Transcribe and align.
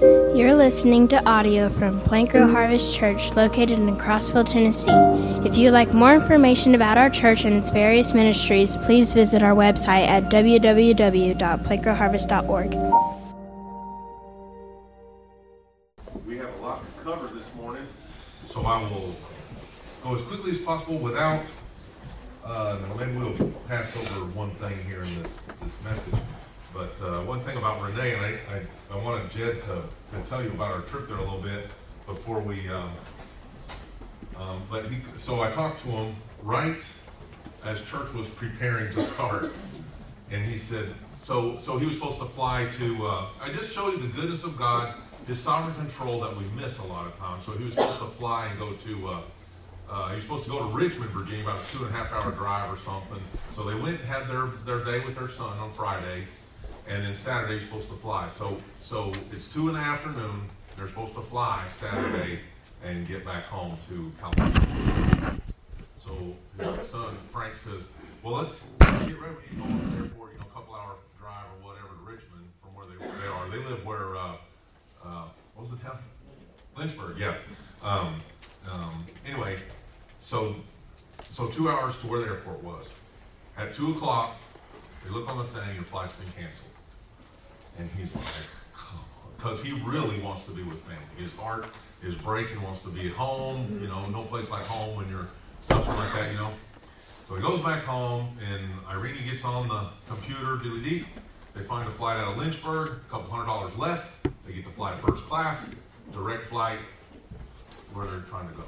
You're 0.00 0.54
listening 0.54 1.08
to 1.08 1.22
audio 1.28 1.68
from 1.68 2.00
Plank 2.00 2.32
Row 2.32 2.50
Harvest 2.50 2.94
Church 2.94 3.36
located 3.36 3.78
in 3.78 3.94
Crossville, 3.98 4.50
Tennessee. 4.50 4.90
If 5.46 5.58
you'd 5.58 5.72
like 5.72 5.92
more 5.92 6.14
information 6.14 6.74
about 6.74 6.96
our 6.96 7.10
church 7.10 7.44
and 7.44 7.54
its 7.54 7.68
various 7.68 8.14
ministries, 8.14 8.78
please 8.78 9.12
visit 9.12 9.42
our 9.42 9.54
website 9.54 10.06
at 10.06 10.32
www.plankrowharvest.org. 10.32 12.70
We 16.26 16.38
have 16.38 16.48
a 16.48 16.62
lot 16.62 16.82
to 16.82 16.86
cover 17.04 17.26
this 17.34 17.54
morning, 17.54 17.86
so 18.48 18.62
I 18.62 18.80
will 18.80 19.14
go 20.02 20.14
as 20.14 20.22
quickly 20.22 20.52
as 20.52 20.58
possible 20.60 20.96
without, 20.96 21.44
uh, 22.42 22.78
maybe 22.98 23.18
we'll 23.18 23.34
pass 23.68 23.94
over 23.94 24.24
one 24.30 24.52
thing 24.52 24.82
here 24.84 25.02
in 25.02 25.22
this. 25.22 25.30
But 26.80 27.06
uh, 27.06 27.22
one 27.24 27.44
thing 27.44 27.58
about 27.58 27.82
Renee, 27.82 28.14
and 28.14 28.24
I, 28.24 28.38
I, 28.54 28.96
I 28.96 29.04
wanted 29.04 29.30
Jed 29.30 29.60
to, 29.64 29.82
to 30.16 30.28
tell 30.30 30.42
you 30.42 30.48
about 30.52 30.72
our 30.72 30.80
trip 30.80 31.08
there 31.08 31.18
a 31.18 31.20
little 31.20 31.42
bit 31.42 31.66
before 32.06 32.40
we, 32.40 32.70
um, 32.70 32.92
um, 34.34 34.62
but 34.70 34.86
he, 34.86 35.02
so 35.18 35.42
I 35.42 35.50
talked 35.50 35.82
to 35.82 35.88
him 35.88 36.16
right 36.42 36.80
as 37.66 37.82
church 37.82 38.10
was 38.14 38.26
preparing 38.28 38.94
to 38.94 39.04
start. 39.08 39.52
And 40.30 40.42
he 40.46 40.56
said, 40.56 40.94
so, 41.22 41.58
so 41.58 41.76
he 41.76 41.84
was 41.84 41.96
supposed 41.96 42.18
to 42.18 42.24
fly 42.24 42.66
to, 42.78 43.06
uh, 43.06 43.26
I 43.42 43.52
just 43.52 43.74
showed 43.74 43.92
you 43.92 44.00
the 44.00 44.14
goodness 44.18 44.42
of 44.42 44.56
God, 44.56 44.94
his 45.26 45.38
sovereign 45.38 45.74
control 45.74 46.18
that 46.20 46.34
we 46.34 46.44
miss 46.58 46.78
a 46.78 46.84
lot 46.84 47.06
of 47.06 47.18
times. 47.18 47.44
So 47.44 47.52
he 47.52 47.64
was 47.64 47.74
supposed 47.74 47.98
to 47.98 48.06
fly 48.06 48.46
and 48.46 48.58
go 48.58 48.72
to, 48.72 49.08
uh, 49.08 49.20
uh, 49.90 50.08
he 50.08 50.14
was 50.14 50.24
supposed 50.24 50.44
to 50.44 50.50
go 50.50 50.60
to 50.60 50.74
Richmond, 50.74 51.10
Virginia, 51.10 51.42
about 51.42 51.60
a 51.62 51.76
two 51.76 51.84
and 51.84 51.94
a 51.94 51.98
half 51.98 52.10
hour 52.10 52.32
drive 52.32 52.72
or 52.72 52.78
something. 52.86 53.22
So 53.54 53.64
they 53.64 53.74
went 53.74 54.00
and 54.00 54.08
had 54.08 54.28
their, 54.30 54.46
their 54.64 54.82
day 54.82 55.04
with 55.04 55.14
their 55.14 55.28
son 55.28 55.58
on 55.58 55.74
Friday 55.74 56.26
and 56.90 57.04
then 57.04 57.14
Saturday 57.14 57.54
you're 57.54 57.62
supposed 57.62 57.88
to 57.88 57.96
fly. 57.96 58.28
So 58.36 58.58
so 58.82 59.12
it's 59.32 59.48
two 59.48 59.68
in 59.68 59.74
the 59.74 59.80
afternoon. 59.80 60.48
They're 60.76 60.88
supposed 60.88 61.14
to 61.14 61.22
fly 61.22 61.64
Saturday 61.78 62.40
and 62.84 63.06
get 63.06 63.24
back 63.24 63.44
home 63.44 63.78
to 63.88 64.12
California. 64.20 65.40
So 66.04 66.34
his 66.58 66.90
son 66.90 67.16
Frank 67.32 67.54
says, 67.58 67.82
"Well, 68.22 68.34
let's, 68.42 68.64
let's 68.80 69.06
get 69.06 69.20
ready 69.20 69.36
you 69.52 69.62
go 69.62 69.66
to 69.68 69.72
the 69.72 70.02
airport. 70.02 70.32
You 70.32 70.38
know, 70.40 70.46
a 70.50 70.54
couple 70.54 70.74
hour 70.74 70.94
drive 71.20 71.44
or 71.54 71.68
whatever 71.68 71.88
to 71.88 72.04
Richmond 72.04 72.46
from 72.60 72.74
where 72.74 72.86
they, 72.86 72.96
they 72.98 73.28
are. 73.28 73.48
They 73.48 73.58
live 73.58 73.86
where 73.86 74.16
uh, 74.16 74.36
uh, 75.04 75.24
what 75.54 75.62
was 75.62 75.70
the 75.70 75.76
town? 75.76 75.98
Lynchburg. 76.76 77.18
Yeah. 77.18 77.36
Um, 77.82 78.20
um, 78.70 79.06
anyway, 79.26 79.58
so 80.20 80.56
so 81.30 81.46
two 81.48 81.70
hours 81.70 81.96
to 81.98 82.08
where 82.08 82.20
the 82.20 82.26
airport 82.26 82.64
was. 82.64 82.88
At 83.56 83.74
two 83.74 83.92
o'clock, 83.92 84.36
they 85.04 85.10
look 85.10 85.28
on 85.28 85.38
the 85.38 85.60
thing, 85.60 85.74
your 85.74 85.84
flight's 85.84 86.14
been 86.14 86.32
canceled. 86.32 86.69
And 87.78 87.88
he's 87.96 88.14
like, 88.14 88.24
because 89.36 89.62
he 89.62 89.72
really 89.82 90.20
wants 90.20 90.44
to 90.44 90.50
be 90.52 90.62
with 90.62 90.80
family. 90.82 91.02
His 91.16 91.32
heart 91.32 91.66
is 92.02 92.14
breaking, 92.16 92.60
wants 92.62 92.82
to 92.82 92.88
be 92.88 93.08
at 93.08 93.14
home, 93.14 93.78
you 93.80 93.88
know, 93.88 94.06
no 94.08 94.24
place 94.24 94.50
like 94.50 94.64
home 94.64 94.96
when 94.96 95.08
you're 95.08 95.28
something 95.60 95.94
like 95.94 96.12
that, 96.12 96.30
you 96.30 96.36
know. 96.36 96.52
So 97.26 97.36
he 97.36 97.42
goes 97.42 97.60
back 97.62 97.84
home, 97.84 98.36
and 98.50 98.68
Irene 98.88 99.16
gets 99.24 99.44
on 99.44 99.68
the 99.68 99.88
computer, 100.08 100.56
diddly 100.56 100.82
dee. 100.82 101.04
They 101.54 101.62
find 101.62 101.88
a 101.88 101.92
flight 101.92 102.16
out 102.16 102.32
of 102.32 102.38
Lynchburg, 102.38 102.88
a 102.88 103.10
couple 103.10 103.30
hundred 103.30 103.46
dollars 103.46 103.72
less. 103.76 104.16
They 104.46 104.52
get 104.52 104.64
to 104.64 104.72
fly 104.72 104.98
first 105.00 105.22
class, 105.24 105.64
direct 106.12 106.48
flight, 106.48 106.80
where 107.92 108.06
they're 108.06 108.20
trying 108.22 108.48
to 108.48 108.54
go. 108.54 108.64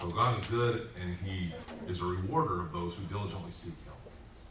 So 0.00 0.08
God 0.08 0.40
is 0.40 0.46
good, 0.48 0.88
and 1.00 1.16
He 1.24 1.52
is 1.86 2.00
a 2.00 2.04
rewarder 2.04 2.60
of 2.60 2.72
those 2.72 2.94
who 2.94 3.04
diligently 3.04 3.52
seek 3.52 3.74
Him. 3.74 3.92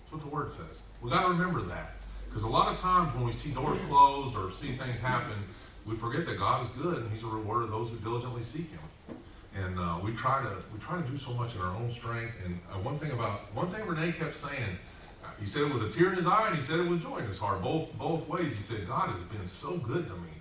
That's 0.04 0.14
what 0.14 0.22
the 0.22 0.28
Word 0.28 0.52
says. 0.52 0.80
We've 1.02 1.12
got 1.12 1.24
to 1.24 1.30
remember 1.30 1.62
that. 1.64 1.97
Because 2.38 2.52
a 2.52 2.54
lot 2.54 2.72
of 2.72 2.80
times 2.82 3.16
when 3.16 3.26
we 3.26 3.34
see 3.34 3.50
doors 3.50 3.80
closed 3.90 4.38
or 4.38 4.52
see 4.52 4.78
things 4.78 5.00
happen, 5.00 5.44
we 5.88 5.96
forget 5.96 6.24
that 6.28 6.38
God 6.38 6.64
is 6.68 6.72
good 6.80 7.00
and 7.00 7.12
He's 7.12 7.24
a 7.24 7.26
rewarder 7.26 7.64
of 7.64 7.72
those 7.72 7.90
who 7.90 7.98
diligently 7.98 8.44
seek 8.44 8.70
Him. 8.70 9.18
And 9.56 9.80
uh, 9.80 9.98
we 10.04 10.14
try 10.14 10.44
to 10.44 10.56
we 10.72 10.80
try 10.80 11.02
to 11.02 11.08
do 11.10 11.18
so 11.18 11.32
much 11.34 11.56
in 11.56 11.62
our 11.62 11.76
own 11.76 11.92
strength. 11.92 12.36
And 12.46 12.60
uh, 12.72 12.78
one 12.78 13.00
thing 13.00 13.10
about 13.10 13.52
one 13.56 13.72
thing 13.72 13.88
Renee 13.88 14.12
kept 14.12 14.36
saying, 14.36 14.78
uh, 15.24 15.30
he 15.42 15.48
said 15.48 15.64
it 15.64 15.74
with 15.74 15.82
a 15.82 15.90
tear 15.90 16.12
in 16.12 16.18
his 16.18 16.28
eye, 16.28 16.50
and 16.52 16.60
he 16.60 16.64
said 16.64 16.80
it 16.80 16.88
with 16.88 17.02
joy 17.02 17.18
in 17.18 17.26
his 17.26 17.40
heart. 17.40 17.60
Both 17.64 17.92
both 17.98 18.28
ways. 18.28 18.56
He 18.56 18.62
said 18.62 18.88
God 18.88 19.10
has 19.10 19.24
been 19.36 19.50
so 19.50 19.78
good 19.78 20.06
to 20.06 20.14
me. 20.14 20.38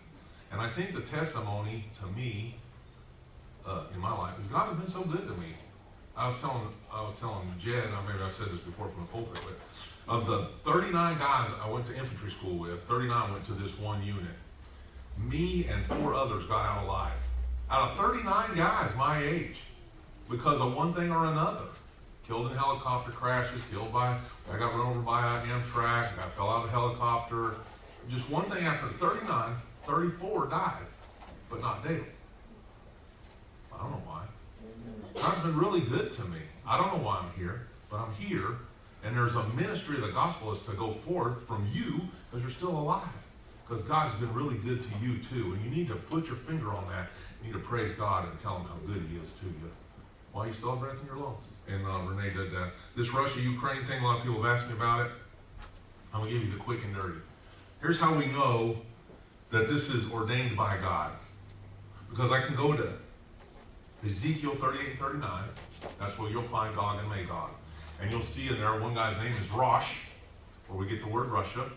And 0.53 0.61
I 0.61 0.71
think 0.75 0.95
the 0.95 1.01
testimony 1.01 1.87
to 2.03 2.07
me 2.09 2.57
uh, 3.65 3.85
in 3.95 4.01
my 4.01 4.15
life 4.15 4.35
is 4.39 4.49
God 4.49 4.69
has 4.69 4.77
been 4.77 4.93
so 4.93 5.01
good 5.01 5.27
to 5.27 5.35
me. 5.41 5.55
I 6.15 6.29
was 6.29 6.39
telling 6.43 6.69
I 6.93 7.01
was 7.01 7.19
telling 7.19 7.51
Jed, 7.59 7.89
maybe 8.07 8.23
I've 8.23 8.35
said 8.35 8.49
this 8.53 8.61
before 8.61 8.91
from 8.91 9.01
the 9.01 9.09
pulpit, 9.09 9.41
but 9.47 9.57
of 10.09 10.27
the 10.27 10.49
39 10.65 11.19
guys 11.19 11.51
I 11.63 11.69
went 11.71 11.87
to 11.87 11.97
infantry 11.97 12.31
school 12.31 12.59
with, 12.59 12.83
39 12.85 13.33
went 13.33 13.47
to 13.47 13.53
this 13.53 13.77
one 13.79 14.03
unit. 14.03 14.37
Me 15.19 15.67
and 15.69 15.85
four 15.87 16.15
others 16.15 16.47
got 16.47 16.65
out 16.65 16.85
alive. 16.85 17.19
Out 17.71 17.91
of 17.91 17.99
39 17.99 18.57
guys 18.57 18.95
my 18.97 19.23
age, 19.23 19.57
because 20.31 20.61
of 20.61 20.75
one 20.75 20.95
thing 20.95 21.11
or 21.11 21.27
another. 21.27 21.67
Killed 22.27 22.51
in 22.51 22.57
helicopter 22.57 23.13
crashes, 23.13 23.63
killed 23.71 23.93
by, 23.93 24.19
I 24.53 24.59
got 24.59 24.75
run 24.75 24.89
over 24.89 25.01
by 25.01 25.41
an 25.41 25.49
amtrac, 25.49 26.19
I 26.19 26.29
fell 26.37 26.51
out 26.51 26.65
of 26.65 26.69
a 26.69 26.73
helicopter. 26.73 27.55
Just 28.09 28.29
one 28.31 28.49
thing 28.51 28.65
after 28.65 28.89
39, 28.99 29.55
34 29.87 30.47
died, 30.47 30.87
but 31.51 31.61
not 31.61 31.85
Dale. 31.87 32.05
I 33.73 33.79
don't 33.79 33.91
know 33.91 34.03
why. 34.05 34.23
God's 35.21 35.41
been 35.41 35.57
really 35.57 35.81
good 35.81 36.13
to 36.13 36.25
me. 36.25 36.39
I 36.67 36.77
don't 36.77 36.97
know 36.97 37.05
why 37.05 37.19
I'm 37.19 37.33
here, 37.39 37.69
but 37.91 37.99
I'm 37.99 38.13
here 38.15 38.57
and 39.05 39.17
there's 39.17 39.35
a 39.35 39.45
ministry 39.51 39.97
of 39.97 40.03
the 40.03 40.13
gospel 40.13 40.53
is 40.53 40.63
to 40.65 40.73
go 40.73 40.93
forth 40.93 41.47
from 41.47 41.69
you 41.73 42.01
because 42.31 42.43
you're 42.43 42.57
still 42.57 42.77
alive. 42.77 43.09
Because 43.67 43.85
God's 43.85 44.19
been 44.21 44.33
really 44.33 44.57
good 44.59 44.83
to 44.83 44.89
you 45.05 45.19
too. 45.31 45.55
And 45.55 45.65
you 45.65 45.71
need 45.71 45.89
to 45.89 45.97
put 45.97 46.27
your 46.27 46.37
finger 46.37 46.73
on 46.73 46.87
that. 46.89 47.09
You 47.41 47.49
need 47.49 47.53
to 47.55 47.67
praise 47.67 47.93
God 47.97 48.29
and 48.29 48.41
tell 48.41 48.59
him 48.59 48.67
how 48.67 48.77
good 48.87 49.03
he 49.11 49.17
is 49.17 49.31
to 49.41 49.47
you. 49.47 49.71
While 50.33 50.47
you 50.47 50.53
still 50.53 50.71
have 50.71 50.81
breath 50.81 50.97
in 51.01 51.07
your 51.07 51.17
lungs. 51.17 51.45
And 51.69 51.85
uh, 51.87 51.99
Renee 52.01 52.35
did 52.35 52.53
that. 52.53 52.73
This 52.97 53.13
Russia-Ukraine 53.13 53.87
thing, 53.87 54.03
a 54.03 54.07
lot 54.07 54.19
of 54.19 54.25
people 54.25 54.43
have 54.43 54.59
asked 54.59 54.69
me 54.69 54.75
about 54.75 55.07
it. 55.07 55.13
I'm 56.13 56.21
going 56.21 56.33
to 56.33 56.39
give 56.39 56.49
you 56.49 56.53
the 56.53 56.63
quick 56.63 56.85
and 56.85 56.95
dirty. 56.95 57.19
Here's 57.81 57.99
how 57.99 58.15
we 58.17 58.27
know 58.27 58.77
that 59.51 59.69
this 59.69 59.89
is 59.89 60.11
ordained 60.13 60.57
by 60.57 60.77
God. 60.79 61.13
Because 62.11 62.31
I 62.31 62.41
can 62.41 62.55
go 62.55 62.77
to 62.77 62.93
Ezekiel 64.05 64.55
38 64.57 64.91
and 64.91 64.99
39. 64.99 65.45
That's 65.99 66.19
where 66.19 66.31
you'll 66.31 66.49
find 66.49 66.75
Gog 66.77 67.01
and 67.01 67.09
Magog. 67.09 67.51
And 68.01 68.11
you'll 68.11 68.25
see 68.25 68.49
in 68.49 68.59
there, 68.59 68.79
one 68.81 68.95
guy's 68.95 69.17
name 69.19 69.33
is 69.33 69.51
Rosh, 69.51 69.95
where 70.69 70.79
we 70.79 70.87
get 70.87 71.03
the 71.03 71.09
word 71.09 71.29
Russia. 71.29 71.71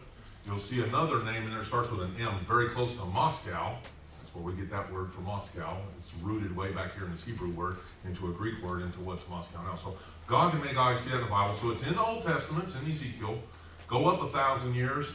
You'll 0.46 0.60
see 0.60 0.82
another 0.82 1.24
name 1.24 1.44
in 1.44 1.52
there 1.52 1.66
starts 1.66 1.92
with 1.92 2.02
an 2.02 2.16
M, 2.20 2.46
very 2.48 2.70
close 2.70 2.92
to 2.94 3.06
Moscow. 3.06 3.78
That's 4.20 4.36
where 4.36 4.44
we 4.44 4.54
get 4.54 4.70
that 4.72 4.92
word 4.92 5.14
for 5.14 5.22
Moscow. 5.22 5.78
It's 6.00 6.12
rooted 6.22 6.56
way 6.56 6.72
back 6.72 6.96
here 6.96 7.06
in 7.06 7.12
this 7.12 7.24
Hebrew 7.24 7.52
word 7.52 7.78
into 8.06 8.28
a 8.28 8.32
Greek 8.32 8.62
word 8.64 8.82
into 8.82 9.00
what's 9.00 9.28
Moscow 9.30 9.62
now. 9.64 9.78
So 9.84 9.98
Gog 10.28 10.54
and 10.54 10.64
Magog 10.64 11.02
see 11.02 11.10
that 11.10 11.18
in 11.18 11.24
the 11.24 11.30
Bible. 11.30 11.58
So 11.62 11.72
it's 11.72 11.84
in 11.84 11.94
the 11.94 12.04
Old 12.04 12.24
Testament, 12.24 12.66
it's 12.68 12.76
in 12.76 12.92
Ezekiel. 12.92 13.40
Go 13.88 14.08
up 14.08 14.22
a 14.22 14.32
thousand 14.32 14.76
years 14.76 15.08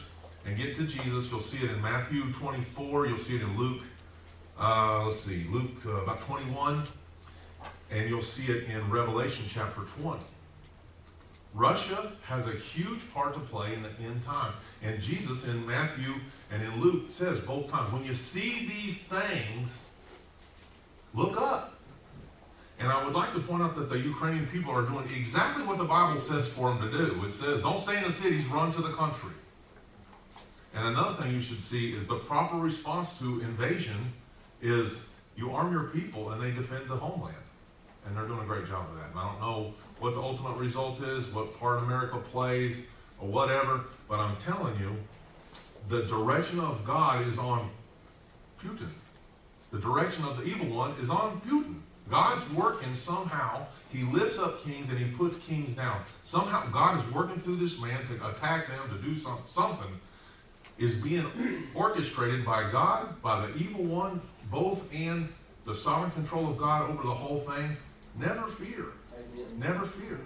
and 0.45 0.57
get 0.57 0.75
to 0.77 0.83
Jesus. 0.83 1.29
You'll 1.31 1.41
see 1.41 1.57
it 1.57 1.71
in 1.71 1.81
Matthew 1.81 2.31
24. 2.33 3.07
You'll 3.07 3.19
see 3.19 3.35
it 3.35 3.41
in 3.41 3.57
Luke. 3.57 3.81
Uh, 4.59 5.05
let's 5.05 5.21
see, 5.21 5.45
Luke 5.49 5.71
uh, 5.85 6.03
about 6.03 6.21
21. 6.21 6.83
And 7.91 8.09
you'll 8.09 8.23
see 8.23 8.45
it 8.47 8.65
in 8.65 8.89
Revelation 8.89 9.45
chapter 9.49 9.81
20. 10.01 10.25
Russia 11.55 12.11
has 12.25 12.45
a 12.47 12.51
huge 12.51 12.99
part 13.13 13.33
to 13.33 13.39
play 13.39 13.73
in 13.73 13.81
the 13.81 13.89
end 14.01 14.21
time. 14.25 14.53
And 14.83 15.01
Jesus 15.01 15.45
in 15.45 15.65
Matthew 15.65 16.15
and 16.51 16.61
in 16.61 16.81
Luke 16.81 17.05
says 17.09 17.39
both 17.39 17.71
times, 17.71 17.93
when 17.93 18.03
you 18.03 18.13
see 18.13 18.67
these 18.67 18.99
things, 19.03 19.73
look 21.13 21.39
up. 21.39 21.79
And 22.77 22.89
I 22.89 23.05
would 23.05 23.13
like 23.13 23.31
to 23.33 23.39
point 23.39 23.63
out 23.63 23.73
that 23.77 23.89
the 23.89 23.97
Ukrainian 23.97 24.47
people 24.47 24.73
are 24.73 24.83
doing 24.83 25.09
exactly 25.15 25.63
what 25.63 25.77
the 25.77 25.85
Bible 25.85 26.19
says 26.21 26.49
for 26.49 26.73
them 26.73 26.91
to 26.91 26.97
do. 26.97 27.23
It 27.23 27.31
says, 27.31 27.61
don't 27.61 27.81
stay 27.81 27.97
in 27.97 28.03
the 28.03 28.11
cities, 28.11 28.45
run 28.47 28.73
to 28.73 28.81
the 28.81 28.91
country. 28.91 29.31
And 30.73 30.87
another 30.87 31.23
thing 31.23 31.31
you 31.31 31.41
should 31.41 31.61
see 31.61 31.93
is 31.93 32.05
the 32.05 32.17
proper 32.17 32.57
response 32.57 33.17
to 33.19 33.39
invasion 33.39 34.11
is 34.61 35.05
you 35.37 35.51
arm 35.51 35.71
your 35.71 35.85
people 35.85 36.31
and 36.31 36.43
they 36.43 36.51
defend 36.51 36.89
the 36.89 36.97
homeland. 36.97 37.37
And 38.05 38.15
they're 38.15 38.27
doing 38.27 38.41
a 38.41 38.45
great 38.45 38.67
job 38.67 38.89
of 38.89 38.97
that. 38.97 39.11
And 39.11 39.19
I 39.19 39.31
don't 39.31 39.39
know 39.39 39.73
what 39.99 40.13
the 40.13 40.21
ultimate 40.21 40.57
result 40.57 41.01
is, 41.01 41.25
what 41.27 41.57
part 41.59 41.83
America 41.83 42.17
plays, 42.17 42.77
or 43.19 43.27
whatever. 43.27 43.81
But 44.09 44.19
I'm 44.19 44.35
telling 44.37 44.77
you, 44.79 44.95
the 45.89 46.03
direction 46.03 46.59
of 46.59 46.85
God 46.85 47.27
is 47.27 47.37
on 47.37 47.69
Putin. 48.61 48.89
The 49.71 49.79
direction 49.79 50.23
of 50.23 50.37
the 50.37 50.43
evil 50.43 50.75
one 50.75 50.95
is 51.01 51.09
on 51.09 51.41
Putin. 51.41 51.79
God's 52.09 52.47
working 52.53 52.95
somehow. 52.95 53.65
He 53.91 54.03
lifts 54.03 54.37
up 54.37 54.63
kings 54.63 54.89
and 54.89 54.97
he 54.97 55.05
puts 55.15 55.37
kings 55.39 55.75
down. 55.75 56.01
Somehow 56.23 56.69
God 56.71 57.03
is 57.03 57.13
working 57.13 57.39
through 57.39 57.57
this 57.57 57.79
man 57.79 57.99
to 58.07 58.29
attack 58.29 58.67
them, 58.67 58.89
to 58.89 59.03
do 59.03 59.19
some, 59.19 59.39
something. 59.49 59.99
Is 60.77 60.93
being 60.95 61.25
orchestrated 61.73 62.45
by 62.45 62.69
God, 62.69 63.21
by 63.21 63.47
the 63.47 63.55
evil 63.55 63.85
one, 63.85 64.21
both 64.51 64.81
and 64.93 65.29
the 65.65 65.73
sovereign 65.73 66.11
control 66.11 66.49
of 66.49 66.57
God 66.57 66.89
over 66.89 67.01
the 67.01 67.13
whole 67.13 67.39
thing. 67.41 67.77
Never 68.19 68.47
fear. 68.47 68.87
Never 69.57 69.85
fear. 69.85 70.19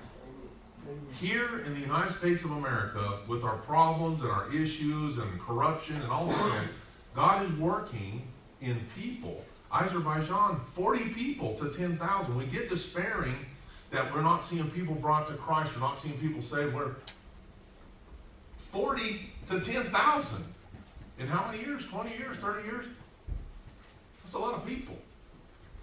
Here 1.20 1.60
in 1.60 1.74
the 1.74 1.80
United 1.80 2.14
States 2.14 2.44
of 2.44 2.52
America, 2.52 3.20
with 3.28 3.44
our 3.44 3.58
problems 3.58 4.22
and 4.22 4.32
our 4.32 4.52
issues 4.54 5.18
and 5.18 5.40
corruption 5.40 6.02
and 6.02 6.12
all 6.12 6.30
of 6.30 6.36
that, 6.36 6.66
God 7.16 7.46
is 7.46 7.52
working 7.60 8.28
in 8.62 8.80
people. 8.98 9.44
Azerbaijan, 9.72 10.60
40 10.74 11.10
people 11.10 11.56
to 11.60 11.72
10,000. 11.72 12.36
We 12.36 12.46
get 12.46 12.70
despairing 12.70 13.36
that 13.92 14.12
we're 14.14 14.22
not 14.22 14.46
seeing 14.46 14.70
people 14.72 14.96
brought 14.96 15.28
to 15.28 15.34
Christ, 15.36 15.74
we're 15.76 15.82
not 15.82 16.00
seeing 16.00 16.18
people 16.20 16.42
saved. 16.42 16.74
We're 16.74 16.96
40 18.72 19.32
to 19.50 19.62
10,000. 19.62 20.44
In 21.20 21.28
how 21.28 21.52
many 21.52 21.64
years? 21.64 21.86
20 21.86 22.12
years? 22.12 22.38
30 22.38 22.66
years? 22.66 22.86
That's 24.24 24.36
a 24.36 24.40
lot 24.40 24.54
of 24.54 24.66
people. 24.66 24.96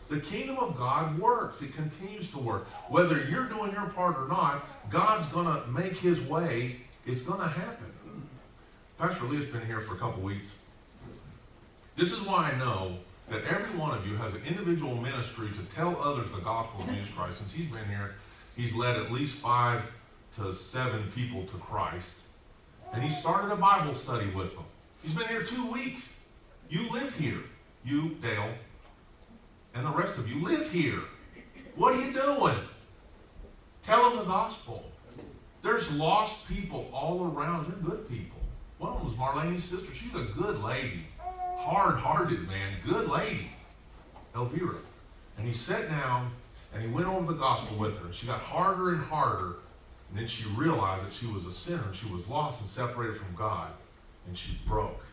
The 0.08 0.20
kingdom 0.20 0.58
of 0.58 0.76
God 0.76 1.18
works. 1.18 1.62
It 1.62 1.74
continues 1.74 2.30
to 2.30 2.38
work. 2.38 2.66
Whether 2.88 3.24
you're 3.24 3.48
doing 3.48 3.72
your 3.72 3.86
part 3.86 4.16
or 4.16 4.28
not, 4.28 4.64
God's 4.90 5.30
going 5.32 5.46
to 5.46 5.66
make 5.68 5.94
his 5.94 6.20
way. 6.20 6.76
It's 7.04 7.22
going 7.22 7.40
to 7.40 7.48
happen. 7.48 7.92
Pastor 8.98 9.24
Leah's 9.24 9.50
been 9.50 9.66
here 9.66 9.80
for 9.80 9.94
a 9.94 9.98
couple 9.98 10.22
weeks. 10.22 10.52
This 11.96 12.12
is 12.12 12.20
why 12.22 12.50
I 12.50 12.58
know 12.58 12.96
that 13.30 13.44
every 13.44 13.76
one 13.76 13.96
of 13.96 14.06
you 14.06 14.16
has 14.16 14.34
an 14.34 14.42
individual 14.46 14.96
ministry 14.96 15.48
to 15.48 15.74
tell 15.74 16.00
others 16.00 16.30
the 16.30 16.40
gospel 16.40 16.82
of 16.82 16.88
Jesus 16.88 17.10
Christ. 17.14 17.38
Since 17.38 17.52
he's 17.52 17.70
been 17.70 17.86
here, 17.86 18.14
he's 18.56 18.74
led 18.74 18.96
at 18.96 19.10
least 19.10 19.36
five 19.36 19.82
to 20.36 20.54
seven 20.54 21.10
people 21.14 21.44
to 21.46 21.58
Christ. 21.58 22.12
And 22.92 23.02
he 23.02 23.12
started 23.14 23.52
a 23.52 23.56
Bible 23.56 23.94
study 23.94 24.30
with 24.30 24.54
them. 24.54 24.64
He's 25.02 25.14
been 25.14 25.28
here 25.28 25.42
two 25.42 25.70
weeks. 25.70 26.12
You 26.68 26.90
live 26.90 27.14
here. 27.14 27.42
You, 27.84 28.10
Dale, 28.22 28.54
and 29.76 29.86
the 29.86 29.90
rest 29.90 30.16
of 30.16 30.28
you 30.28 30.42
live 30.42 30.70
here. 30.70 31.00
What 31.74 31.94
are 31.94 32.00
you 32.00 32.12
doing? 32.12 32.58
Tell 33.82 34.08
them 34.08 34.18
the 34.20 34.24
gospel. 34.24 34.82
There's 35.62 35.90
lost 35.92 36.48
people 36.48 36.88
all 36.92 37.26
around. 37.26 37.66
They're 37.66 37.90
good 37.90 38.08
people. 38.08 38.38
One 38.78 38.92
of 38.92 38.98
them 38.98 39.08
was 39.08 39.16
Marlene's 39.18 39.64
sister. 39.64 39.94
She's 39.94 40.14
a 40.14 40.24
good 40.24 40.62
lady. 40.62 41.06
Hard-hearted, 41.58 42.48
man. 42.48 42.76
Good 42.86 43.08
lady. 43.08 43.50
Elvira. 44.34 44.76
And 45.36 45.46
he 45.46 45.52
sat 45.52 45.88
down 45.88 46.30
and 46.72 46.82
he 46.82 46.88
went 46.88 47.06
over 47.06 47.32
the 47.32 47.38
gospel 47.38 47.76
with 47.76 47.98
her. 47.98 48.06
And 48.06 48.14
She 48.14 48.26
got 48.26 48.40
harder 48.40 48.94
and 48.94 49.04
harder. 49.04 49.56
And 50.08 50.18
then 50.18 50.26
she 50.26 50.44
realized 50.50 51.04
that 51.04 51.12
she 51.12 51.26
was 51.26 51.44
a 51.44 51.52
sinner. 51.52 51.84
And 51.86 51.94
she 51.94 52.10
was 52.10 52.26
lost 52.28 52.60
and 52.60 52.70
separated 52.70 53.18
from 53.18 53.34
God. 53.34 53.72
And 54.26 54.38
she 54.38 54.58
broke. 54.66 55.04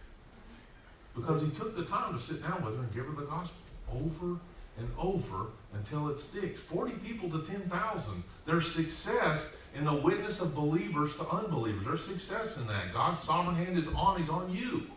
Because 1.16 1.42
he 1.42 1.50
took 1.52 1.76
the 1.76 1.84
time 1.84 2.18
to 2.18 2.24
sit 2.24 2.42
down 2.42 2.64
with 2.64 2.76
her 2.76 2.84
and 2.84 2.94
give 2.94 3.06
her 3.06 3.14
the 3.14 3.28
gospel 3.28 3.58
over 3.92 4.40
and 4.78 4.88
over 4.98 5.48
until 5.74 6.10
it 6.10 6.20
sticks. 6.20 6.60
40 6.62 6.94
people 6.94 7.30
to 7.30 7.46
10,000. 7.46 8.24
There's 8.46 8.72
success 8.72 9.56
in 9.76 9.86
the 9.86 9.94
witness 9.94 10.40
of 10.40 10.56
believers 10.56 11.16
to 11.18 11.28
unbelievers. 11.28 11.86
There's 11.86 12.06
success 12.06 12.58
in 12.58 12.68
that. 12.68 12.94
God's 12.94 13.22
sovereign 13.22 13.56
hand 13.56 13.78
is 13.78 13.88
on, 13.96 14.20
He's 14.20 14.30
on 14.30 14.54
you. 14.54 14.88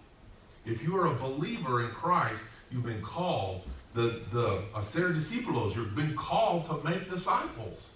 If 0.64 0.82
you 0.82 0.96
are 0.96 1.06
a 1.06 1.14
believer 1.14 1.84
in 1.84 1.90
Christ, 1.90 2.42
you've 2.70 2.84
been 2.84 3.02
called, 3.02 3.62
the, 3.94 4.20
the 4.32 4.62
hacer 4.74 5.10
discípulos, 5.10 5.74
you've 5.74 5.94
been 5.94 6.16
called 6.16 6.66
to 6.66 6.88
make 6.88 7.10
disciples. 7.10 7.86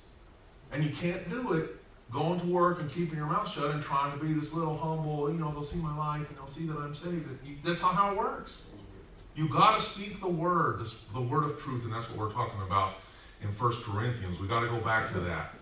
And 0.73 0.85
you 0.85 0.91
can't 0.91 1.29
do 1.29 1.55
it 1.55 1.77
going 2.13 2.41
to 2.41 2.47
work 2.47 2.81
and 2.81 2.91
keeping 2.91 3.17
your 3.17 3.27
mouth 3.27 3.51
shut 3.53 3.71
and 3.71 3.83
trying 3.83 4.19
to 4.19 4.25
be 4.25 4.33
this 4.33 4.53
little 4.53 4.77
humble, 4.77 5.31
you 5.31 5.39
know, 5.39 5.51
they'll 5.53 5.65
see 5.65 5.77
my 5.77 5.97
life 5.97 6.27
and 6.29 6.37
they'll 6.37 6.49
see 6.49 6.67
that 6.67 6.77
I'm 6.77 6.95
saved. 6.95 7.27
That's 7.65 7.81
not 7.81 7.95
how 7.95 8.13
it 8.13 8.19
works. 8.19 8.63
You 9.37 9.49
got 9.49 9.79
to 9.79 9.83
speak 9.83 10.21
the 10.21 10.29
word, 10.29 10.87
the 11.15 11.21
word 11.21 11.45
of 11.45 11.61
truth, 11.61 11.85
and 11.85 11.93
that's 11.93 12.09
what 12.11 12.19
we're 12.19 12.33
talking 12.33 12.61
about 12.63 12.95
in 13.43 13.49
1 13.49 13.73
Corinthians. 13.85 14.39
We 14.39 14.49
got 14.49 14.61
to 14.61 14.69
go 14.69 14.79
back 14.79 15.13
to 15.13 15.21
that. 15.21 15.55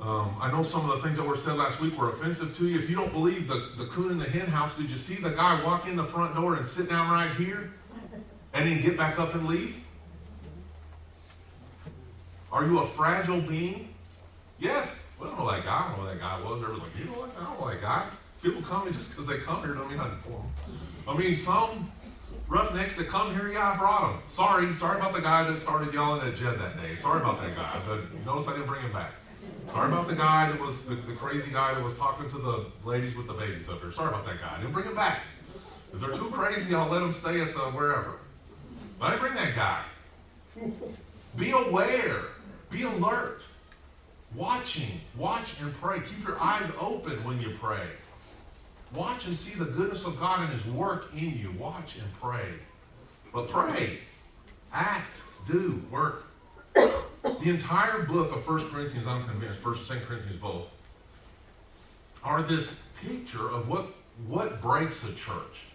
Um, 0.00 0.36
I 0.40 0.50
know 0.50 0.62
some 0.62 0.88
of 0.88 0.96
the 0.96 1.02
things 1.02 1.18
that 1.18 1.26
were 1.26 1.36
said 1.36 1.56
last 1.56 1.80
week 1.80 1.98
were 1.98 2.10
offensive 2.10 2.56
to 2.56 2.66
you. 2.66 2.78
If 2.78 2.88
you 2.88 2.96
don't 2.96 3.12
believe 3.12 3.46
the, 3.48 3.72
the 3.76 3.86
coon 3.86 4.12
in 4.12 4.18
the 4.18 4.24
hen 4.24 4.46
house, 4.46 4.72
did 4.76 4.88
you 4.88 4.96
see 4.96 5.16
the 5.16 5.30
guy 5.30 5.62
walk 5.64 5.86
in 5.86 5.96
the 5.96 6.04
front 6.04 6.34
door 6.34 6.56
and 6.56 6.66
sit 6.66 6.88
down 6.88 7.10
right 7.10 7.34
here 7.36 7.70
and 8.54 8.66
then 8.66 8.80
get 8.80 8.96
back 8.96 9.18
up 9.18 9.34
and 9.34 9.46
leave? 9.46 9.76
Are 12.50 12.64
you 12.64 12.78
a 12.78 12.86
fragile 12.88 13.42
being? 13.42 13.90
Yes. 14.58 14.88
We 15.20 15.26
don't 15.26 15.38
know 15.38 15.50
that 15.50 15.64
guy. 15.64 15.84
I 15.84 15.90
don't 15.90 16.04
know 16.04 16.10
that 16.10 16.18
guy 16.18 16.40
was. 16.42 16.62
Everyone's 16.62 16.82
like, 16.82 16.98
you 16.98 17.04
know 17.04 17.20
what? 17.20 17.30
I 17.38 17.44
don't 17.44 17.60
know 17.60 17.68
that 17.68 17.80
guy. 17.82 18.06
People 18.42 18.62
come 18.62 18.84
here 18.84 18.92
just 18.92 19.10
because 19.10 19.26
they 19.26 19.38
come 19.38 19.62
here 19.62 19.74
don't 19.74 19.88
mean 19.88 19.98
nothing 19.98 20.18
for 20.22 20.30
them. 20.30 20.78
I 21.06 21.16
mean, 21.16 21.36
some 21.36 21.92
roughnecks 22.50 22.96
that 22.96 23.08
come 23.08 23.32
here, 23.34 23.50
yeah, 23.50 23.72
I 23.72 23.78
brought 23.78 24.12
them. 24.12 24.22
Sorry, 24.32 24.74
sorry 24.74 24.98
about 24.98 25.14
the 25.14 25.20
guy 25.22 25.48
that 25.48 25.58
started 25.60 25.94
yelling 25.94 26.26
at 26.26 26.36
Jed 26.36 26.58
that 26.58 26.76
day. 26.76 26.96
Sorry 26.96 27.20
about 27.20 27.40
that 27.40 27.54
guy. 27.54 27.80
But 27.86 28.12
notice 28.26 28.48
I 28.48 28.52
didn't 28.52 28.66
bring 28.66 28.82
him 28.82 28.92
back. 28.92 29.12
Sorry 29.68 29.90
about 29.90 30.08
the 30.08 30.16
guy 30.16 30.50
that 30.50 30.60
was 30.60 30.82
the, 30.82 30.96
the 30.96 31.14
crazy 31.14 31.50
guy 31.52 31.74
that 31.74 31.82
was 31.82 31.94
talking 31.94 32.28
to 32.30 32.38
the 32.38 32.66
ladies 32.84 33.14
with 33.14 33.28
the 33.28 33.32
babies 33.32 33.68
up 33.68 33.80
here. 33.80 33.92
Sorry 33.92 34.08
about 34.08 34.26
that 34.26 34.40
guy. 34.40 34.56
I 34.56 34.60
didn't 34.60 34.72
bring 34.72 34.86
him 34.86 34.96
back. 34.96 35.20
If 35.94 36.00
they're 36.00 36.12
too 36.12 36.30
crazy, 36.30 36.74
I'll 36.74 36.88
let 36.88 37.00
them 37.00 37.14
stay 37.14 37.40
at 37.40 37.54
the 37.54 37.60
wherever. 37.70 38.18
But 38.98 39.06
I 39.06 39.10
didn't 39.10 39.22
bring 39.22 39.34
that 39.34 39.54
guy. 39.54 39.84
Be 41.36 41.52
aware. 41.52 42.22
Be 42.70 42.82
alert. 42.82 43.42
Watching. 44.34 45.00
Watch 45.16 45.60
and 45.60 45.72
pray. 45.74 46.00
Keep 46.00 46.26
your 46.26 46.40
eyes 46.40 46.68
open 46.78 47.22
when 47.24 47.40
you 47.40 47.56
pray. 47.60 47.86
Watch 48.92 49.26
and 49.26 49.36
see 49.36 49.56
the 49.56 49.66
goodness 49.66 50.04
of 50.04 50.18
God 50.18 50.40
and 50.40 50.60
His 50.60 50.72
work 50.72 51.06
in 51.14 51.38
you. 51.38 51.52
Watch 51.58 51.96
and 51.96 52.08
pray. 52.20 52.48
But 53.32 53.48
pray. 53.48 53.98
Act. 54.72 55.16
Do. 55.48 55.80
Work. 55.90 56.24
The 56.74 57.50
entire 57.50 58.02
book 58.02 58.32
of 58.32 58.46
1 58.46 58.70
Corinthians, 58.70 59.06
I'm 59.06 59.26
convinced, 59.26 59.64
1 59.64 59.74
and 59.74 59.86
2 59.86 59.94
Corinthians 60.06 60.36
both, 60.36 60.66
are 62.24 62.42
this 62.42 62.80
picture 63.00 63.50
of 63.50 63.68
what, 63.68 63.86
what 64.26 64.60
breaks 64.60 65.04
a 65.04 65.14
church. 65.14 65.68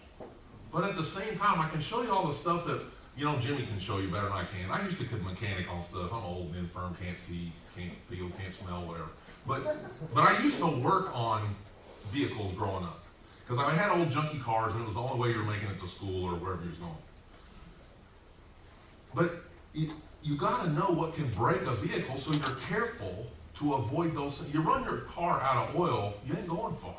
But 0.72 0.84
at 0.84 0.96
the 0.96 1.04
same 1.04 1.38
time, 1.38 1.60
I 1.62 1.70
can 1.70 1.82
show 1.82 2.02
you 2.02 2.12
all 2.12 2.28
the 2.28 2.34
stuff 2.34 2.66
that, 2.66 2.82
you 3.18 3.26
know, 3.26 3.40
Jimmy 3.40 3.66
can 3.66 3.80
show 3.80 4.00
you 4.00 4.10
better 4.10 4.28
than 4.28 4.34
I 4.34 4.46
can. 4.46 4.70
I 4.70 4.84
used 4.84 4.98
to 4.98 5.06
could 5.06 5.24
mechanic 5.24 5.70
on 5.70 5.84
stuff. 5.84 6.12
I'm 6.12 6.24
old 6.24 6.48
and 6.50 6.58
infirm, 6.58 6.96
can't 7.02 7.18
see, 7.28 7.52
can't 7.76 7.94
feel, 8.10 8.30
can't 8.38 8.54
smell, 8.54 8.86
whatever. 8.86 9.10
But, 9.48 9.78
but 10.14 10.22
I 10.22 10.44
used 10.44 10.58
to 10.58 10.68
work 10.68 11.16
on 11.16 11.56
vehicles 12.12 12.54
growing 12.56 12.84
up. 12.84 13.05
Because 13.46 13.64
I 13.64 13.72
had 13.72 13.92
old 13.92 14.10
junky 14.10 14.42
cars, 14.42 14.74
and 14.74 14.82
it 14.82 14.86
was 14.86 14.96
the 14.96 15.02
only 15.02 15.20
way 15.20 15.30
you 15.30 15.38
were 15.38 15.52
making 15.52 15.70
it 15.70 15.80
to 15.80 15.88
school 15.88 16.26
or 16.26 16.36
wherever 16.36 16.64
you 16.64 16.70
was 16.70 16.80
going. 16.80 16.98
But 19.14 19.32
it, 19.76 19.92
you 20.24 20.36
got 20.36 20.66
to 20.66 20.72
know 20.72 20.90
what 20.90 21.14
can 21.14 21.30
break 21.30 21.62
a 21.62 21.76
vehicle 21.76 22.18
so 22.18 22.32
you're 22.32 22.58
careful 22.68 23.28
to 23.60 23.76
avoid 23.76 24.16
those 24.16 24.38
things. 24.38 24.54
You 24.54 24.62
run 24.62 24.84
your 24.84 25.02
car 25.02 25.42
out 25.42 25.70
of 25.70 25.76
oil, 25.76 26.16
you 26.28 26.36
ain't 26.36 26.48
going 26.48 26.76
far. 26.78 26.96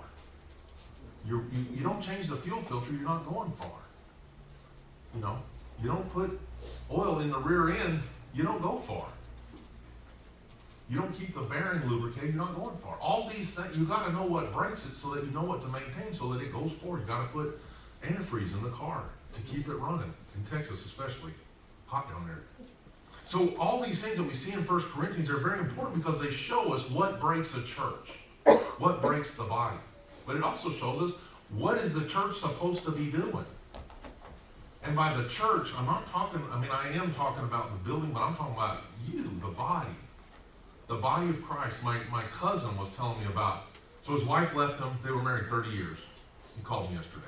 You're, 1.27 1.43
you, 1.53 1.67
you 1.75 1.83
don't 1.83 2.01
change 2.01 2.29
the 2.29 2.37
fuel 2.37 2.63
filter, 2.63 2.93
you're 2.93 3.01
not 3.01 3.29
going 3.29 3.51
far. 3.59 3.81
You 5.15 5.21
know, 5.23 5.39
you 5.83 5.89
don't 5.89 6.09
put 6.13 6.39
oil 6.91 7.19
in 7.19 7.31
the 7.31 7.39
rear 7.39 7.77
end, 7.77 8.01
you 8.33 8.45
don't 8.45 8.63
go 8.63 8.79
far. 8.79 9.07
You 10.89 10.99
don't 10.99 11.13
keep 11.13 11.35
the 11.35 11.43
bearing 11.43 11.89
lubricated, 11.89 12.35
you're 12.35 12.45
not 12.45 12.55
going 12.55 12.77
far. 12.79 12.97
All 13.01 13.29
these 13.29 13.51
things, 13.51 13.77
you 13.77 13.85
got 13.87 14.07
to 14.07 14.13
know 14.13 14.23
what 14.23 14.53
breaks 14.53 14.85
it 14.85 14.97
so 14.97 15.15
that 15.15 15.25
you 15.25 15.31
know 15.33 15.43
what 15.43 15.61
to 15.63 15.69
maintain 15.69 16.15
so 16.17 16.33
that 16.33 16.41
it 16.41 16.53
goes 16.53 16.71
forward. 16.81 17.01
You 17.01 17.07
got 17.07 17.23
to 17.23 17.29
put 17.29 17.61
antifreeze 18.05 18.53
in 18.53 18.63
the 18.63 18.71
car 18.71 19.03
to 19.35 19.41
keep 19.43 19.69
it 19.69 19.75
running, 19.75 20.13
in 20.37 20.57
Texas 20.57 20.85
especially. 20.85 21.33
Hot 21.87 22.09
down 22.09 22.27
there. 22.27 22.43
So 23.25 23.57
all 23.59 23.83
these 23.83 24.01
things 24.01 24.17
that 24.17 24.23
we 24.23 24.35
see 24.35 24.53
in 24.53 24.61
1 24.61 24.83
Corinthians 24.93 25.29
are 25.29 25.39
very 25.39 25.59
important 25.59 26.05
because 26.05 26.21
they 26.21 26.31
show 26.31 26.73
us 26.73 26.89
what 26.91 27.21
breaks 27.21 27.55
a 27.55 27.63
church, 27.65 28.11
what 28.79 29.03
breaks 29.03 29.37
the 29.37 29.45
body. 29.45 29.79
But 30.25 30.37
it 30.37 30.45
also 30.45 30.73
shows 30.73 31.11
us 31.11 31.17
what 31.51 31.79
is 31.79 31.93
the 31.93 32.05
church 32.07 32.39
supposed 32.39 32.85
to 32.85 32.93
be 32.93 33.07
doing. 33.07 33.45
And 34.85 34.95
by 34.95 35.13
the 35.21 35.29
church, 35.29 35.69
I'm 35.77 35.87
not 35.87 36.07
talking, 36.13 36.41
I 36.53 36.61
mean, 36.61 36.71
I 36.71 36.93
am 36.93 37.13
talking 37.15 37.43
about 37.43 37.73
the 37.73 37.89
building, 37.89 38.13
but 38.13 38.21
I'm 38.21 38.37
talking 38.37 38.55
about 38.55 38.83
you, 39.09 39.25
the 39.41 39.49
body. 39.49 39.91
The 40.89 40.95
body 40.95 41.31
of 41.31 41.43
Christ. 41.43 41.83
My, 41.83 41.99
my 42.11 42.23
cousin 42.25 42.77
was 42.77 42.91
telling 42.97 43.21
me 43.21 43.27
about, 43.27 43.65
so 44.05 44.15
his 44.15 44.25
wife 44.25 44.55
left 44.55 44.81
him. 44.81 44.91
They 45.05 45.11
were 45.11 45.23
married 45.23 45.49
30 45.49 45.71
years. 45.71 45.99
He 46.57 46.63
called 46.63 46.91
me 46.91 46.97
yesterday. 46.97 47.27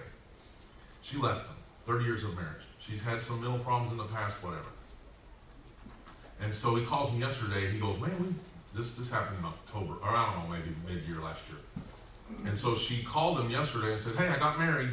She 1.02 1.16
left 1.16 1.46
him. 1.46 1.56
30 1.86 2.04
years 2.04 2.22
of 2.22 2.34
marriage. 2.34 2.62
She's 2.78 3.02
had 3.02 3.22
some 3.22 3.40
mental 3.40 3.58
problems 3.60 3.92
in 3.92 3.98
the 3.98 4.04
past, 4.04 4.36
whatever. 4.42 4.66
And 6.40 6.54
so 6.54 6.74
he 6.76 6.84
calls 6.84 7.12
me 7.12 7.20
yesterday. 7.20 7.70
He 7.70 7.78
goes, 7.78 7.98
man, 7.98 8.12
we, 8.22 8.78
this, 8.78 8.94
this 8.94 9.10
happened 9.10 9.38
in 9.38 9.44
October, 9.44 9.94
or 10.02 10.10
I 10.10 10.32
don't 10.32 10.44
know, 10.44 10.56
maybe 10.56 10.74
mid-year 10.86 11.20
last 11.20 11.40
year. 11.48 11.58
And 12.44 12.58
so 12.58 12.76
she 12.76 13.02
called 13.02 13.40
him 13.40 13.50
yesterday 13.50 13.92
and 13.92 14.00
said, 14.00 14.14
hey, 14.16 14.28
I 14.28 14.38
got 14.38 14.58
married. 14.58 14.90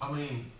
I 0.00 0.12
mean, 0.12 0.50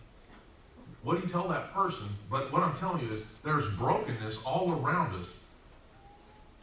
what 1.02 1.20
do 1.20 1.26
you 1.26 1.32
tell 1.32 1.48
that 1.48 1.72
person? 1.72 2.08
But 2.30 2.52
what 2.52 2.62
I'm 2.62 2.76
telling 2.78 3.06
you 3.06 3.12
is 3.12 3.24
there's 3.44 3.68
brokenness 3.70 4.38
all 4.44 4.72
around 4.72 5.14
us. 5.14 5.32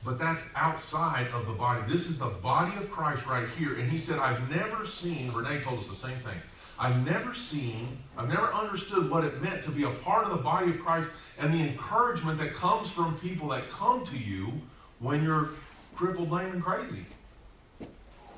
But 0.03 0.18
that's 0.18 0.41
outside 0.56 1.27
of 1.34 1.46
the 1.46 1.53
body. 1.53 1.82
This 1.91 2.08
is 2.08 2.20
the 2.20 2.29
body 2.29 2.75
of 2.77 2.89
Christ 2.89 3.25
right 3.25 3.48
here. 3.58 3.75
And 3.75 3.91
he 3.91 3.98
said, 3.98 4.20
I've 4.20 4.50
never 4.50 4.86
seen, 4.86 5.32
Renee 5.34 5.62
told 5.62 5.79
us 5.79 5.88
the 5.89 5.96
same 5.96 6.18
thing. 6.20 6.38
I've 6.79 7.06
never 7.06 7.34
seen, 7.34 7.98
I've 8.18 8.29
never 8.29 8.53
understood 8.53 9.10
what 9.10 9.25
it 9.25 9.41
meant 9.41 9.63
to 9.65 9.72
be 9.72 9.84
a 9.84 9.89
part 9.89 10.24
of 10.25 10.32
the 10.32 10.41
body 10.41 10.72
of 10.72 10.79
Christ 10.79 11.10
and 11.38 11.53
the 11.53 11.60
encouragement 11.60 12.39
that 12.39 12.53
comes 12.53 12.89
from 12.89 13.18
people 13.20 13.50
that 13.50 13.70
come 13.70 14.06
to 14.08 14.18
you 14.18 14.53
when 15.00 15.22
you're 15.24 15.50
crippled, 15.96 16.32
lame, 16.32 16.53
and 16.53 16.63
crazy. 16.63 17.06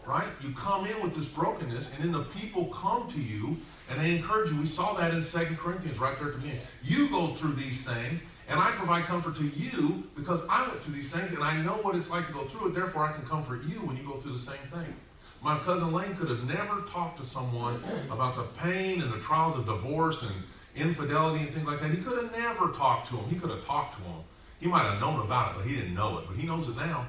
right? 0.06 0.30
You 0.42 0.54
come 0.56 0.88
in 0.88 1.02
with 1.04 1.16
this 1.16 1.28
brokenness, 1.28 1.92
and 1.94 2.04
then 2.04 2.12
the 2.12 2.24
people 2.24 2.66
come 2.74 3.10
to 3.12 3.20
you 3.20 3.58
and 3.90 4.00
they 4.00 4.16
encourage 4.16 4.52
you. 4.52 4.60
We 4.60 4.68
saw 4.68 4.94
that 4.96 5.14
in 5.14 5.24
Second 5.24 5.60
Corinthians 5.60 6.00
right 6.00 6.18
there 6.18 6.30
at 6.30 6.34
the 6.34 6.40
beginning. 6.40 6.62
You 6.84 7.10
go 7.10 7.36
through 7.36 7.54
these 7.54 7.84
things, 7.84 8.22
and 8.52 8.60
I 8.60 8.72
provide 8.72 9.06
comfort 9.06 9.38
to 9.38 9.48
you 9.48 10.04
because 10.14 10.42
I 10.50 10.68
went 10.68 10.82
through 10.82 10.96
these 10.96 11.10
things 11.10 11.32
and 11.32 11.42
I 11.42 11.62
know 11.62 11.76
what 11.76 11.96
it's 11.96 12.10
like 12.10 12.28
to 12.28 12.34
go 12.34 12.46
through 12.46 12.68
it. 12.68 12.76
Therefore, 12.76 13.06
I 13.06 13.14
can 13.14 13.26
comfort 13.26 13.64
you 13.64 13.78
when 13.78 13.96
you 13.96 14.04
go 14.04 14.20
through 14.20 14.34
the 14.34 14.40
same 14.40 14.60
things. 14.74 15.00
My 15.42 15.58
cousin 15.60 15.94
Lane 15.94 16.16
could 16.18 16.30
have 16.30 16.44
never 16.44 16.82
talked 16.82 17.18
to 17.22 17.26
someone 17.26 17.82
about 18.12 18.36
the 18.36 18.44
pain 18.60 19.02
and 19.02 19.12
the 19.12 19.20
trials 19.20 19.58
of 19.58 19.66
divorce 19.66 20.22
and 20.24 20.34
infidelity 20.76 21.46
and 21.46 21.54
things 21.54 21.66
like 21.66 21.80
that. 21.80 21.92
He 21.92 22.04
could 22.04 22.22
have 22.22 22.32
never 22.34 22.74
talked 22.74 23.08
to 23.12 23.16
him. 23.16 23.30
He 23.30 23.40
could 23.40 23.52
have 23.52 23.64
talked 23.64 23.98
to 23.98 24.04
him. 24.04 24.20
He 24.60 24.68
might 24.68 24.84
have 24.84 25.00
known 25.00 25.22
about 25.22 25.52
it, 25.52 25.60
but 25.60 25.66
he 25.66 25.74
didn't 25.74 25.96
know 25.96 26.18
it. 26.20 26.26
But 26.28 26.36
he 26.36 26.46
knows 26.46 26.68
it 26.68 26.76
now. 26.76 27.08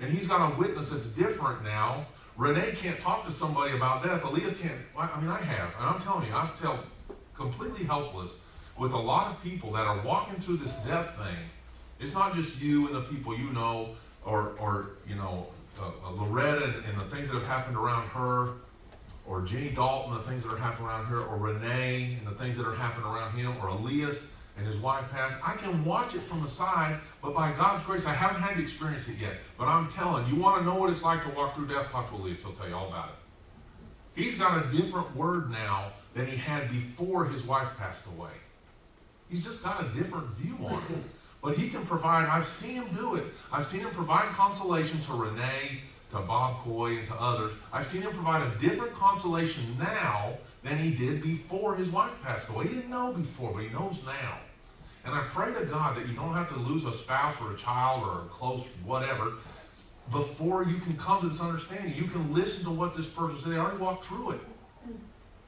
And 0.00 0.12
he's 0.12 0.26
got 0.26 0.52
a 0.52 0.58
witness 0.58 0.90
that's 0.90 1.06
different 1.06 1.62
now. 1.62 2.04
Renee 2.36 2.74
can't 2.76 2.98
talk 3.00 3.26
to 3.26 3.32
somebody 3.32 3.76
about 3.76 4.02
death. 4.02 4.24
Elias 4.24 4.56
can't. 4.58 4.80
I 4.98 5.20
mean, 5.20 5.30
I 5.30 5.40
have. 5.40 5.72
And 5.78 5.88
I'm 5.88 6.02
telling 6.02 6.28
you, 6.28 6.34
I've 6.34 6.58
felt 6.58 6.80
completely 7.34 7.84
helpless 7.84 8.38
with 8.78 8.92
a 8.92 8.98
lot 8.98 9.34
of 9.34 9.42
people 9.42 9.72
that 9.72 9.86
are 9.86 10.00
walking 10.02 10.40
through 10.40 10.58
this 10.58 10.74
death 10.86 11.16
thing. 11.16 11.36
It's 11.98 12.14
not 12.14 12.34
just 12.34 12.60
you 12.60 12.86
and 12.86 12.96
the 12.96 13.02
people 13.02 13.36
you 13.36 13.50
know, 13.52 13.96
or, 14.24 14.52
or 14.58 14.90
you 15.08 15.14
know, 15.14 15.46
uh, 15.80 15.90
uh, 16.04 16.10
Loretta 16.10 16.64
and, 16.64 16.84
and, 16.84 16.98
the 16.98 17.14
things 17.14 17.28
that 17.28 17.34
have 17.34 17.46
happened 17.46 17.76
around 17.76 18.06
her, 18.08 18.54
or 19.26 19.42
Jenny 19.42 19.70
Dalton, 19.70 20.14
the 20.14 20.22
things 20.22 20.42
that 20.42 20.52
are 20.52 20.56
happening 20.56 20.88
around 20.88 21.06
her, 21.06 21.22
or 21.22 21.36
Renee 21.36 22.18
and 22.18 22.26
the 22.26 22.38
things 22.42 22.56
that 22.56 22.66
are 22.66 22.74
happening 22.74 23.06
around 23.06 23.36
him, 23.36 23.56
or 23.60 23.68
Elias 23.68 24.18
and 24.56 24.66
his 24.66 24.76
wife 24.78 25.04
passed. 25.10 25.34
I 25.44 25.54
can 25.56 25.84
watch 25.84 26.14
it 26.14 26.22
from 26.22 26.42
the 26.42 26.48
side, 26.48 26.98
but 27.22 27.34
by 27.34 27.52
God's 27.52 27.84
grace, 27.84 28.06
I 28.06 28.14
haven't 28.14 28.40
had 28.40 28.56
to 28.56 28.62
experience 28.62 29.06
it 29.08 29.18
yet. 29.18 29.34
But 29.58 29.66
I'm 29.66 29.90
telling 29.92 30.26
you, 30.28 30.36
want 30.36 30.58
to 30.58 30.64
know 30.64 30.74
what 30.74 30.90
it's 30.90 31.02
like 31.02 31.22
to 31.24 31.30
walk 31.30 31.54
through 31.54 31.68
death? 31.68 31.90
Talk 31.90 32.08
to 32.10 32.16
Elias. 32.16 32.42
He'll 32.42 32.54
tell 32.54 32.68
you 32.68 32.74
all 32.74 32.88
about 32.88 33.10
it. 33.10 34.22
He's 34.22 34.36
got 34.36 34.64
a 34.64 34.70
different 34.74 35.14
word 35.14 35.50
now 35.50 35.92
than 36.14 36.26
he 36.26 36.36
had 36.36 36.70
before 36.70 37.26
his 37.26 37.42
wife 37.42 37.68
passed 37.76 38.06
away. 38.06 38.30
He's 39.28 39.44
just 39.44 39.62
got 39.62 39.82
a 39.82 39.88
different 39.88 40.28
view 40.36 40.56
on 40.64 40.82
it. 40.90 40.98
But 41.42 41.56
he 41.56 41.68
can 41.68 41.86
provide, 41.86 42.26
I've 42.28 42.48
seen 42.48 42.74
him 42.74 42.88
do 42.96 43.14
it. 43.14 43.24
I've 43.52 43.66
seen 43.66 43.80
him 43.80 43.90
provide 43.90 44.28
consolation 44.30 45.00
to 45.02 45.12
Renee, 45.12 45.80
to 46.10 46.18
Bob 46.20 46.64
Coy, 46.64 46.98
and 46.98 47.06
to 47.08 47.14
others. 47.14 47.52
I've 47.72 47.86
seen 47.86 48.02
him 48.02 48.12
provide 48.12 48.42
a 48.42 48.58
different 48.58 48.94
consolation 48.94 49.76
now 49.78 50.38
than 50.64 50.78
he 50.78 50.90
did 50.90 51.22
before 51.22 51.76
his 51.76 51.88
wife 51.88 52.12
passed 52.22 52.48
away. 52.48 52.66
He 52.66 52.74
didn't 52.74 52.90
know 52.90 53.12
before, 53.12 53.52
but 53.52 53.62
he 53.62 53.68
knows 53.68 53.96
now. 54.04 54.38
And 55.04 55.14
I 55.14 55.24
pray 55.32 55.54
to 55.54 55.64
God 55.66 55.96
that 55.96 56.08
you 56.08 56.14
don't 56.14 56.34
have 56.34 56.48
to 56.48 56.56
lose 56.56 56.84
a 56.84 56.92
spouse 56.92 57.36
or 57.40 57.52
a 57.52 57.56
child 57.56 58.02
or 58.02 58.22
a 58.22 58.28
close 58.28 58.64
whatever 58.84 59.34
before 60.10 60.64
you 60.64 60.78
can 60.78 60.96
come 60.96 61.20
to 61.20 61.28
this 61.28 61.40
understanding. 61.40 61.94
You 61.94 62.08
can 62.08 62.34
listen 62.34 62.64
to 62.64 62.70
what 62.70 62.96
this 62.96 63.06
person 63.06 63.40
said. 63.40 63.52
They 63.52 63.56
already 63.56 63.78
walked 63.78 64.06
through 64.06 64.32
it. 64.32 64.40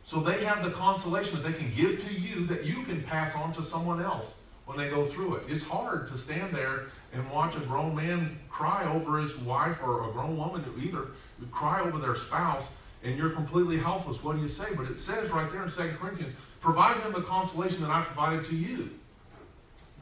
So 0.08 0.20
they 0.20 0.42
have 0.42 0.64
the 0.64 0.70
consolation 0.70 1.34
that 1.34 1.46
they 1.46 1.52
can 1.52 1.70
give 1.76 2.02
to 2.02 2.14
you 2.14 2.46
that 2.46 2.64
you 2.64 2.82
can 2.84 3.02
pass 3.02 3.34
on 3.34 3.52
to 3.52 3.62
someone 3.62 4.02
else 4.02 4.36
when 4.64 4.78
they 4.78 4.88
go 4.88 5.06
through 5.06 5.34
it. 5.34 5.42
It's 5.50 5.62
hard 5.62 6.08
to 6.08 6.16
stand 6.16 6.54
there 6.54 6.86
and 7.12 7.30
watch 7.30 7.54
a 7.56 7.60
grown 7.60 7.94
man 7.94 8.38
cry 8.48 8.90
over 8.90 9.18
his 9.18 9.36
wife 9.36 9.76
or 9.82 10.08
a 10.08 10.12
grown 10.12 10.38
woman 10.38 10.64
either 10.82 11.08
cry 11.50 11.82
over 11.82 11.98
their 11.98 12.16
spouse 12.16 12.64
and 13.04 13.18
you're 13.18 13.28
completely 13.28 13.76
helpless. 13.76 14.22
What 14.22 14.36
do 14.36 14.40
you 14.40 14.48
say? 14.48 14.74
But 14.74 14.90
it 14.90 14.96
says 14.96 15.30
right 15.30 15.52
there 15.52 15.62
in 15.62 15.70
2 15.70 15.96
Corinthians, 16.00 16.34
provide 16.62 17.02
them 17.02 17.12
the 17.12 17.20
consolation 17.20 17.82
that 17.82 17.90
I 17.90 18.02
provided 18.02 18.46
to 18.46 18.56
you. 18.56 18.88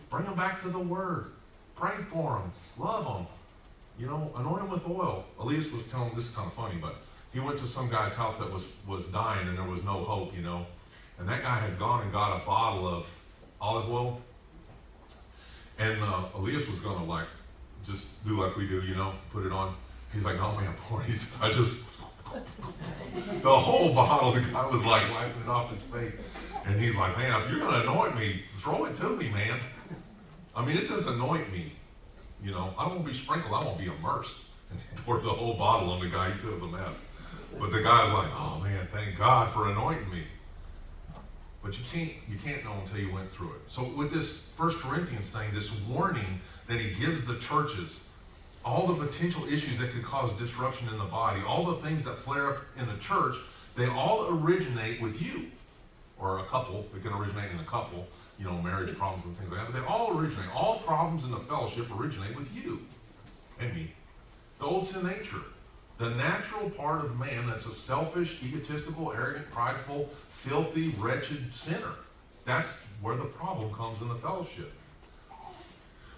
Bring 0.09 0.25
them 0.25 0.37
back 0.37 0.63
to 0.63 0.69
the 0.69 0.79
Word. 0.79 1.33
Pray 1.75 1.97
for 2.13 2.39
them. 2.39 2.53
Love 2.79 3.05
them. 3.05 3.27
You 3.99 4.07
know, 4.07 4.31
anoint 4.37 4.59
them 4.59 4.71
with 4.71 4.87
oil. 4.87 5.25
Elias 5.41 5.73
was 5.73 5.85
telling, 5.89 6.15
this 6.15 6.27
is 6.27 6.31
kind 6.31 6.47
of 6.47 6.55
funny, 6.55 6.77
but 6.81 6.95
he 7.37 7.40
went 7.40 7.59
to 7.59 7.66
some 7.66 7.90
guy's 7.90 8.14
house 8.14 8.38
that 8.38 8.50
was, 8.50 8.62
was 8.87 9.05
dying 9.09 9.47
and 9.47 9.59
there 9.59 9.69
was 9.69 9.85
no 9.85 10.02
hope, 10.05 10.35
you 10.35 10.40
know. 10.40 10.64
And 11.19 11.28
that 11.28 11.43
guy 11.43 11.59
had 11.59 11.78
gone 11.78 12.02
and 12.02 12.11
got 12.11 12.35
a 12.35 12.47
bottle 12.47 12.88
of 12.88 13.07
olive 13.61 13.90
oil. 13.90 14.23
And 15.78 16.02
uh, 16.02 16.28
Elias 16.35 16.66
was 16.66 16.81
going 16.81 16.97
to, 16.97 17.05
like, 17.05 17.26
just 17.85 18.25
do 18.26 18.40
like 18.40 18.57
we 18.57 18.66
do, 18.66 18.81
you 18.81 18.95
know, 18.95 19.12
put 19.35 19.45
it 19.45 19.52
on. 19.52 19.76
He's 20.14 20.25
like, 20.25 20.37
no, 20.37 20.57
man, 20.57 20.75
please. 20.88 21.31
I 21.43 21.52
just, 21.52 21.76
the 23.43 23.61
whole 23.61 23.93
bottle, 23.93 24.33
the 24.33 24.40
guy 24.40 24.66
was 24.71 24.83
like 24.87 25.11
wiping 25.11 25.43
it 25.43 25.49
off 25.49 25.71
his 25.71 25.83
face. 25.83 26.14
And 26.64 26.81
he's 26.81 26.97
like, 26.97 27.19
man, 27.19 27.43
if 27.43 27.50
you're 27.50 27.61
going 27.61 27.75
to 27.75 27.83
anoint 27.83 28.16
me, 28.16 28.45
throw 28.62 28.87
it 28.87 28.97
to 28.97 29.11
me, 29.11 29.28
man. 29.28 29.61
I 30.55 30.64
mean, 30.64 30.78
it 30.78 30.87
says 30.87 31.07
anoint 31.07 31.52
me. 31.52 31.75
You 32.43 32.52
know, 32.52 32.73
I 32.78 32.87
don't 32.87 32.95
want 32.95 33.07
to 33.07 33.12
be 33.12 33.19
sprinkled, 33.19 33.52
I 33.52 33.66
want 33.66 33.76
to 33.76 33.85
be 33.85 33.90
immersed. 33.90 34.37
And 34.71 35.05
poured 35.05 35.23
the 35.23 35.28
whole 35.28 35.55
bottle 35.55 35.90
on 35.90 36.00
the 36.00 36.09
guy. 36.09 36.33
He 36.33 36.38
said 36.40 36.49
it 36.49 36.55
was 36.55 36.62
a 36.64 36.66
mess. 36.66 36.97
But 37.59 37.73
the 37.73 37.83
guy's 37.83 38.13
like, 38.13 38.31
oh 38.35 38.61
man, 38.63 38.87
thank 38.93 39.17
God 39.17 39.53
for 39.53 39.71
anointing 39.71 40.11
me. 40.11 40.25
But 41.63 41.77
you 41.77 41.85
can't 41.91 42.13
you 42.29 42.39
can't 42.45 42.65
know 42.65 42.75
until 42.85 42.99
you 42.99 43.13
went 43.13 43.33
through 43.33 43.53
it. 43.53 43.63
So 43.69 43.85
with 43.85 44.13
this 44.13 44.47
First 44.57 44.79
Corinthians 44.79 45.31
thing, 45.31 45.53
this 45.53 45.71
warning 45.89 46.41
that 46.69 46.79
he 46.79 46.95
gives 46.95 47.27
the 47.27 47.39
churches, 47.39 48.01
all 48.65 48.87
the 48.87 49.07
potential 49.07 49.45
issues 49.47 49.79
that 49.79 49.91
could 49.93 50.05
cause 50.05 50.37
disruption 50.39 50.89
in 50.89 50.99
the 50.99 51.05
body, 51.05 51.41
all 51.47 51.65
the 51.65 51.83
things 51.83 52.05
that 52.05 52.19
flare 52.19 52.51
up 52.51 52.63
in 52.79 52.87
the 52.87 52.97
church, 52.99 53.37
they 53.77 53.87
all 53.87 54.41
originate 54.41 55.01
with 55.01 55.21
you. 55.21 55.47
Or 56.19 56.39
a 56.39 56.45
couple, 56.47 56.87
it 56.95 57.03
can 57.03 57.13
originate 57.13 57.51
in 57.51 57.59
a 57.59 57.65
couple, 57.65 58.07
you 58.39 58.47
know, 58.47 58.55
marriage 58.63 58.97
problems 58.97 59.27
and 59.27 59.37
things 59.37 59.51
like 59.51 59.61
that. 59.61 59.73
But 59.73 59.81
they 59.81 59.87
all 59.87 60.19
originate. 60.19 60.49
All 60.55 60.79
problems 60.81 61.25
in 61.25 61.31
the 61.31 61.41
fellowship 61.41 61.89
originate 61.95 62.35
with 62.37 62.49
you 62.55 62.81
and 63.61 63.75
me. 63.75 63.93
The 64.59 64.65
old 64.65 64.89
sin 64.89 65.07
nature. 65.07 65.43
The 65.99 66.11
natural 66.11 66.69
part 66.71 67.05
of 67.05 67.19
man 67.19 67.47
that's 67.47 67.65
a 67.65 67.73
selfish, 67.73 68.38
egotistical, 68.43 69.12
arrogant, 69.12 69.50
prideful, 69.50 70.11
filthy, 70.31 70.91
wretched 70.99 71.55
sinner. 71.55 71.95
That's 72.45 72.69
where 73.00 73.17
the 73.17 73.25
problem 73.25 73.73
comes 73.73 74.03
in 74.03 74.09
the 74.09 74.17
fellowship. 74.17 74.73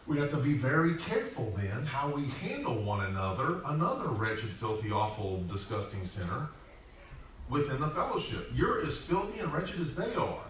We 0.07 0.19
have 0.19 0.31
to 0.31 0.39
be 0.39 0.55
very 0.55 0.97
careful 0.97 1.55
then 1.57 1.85
how 1.85 2.11
we 2.11 2.27
handle 2.27 2.83
one 2.83 3.05
another, 3.05 3.61
another 3.67 4.09
wretched, 4.09 4.51
filthy, 4.51 4.91
awful, 4.91 5.45
disgusting 5.45 6.05
sinner, 6.07 6.49
within 7.49 7.81
the 7.81 7.91
fellowship. 7.91 8.51
You're 8.55 8.85
as 8.85 8.99
filthy 8.99 9.39
and 9.39 9.53
wretched 9.53 9.81
as 9.81 9.95
they 9.95 10.15
are. 10.15 10.45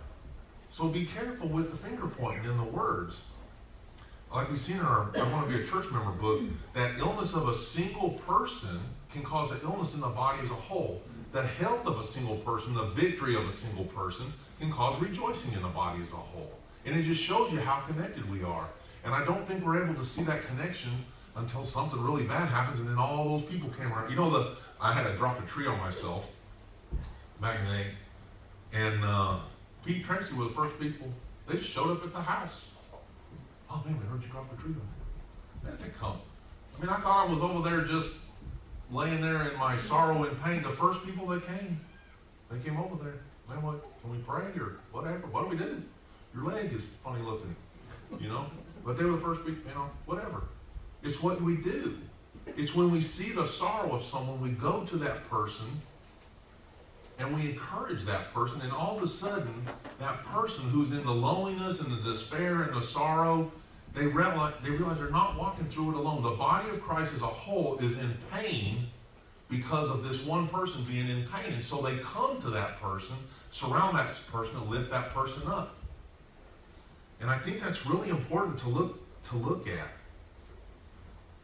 So 0.72 0.88
be 0.88 1.06
careful 1.06 1.48
with 1.48 1.70
the 1.70 1.76
finger 1.76 2.06
pointing 2.06 2.44
in 2.44 2.56
the 2.56 2.64
words 2.64 3.16
like 4.32 4.50
we've 4.50 4.60
seen 4.60 4.76
in 4.76 4.82
our 4.82 5.10
I 5.16 5.32
Want 5.32 5.48
to 5.48 5.56
Be 5.56 5.64
a 5.64 5.66
Church 5.66 5.90
Member 5.90 6.12
book, 6.12 6.42
that 6.74 6.98
illness 6.98 7.34
of 7.34 7.48
a 7.48 7.56
single 7.56 8.10
person 8.26 8.78
can 9.12 9.22
cause 9.22 9.50
an 9.50 9.60
illness 9.62 9.94
in 9.94 10.00
the 10.00 10.08
body 10.08 10.42
as 10.42 10.50
a 10.50 10.54
whole. 10.54 11.02
The 11.32 11.42
health 11.42 11.86
of 11.86 11.98
a 11.98 12.06
single 12.06 12.36
person, 12.38 12.74
the 12.74 12.86
victory 12.86 13.36
of 13.36 13.46
a 13.46 13.52
single 13.52 13.84
person, 13.84 14.32
can 14.58 14.72
cause 14.72 15.00
rejoicing 15.00 15.52
in 15.52 15.62
the 15.62 15.68
body 15.68 16.02
as 16.02 16.12
a 16.12 16.16
whole. 16.16 16.52
And 16.84 16.98
it 16.98 17.02
just 17.02 17.22
shows 17.22 17.52
you 17.52 17.60
how 17.60 17.80
connected 17.86 18.28
we 18.30 18.42
are. 18.42 18.68
And 19.04 19.14
I 19.14 19.24
don't 19.24 19.46
think 19.46 19.64
we're 19.64 19.82
able 19.82 19.94
to 19.94 20.06
see 20.06 20.22
that 20.24 20.46
connection 20.46 20.92
until 21.36 21.64
something 21.64 22.00
really 22.00 22.24
bad 22.24 22.48
happens 22.48 22.80
and 22.80 22.88
then 22.88 22.98
all 22.98 23.38
those 23.38 23.48
people 23.48 23.70
came 23.70 23.92
around. 23.92 24.10
You 24.10 24.16
know, 24.16 24.30
the 24.30 24.56
I 24.80 24.92
had 24.92 25.04
to 25.04 25.16
drop 25.16 25.42
a 25.42 25.46
tree 25.46 25.66
on 25.66 25.78
myself 25.78 26.24
back 27.40 27.58
in 27.60 27.66
the 27.66 27.72
day. 27.72 27.86
And 28.72 29.04
uh, 29.04 29.40
Pete 29.84 30.04
Tracy 30.04 30.34
were 30.34 30.44
the 30.44 30.54
first 30.54 30.78
people. 30.78 31.08
They 31.48 31.58
just 31.58 31.70
showed 31.70 31.90
up 31.90 32.04
at 32.04 32.12
the 32.12 32.20
house. 32.20 32.52
Oh 33.70 33.82
man, 33.84 33.98
we 33.98 34.06
heard 34.06 34.22
you 34.22 34.28
drop 34.28 34.52
a 34.52 34.60
tree 34.60 34.72
on 34.72 35.70
me. 35.70 35.78
They 35.82 35.90
come. 35.98 36.18
I 36.76 36.80
mean, 36.80 36.90
I 36.90 37.00
thought 37.00 37.26
I 37.26 37.30
was 37.30 37.42
over 37.42 37.68
there 37.68 37.84
just 37.86 38.12
laying 38.90 39.20
there 39.20 39.50
in 39.50 39.58
my 39.58 39.76
sorrow 39.78 40.24
and 40.24 40.42
pain. 40.42 40.62
The 40.62 40.70
first 40.70 41.04
people 41.04 41.26
that 41.28 41.46
came, 41.46 41.80
they 42.50 42.58
came 42.60 42.78
over 42.78 43.02
there. 43.02 43.20
Man, 43.48 43.62
what? 43.62 43.82
Can 44.02 44.10
we 44.10 44.18
pray 44.18 44.46
or 44.60 44.76
whatever? 44.92 45.26
What 45.28 45.44
do 45.44 45.48
we 45.48 45.56
do? 45.56 45.82
Your 46.34 46.44
leg 46.44 46.72
is 46.72 46.86
funny 47.02 47.22
looking, 47.22 47.54
you 48.20 48.28
know. 48.28 48.46
But 48.84 48.96
they 48.96 49.04
were 49.04 49.12
the 49.12 49.22
first 49.22 49.44
people, 49.44 49.62
you 49.68 49.74
know. 49.74 49.90
Whatever. 50.06 50.44
It's 51.02 51.22
what 51.22 51.40
we 51.40 51.56
do. 51.56 51.98
It's 52.56 52.74
when 52.74 52.90
we 52.90 53.00
see 53.00 53.32
the 53.32 53.46
sorrow 53.46 53.94
of 53.94 54.04
someone, 54.04 54.40
we 54.40 54.50
go 54.50 54.84
to 54.84 54.96
that 54.98 55.28
person 55.28 55.66
and 57.18 57.34
we 57.34 57.50
encourage 57.50 58.04
that 58.04 58.32
person, 58.32 58.60
and 58.60 58.72
all 58.72 58.96
of 58.96 59.02
a 59.02 59.06
sudden, 59.06 59.66
that 59.98 60.24
person 60.24 60.62
who's 60.70 60.92
in 60.92 61.04
the 61.04 61.12
loneliness 61.12 61.80
and 61.80 61.90
the 61.90 62.00
despair 62.08 62.62
and 62.62 62.80
the 62.80 62.86
sorrow, 62.86 63.50
they 63.94 64.06
realize, 64.06 64.54
they 64.62 64.70
realize 64.70 64.98
they're 64.98 65.10
not 65.10 65.36
walking 65.36 65.66
through 65.68 65.90
it 65.90 65.96
alone. 65.96 66.22
The 66.22 66.30
body 66.30 66.70
of 66.70 66.80
Christ 66.80 67.12
as 67.14 67.22
a 67.22 67.26
whole 67.26 67.78
is 67.78 67.98
in 67.98 68.14
pain 68.30 68.86
because 69.48 69.88
of 69.90 70.04
this 70.04 70.24
one 70.24 70.48
person 70.48 70.84
being 70.84 71.08
in 71.08 71.26
pain. 71.28 71.54
And 71.54 71.64
so 71.64 71.80
they 71.80 71.98
come 71.98 72.40
to 72.42 72.50
that 72.50 72.80
person, 72.80 73.16
surround 73.50 73.96
that 73.96 74.14
person, 74.30 74.56
and 74.56 74.70
lift 74.70 74.90
that 74.90 75.12
person 75.14 75.46
up. 75.48 75.76
And 77.20 77.30
I 77.30 77.38
think 77.38 77.60
that's 77.60 77.86
really 77.86 78.10
important 78.10 78.58
to 78.60 78.68
look 78.68 79.00
to 79.30 79.36
look 79.36 79.66
at. 79.66 79.88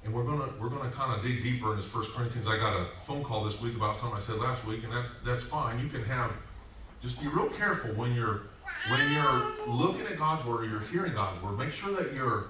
And 0.05 0.15
we're 0.15 0.25
gonna 0.25 0.53
we're 0.61 0.69
gonna 0.69 0.91
kind 0.91 1.19
of 1.19 1.25
dig 1.25 1.43
deeper 1.43 1.73
in 1.73 1.79
this 1.79 1.87
First 1.87 2.13
Corinthians. 2.13 2.47
I 2.47 2.57
got 2.59 2.77
a 2.77 2.89
phone 3.07 3.25
call 3.25 3.45
this 3.45 3.61
week 3.61 3.75
about 3.75 3.97
something 3.97 4.19
I 4.19 4.23
said 4.23 4.37
last 4.37 4.65
week, 4.67 4.85
and 4.85 4.93
that's 4.93 5.09
that's 5.25 5.43
fine. 5.45 5.81
You 5.81 5.89
can 5.89 6.05
have 6.05 6.31
just 7.03 7.21
be 7.21 7.27
real 7.27 7.49
careful 7.51 7.91
when 7.95 8.15
you're 8.15 8.43
when 8.88 9.12
you're 9.12 9.53
looking 9.67 10.07
at 10.07 10.19
God's 10.19 10.47
word 10.47 10.64
or 10.64 10.69
you're 10.69 10.81
hearing 10.81 11.14
God's 11.14 11.43
word. 11.43 11.59
Make 11.59 11.73
sure 11.73 11.93
that 11.95 12.14
you're 12.14 12.49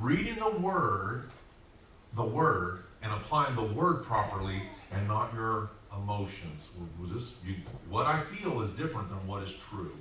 reading 0.00 0.36
the 0.36 0.50
word, 0.50 1.30
the 2.16 2.24
word, 2.24 2.84
and 3.02 3.12
applying 3.12 3.54
the 3.54 3.62
word 3.62 4.04
properly, 4.04 4.62
and 4.92 5.06
not 5.08 5.32
your 5.34 5.70
emotions. 5.96 6.68
This, 7.12 7.34
you, 7.44 7.56
what 7.88 8.06
I 8.06 8.22
feel 8.24 8.62
is 8.62 8.70
different 8.72 9.08
than 9.08 9.26
what 9.26 9.42
is 9.42 9.52
true. 9.70 9.92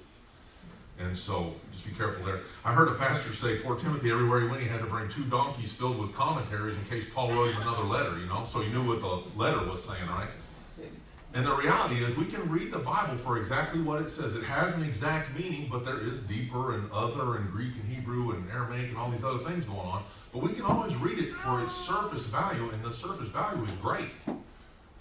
And 0.99 1.17
so 1.17 1.55
just 1.71 1.85
be 1.85 1.91
careful 1.91 2.23
there. 2.25 2.41
I 2.63 2.73
heard 2.73 2.87
a 2.87 2.95
pastor 2.95 3.33
say 3.33 3.59
poor 3.59 3.75
Timothy, 3.75 4.11
everywhere 4.11 4.41
he 4.41 4.47
went, 4.47 4.61
he 4.61 4.67
had 4.67 4.81
to 4.81 4.85
bring 4.85 5.09
two 5.09 5.23
donkeys 5.25 5.71
filled 5.71 5.97
with 5.99 6.13
commentaries 6.13 6.77
in 6.77 6.85
case 6.85 7.05
Paul 7.13 7.33
wrote 7.33 7.53
him 7.53 7.61
another 7.61 7.83
letter, 7.83 8.19
you 8.19 8.27
know, 8.27 8.47
so 8.51 8.61
he 8.61 8.71
knew 8.71 8.87
what 8.87 9.01
the 9.01 9.39
letter 9.39 9.67
was 9.67 9.83
saying, 9.83 10.07
right? 10.09 10.29
And 11.33 11.45
the 11.45 11.55
reality 11.55 12.03
is, 12.03 12.15
we 12.17 12.25
can 12.25 12.49
read 12.49 12.73
the 12.73 12.79
Bible 12.79 13.17
for 13.17 13.37
exactly 13.37 13.81
what 13.81 14.01
it 14.01 14.09
says. 14.09 14.35
It 14.35 14.43
has 14.43 14.73
an 14.75 14.83
exact 14.83 15.33
meaning, 15.37 15.69
but 15.71 15.85
there 15.85 16.01
is 16.01 16.19
deeper 16.23 16.75
and 16.75 16.91
other 16.91 17.37
and 17.37 17.49
Greek 17.51 17.73
and 17.75 17.85
Hebrew 17.85 18.31
and 18.31 18.49
Aramaic 18.51 18.89
and 18.89 18.97
all 18.97 19.09
these 19.09 19.23
other 19.23 19.43
things 19.45 19.63
going 19.63 19.79
on. 19.79 20.03
But 20.33 20.43
we 20.43 20.53
can 20.53 20.63
always 20.63 20.93
read 20.95 21.19
it 21.19 21.33
for 21.35 21.63
its 21.63 21.73
surface 21.87 22.25
value, 22.25 22.69
and 22.71 22.83
the 22.83 22.91
surface 22.91 23.29
value 23.29 23.63
is 23.63 23.71
great. 23.73 24.09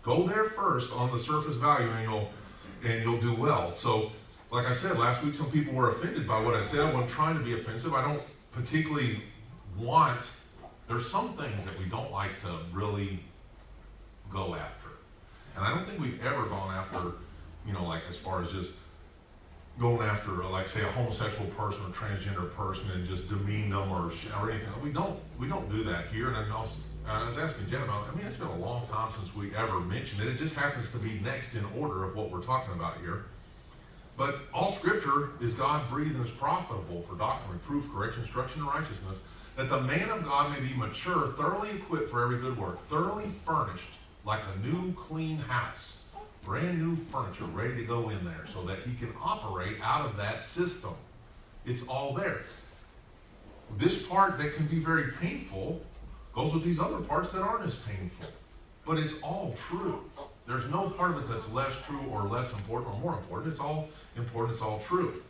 Go 0.05 0.27
there 0.29 0.45
first 0.51 0.93
on 0.93 1.11
the 1.11 1.19
surface 1.19 1.57
value, 1.57 1.91
and 1.91 2.05
you'll 2.05 2.31
and 2.85 3.03
you'll 3.03 3.21
do 3.21 3.35
well. 3.35 3.73
So, 3.73 4.13
like 4.51 4.67
I 4.67 4.75
said 4.75 4.99
last 4.99 5.23
week, 5.25 5.35
some 5.35 5.51
people 5.51 5.75
were 5.75 5.91
offended 5.91 6.27
by 6.27 6.41
what 6.41 6.55
I 6.55 6.65
said. 6.65 6.81
I 6.81 6.95
wasn't 6.95 7.11
trying 7.11 7.39
to 7.39 7.45
be 7.45 7.55
offensive. 7.55 7.93
I 7.93 8.03
don't 8.03 8.23
particularly 8.53 9.21
want. 9.77 10.21
There's 10.89 11.11
some 11.11 11.37
things 11.37 11.65
that 11.65 11.79
we 11.79 11.87
don't 11.87 12.11
like 12.11 12.41
to 12.43 12.61
really 12.73 13.21
go 14.33 14.55
after. 14.55 14.80
And 15.61 15.69
I 15.69 15.77
don't 15.77 15.87
think 15.87 16.01
we've 16.01 16.25
ever 16.25 16.47
gone 16.47 16.75
after, 16.75 17.13
you 17.67 17.75
know, 17.75 17.85
like 17.85 18.01
as 18.09 18.17
far 18.17 18.43
as 18.43 18.51
just 18.51 18.71
going 19.79 20.01
after, 20.09 20.31
like 20.45 20.69
say, 20.69 20.81
a 20.81 20.87
homosexual 20.87 21.51
person 21.51 21.83
or 21.83 21.91
transgender 21.91 22.51
person 22.55 22.91
and 22.93 23.07
just 23.07 23.29
demean 23.29 23.69
them 23.69 23.93
or, 23.93 24.11
or 24.41 24.51
anything. 24.51 24.71
We 24.83 24.91
don't 24.91 25.21
we 25.39 25.49
don't 25.49 25.69
do 25.71 25.85
that 25.85 26.07
here. 26.07 26.29
And 26.29 26.51
I 26.51 26.61
was, 26.63 26.81
I 27.07 27.29
was 27.29 27.37
asking 27.37 27.69
Jen 27.69 27.83
about. 27.83 28.09
I 28.09 28.17
mean, 28.17 28.25
it's 28.25 28.39
been 28.39 28.47
a 28.47 28.57
long 28.57 28.89
time 28.89 29.13
since 29.19 29.35
we 29.37 29.55
ever 29.55 29.81
mentioned 29.81 30.23
it. 30.23 30.29
It 30.29 30.39
just 30.39 30.55
happens 30.55 30.91
to 30.93 30.99
be 30.99 31.21
next 31.21 31.55
in 31.55 31.67
order 31.79 32.05
of 32.05 32.17
what 32.17 32.31
we're 32.31 32.43
talking 32.43 32.73
about 32.73 32.97
here. 33.01 33.27
But 34.17 34.37
all 34.55 34.73
Scripture 34.73 35.33
is 35.43 35.53
God 35.53 35.91
breathed 35.91 36.17
and 36.17 36.25
is 36.25 36.33
profitable 36.33 37.05
for 37.07 37.17
doctrine, 37.17 37.53
reproof, 37.53 37.85
correction, 37.93 38.23
instruction, 38.23 38.63
and 38.63 38.69
righteousness, 38.69 39.19
that 39.59 39.69
the 39.69 39.81
man 39.83 40.09
of 40.09 40.25
God 40.25 40.53
may 40.53 40.67
be 40.67 40.73
mature, 40.73 41.35
thoroughly 41.37 41.73
equipped 41.73 42.11
for 42.11 42.25
every 42.25 42.39
good 42.39 42.59
work, 42.59 42.79
thoroughly 42.89 43.31
furnished 43.45 44.00
like 44.25 44.41
a 44.55 44.67
new, 44.67 44.93
clean 44.95 45.39
house, 45.39 45.99
brand 46.45 46.81
new 46.81 46.97
furniture 47.11 47.45
ready 47.45 47.77
to 47.77 47.85
go 47.85 48.11
in 48.11 48.25
there 48.25 48.45
so 48.53 48.65
that 48.65 48.81
he 48.81 48.95
can 48.95 49.13
operate 49.23 49.77
out 49.83 50.07
of 50.07 50.17
that 50.17 50.43
system. 50.43 50.95
It's 51.65 51.83
all 51.87 52.15
there. 52.15 52.41
This 53.79 54.03
part 54.03 54.39
that 54.39 54.55
can 54.55 54.67
be 54.67 54.79
very 54.79 55.13
painful 55.13 55.81
goes 56.35 56.53
with 56.53 56.65
these 56.65 56.79
other 56.79 56.99
parts 56.99 57.33
that 57.33 57.43
aren't 57.43 57.67
as 57.67 57.77
painful. 57.77 58.27
But 58.87 58.99
it's 58.99 59.15
all 59.23 59.55
true. 59.69 60.03
There's 60.47 60.69
no 60.71 60.91
part 60.91 61.13
of 61.13 61.19
it 61.19 61.29
that's 61.29 61.49
less 61.51 61.73
true 61.87 62.05
or 62.11 62.23
less 62.23 62.53
important 62.53 62.95
or 62.95 63.01
more 63.01 63.15
important. 63.15 63.53
It's 63.53 63.61
all 63.61 63.89
important, 64.17 64.55
it's 64.55 64.63
all 64.63 64.83
true. 64.87 65.23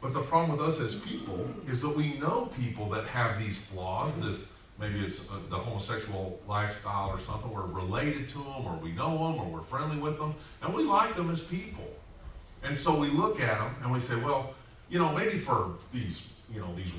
But 0.00 0.14
the 0.14 0.22
problem 0.22 0.56
with 0.56 0.66
us 0.66 0.80
as 0.80 1.00
people 1.00 1.46
is 1.66 1.82
that 1.82 1.94
we 1.94 2.18
know 2.18 2.50
people 2.56 2.88
that 2.90 3.06
have 3.06 3.38
these 3.38 3.56
flaws, 3.56 4.12
this 4.20 4.44
maybe 4.78 5.00
it's 5.00 5.20
uh, 5.30 5.38
the 5.50 5.56
homosexual 5.56 6.40
lifestyle 6.48 7.10
or 7.10 7.20
something. 7.20 7.50
We're 7.50 7.66
related 7.66 8.28
to 8.30 8.38
them, 8.38 8.66
or 8.66 8.78
we 8.82 8.92
know 8.92 9.10
them, 9.10 9.40
or 9.40 9.46
we're 9.46 9.62
friendly 9.62 9.98
with 9.98 10.18
them, 10.18 10.34
and 10.62 10.72
we 10.72 10.84
like 10.84 11.16
them 11.16 11.30
as 11.30 11.40
people. 11.40 11.88
And 12.62 12.76
so 12.76 12.98
we 12.98 13.08
look 13.08 13.40
at 13.40 13.58
them 13.58 13.74
and 13.82 13.92
we 13.92 14.00
say, 14.00 14.16
well, 14.16 14.54
you 14.88 14.98
know, 14.98 15.12
maybe 15.12 15.38
for 15.38 15.74
these, 15.92 16.26
you 16.52 16.60
know, 16.60 16.74
these 16.74 16.92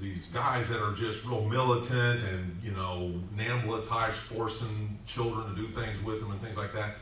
these 0.00 0.26
guys 0.26 0.66
that 0.68 0.82
are 0.82 0.94
just 0.94 1.22
real 1.24 1.44
militant 1.44 2.24
and 2.24 2.58
you 2.62 2.70
know, 2.70 3.12
NAMBLA 3.36 3.86
types 3.86 4.16
forcing 4.34 4.98
children 5.06 5.54
to 5.54 5.54
do 5.54 5.68
things 5.74 6.02
with 6.04 6.20
them 6.20 6.30
and 6.30 6.40
things 6.40 6.56
like 6.56 6.72
that. 6.72 6.96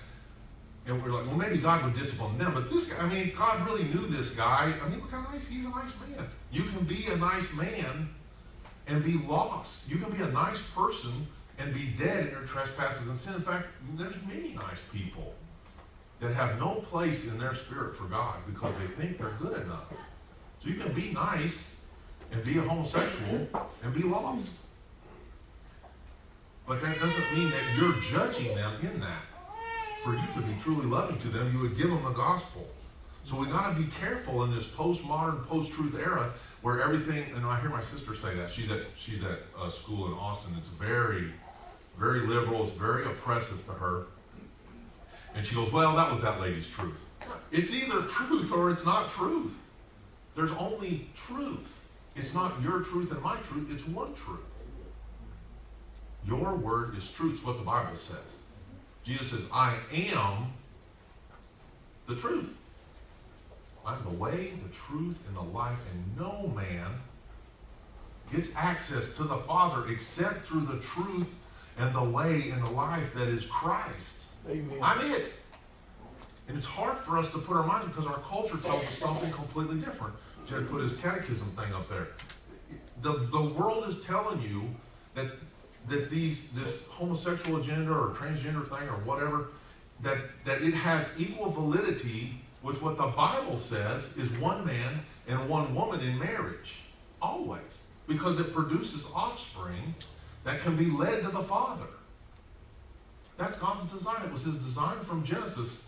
And 0.87 1.03
we're 1.03 1.11
like, 1.11 1.27
well, 1.27 1.37
maybe 1.37 1.59
God 1.59 1.85
would 1.85 1.97
discipline 1.97 2.39
them. 2.39 2.55
But 2.55 2.71
this 2.71 2.87
guy, 2.87 3.05
I 3.05 3.09
mean, 3.09 3.33
God 3.37 3.65
really 3.67 3.85
knew 3.85 4.07
this 4.07 4.31
guy. 4.31 4.73
I 4.83 4.89
mean, 4.89 5.01
look 5.01 5.11
how 5.11 5.21
nice, 5.31 5.47
he's 5.47 5.67
a 5.67 5.69
nice 5.69 5.93
man. 6.01 6.27
You 6.51 6.63
can 6.65 6.85
be 6.85 7.07
a 7.07 7.17
nice 7.17 7.53
man 7.53 8.09
and 8.89 9.05
be 9.05 9.19
lost. 9.27 9.89
You 9.89 9.99
can 9.99 10.11
be 10.11 10.23
a 10.23 10.31
nice 10.31 10.61
person 10.75 11.27
and 11.59 11.75
be 11.75 11.89
dead 11.99 12.27
in 12.27 12.33
your 12.33 12.43
trespasses 12.43 13.09
and 13.09 13.19
sin. 13.19 13.35
In 13.35 13.43
fact, 13.43 13.67
there's 13.97 14.15
many 14.27 14.55
nice 14.55 14.79
people 14.93 15.35
that 16.21 16.35
have 16.35 16.59
no 16.59 16.77
place 16.91 17.25
in 17.27 17.39
their 17.39 17.55
spirit 17.55 17.97
for 17.97 18.05
God 18.05 18.37
because 18.47 18.75
they 18.81 19.03
think 19.03 19.19
they're 19.19 19.37
good 19.41 19.61
enough. 19.63 19.93
So 20.63 20.69
you 20.69 20.75
can 20.75 20.93
be 20.93 21.13
nice 21.13 21.69
and 22.33 22.43
be 22.45 22.59
a 22.59 22.63
homosexual 22.63 23.49
and 23.83 23.95
be 23.95 24.03
lost. 24.03 24.49
But 26.67 26.83
that 26.83 26.99
doesn't 26.99 27.35
mean 27.35 27.51
that 27.51 27.63
you're 27.77 27.95
judging 28.11 28.55
them 28.55 28.75
in 28.83 29.01
that. 29.01 29.23
For 30.05 30.15
you 30.15 30.23
to 30.35 30.41
be 30.43 30.55
truly 30.63 30.87
loving 30.87 31.19
to 31.21 31.29
them, 31.29 31.53
you 31.53 31.61
would 31.61 31.77
give 31.77 31.89
them 31.89 32.05
the 32.05 32.11
gospel. 32.11 32.67
So 33.25 33.37
we 33.37 33.47
got 33.47 33.75
to 33.75 33.81
be 33.81 33.89
careful 34.01 34.45
in 34.45 34.55
this 34.55 34.65
postmodern, 34.65 35.47
post-truth 35.47 35.95
era 35.95 36.33
where 36.63 36.83
everything, 36.83 37.25
and 37.35 37.47
I 37.47 37.61
hear 37.61 37.71
my 37.71 37.83
sister 37.83 38.15
say 38.17 38.35
that. 38.35 38.51
She's 38.53 38.71
at, 38.71 38.81
she's 38.97 39.23
at 39.23 39.39
a 39.63 39.71
school 39.71 40.07
in 40.07 40.13
Austin. 40.15 40.55
It's 40.59 40.69
very, 40.69 41.33
very 41.99 42.27
liberal. 42.27 42.67
It's 42.67 42.77
very 42.77 43.07
oppressive 43.07 43.65
to 43.67 43.73
her. 43.73 44.07
And 45.35 45.47
she 45.47 45.55
goes, 45.55 45.73
well, 45.73 45.95
that 45.97 46.11
was 46.11 46.21
that 46.23 46.41
lady's 46.41 46.69
truth. 46.69 46.99
It's 47.53 47.73
either 47.73 48.03
truth 48.03 48.51
or 48.53 48.71
it's 48.71 48.85
not 48.85 49.13
truth. 49.13 49.53
There's 50.35 50.51
only 50.53 51.09
truth. 51.15 51.69
It's 52.17 52.35
not 52.35 52.61
your 52.63 52.81
truth 52.81 53.11
and 53.13 53.23
my 53.23 53.37
truth. 53.49 53.69
It's 53.71 53.87
one 53.87 54.15
truth. 54.15 54.41
Your 56.27 56.57
word 56.57 56.97
is 56.97 57.11
truth. 57.11 57.37
It's 57.37 57.45
what 57.45 57.59
the 57.59 57.65
Bible 57.65 57.97
says. 57.97 58.17
Jesus 59.05 59.31
says, 59.31 59.45
I 59.53 59.77
am 59.93 60.53
the 62.07 62.17
truth. 62.17 62.57
I'm 63.87 64.03
the 64.05 64.11
way, 64.11 64.53
the 64.63 64.75
truth, 64.75 65.17
and 65.27 65.37
the 65.37 65.53
life, 65.57 65.79
and 65.93 66.17
no 66.17 66.49
man 66.49 66.93
gets 68.33 68.49
access 68.55 69.15
to 69.15 69.25
the 69.25 69.39
Father 69.39 69.91
except 69.91 70.47
through 70.47 70.67
the 70.67 70.79
truth 70.81 71.27
and 71.79 71.95
the 71.95 72.05
way 72.05 72.51
and 72.51 72.63
the 72.63 72.71
life 72.71 73.15
that 73.15 73.29
is 73.29 73.47
Christ. 73.47 74.25
Amen. 74.49 74.79
I'm 74.83 75.11
it. 75.11 75.33
And 76.49 76.57
it's 76.57 76.67
hard 76.67 76.99
for 76.99 77.19
us 77.19 77.31
to 77.33 77.39
put 77.39 77.57
our 77.57 77.67
minds 77.67 77.89
because 77.89 78.07
our 78.07 78.21
culture 78.21 78.57
tells 78.59 78.83
us 78.85 78.99
something 78.99 79.31
completely 79.33 79.77
different. 79.77 80.15
Jed 80.47 80.69
put 80.71 80.83
his 80.83 80.97
catechism 80.97 81.55
thing 81.57 81.73
up 81.75 81.89
there. 81.89 82.09
The, 83.03 83.29
the 83.31 83.55
world 83.55 83.89
is 83.89 84.03
telling 84.05 84.43
you 84.43 84.65
that 85.15 85.31
that 85.89 86.11
these 86.11 86.51
this 86.51 86.87
homosexual 86.89 87.61
agenda 87.61 87.93
or 87.93 88.15
transgender 88.15 88.69
thing 88.69 88.89
or 88.89 88.99
whatever, 89.05 89.49
that, 90.03 90.19
that 90.45 90.63
it 90.63 90.75
has 90.75 91.07
equal 91.17 91.51
validity 91.51 92.41
with 92.63 92.81
what 92.83 92.97
the 92.97 93.07
Bible 93.07 93.59
says 93.59 94.17
is 94.17 94.31
one 94.39 94.67
man 94.67 95.01
and 95.27 95.49
one 95.49 95.75
woman 95.75 96.01
in 96.01 96.19
marriage. 96.19 96.75
Always. 97.21 97.63
Because 98.07 98.41
it 98.41 98.55
produces 98.55 99.05
offspring 99.15 99.95
that 100.45 100.61
can 100.61 100.77
be 100.77 100.87
led 100.87 101.23
to 101.23 101.31
the 101.31 101.43
Father. 101.45 101.87
That's 103.37 103.57
God's 103.59 103.91
design. 103.93 104.25
It 104.25 104.33
was 104.33 104.43
his 104.43 104.57
design 104.57 105.05
from 105.05 105.25
Genesis 105.25 105.83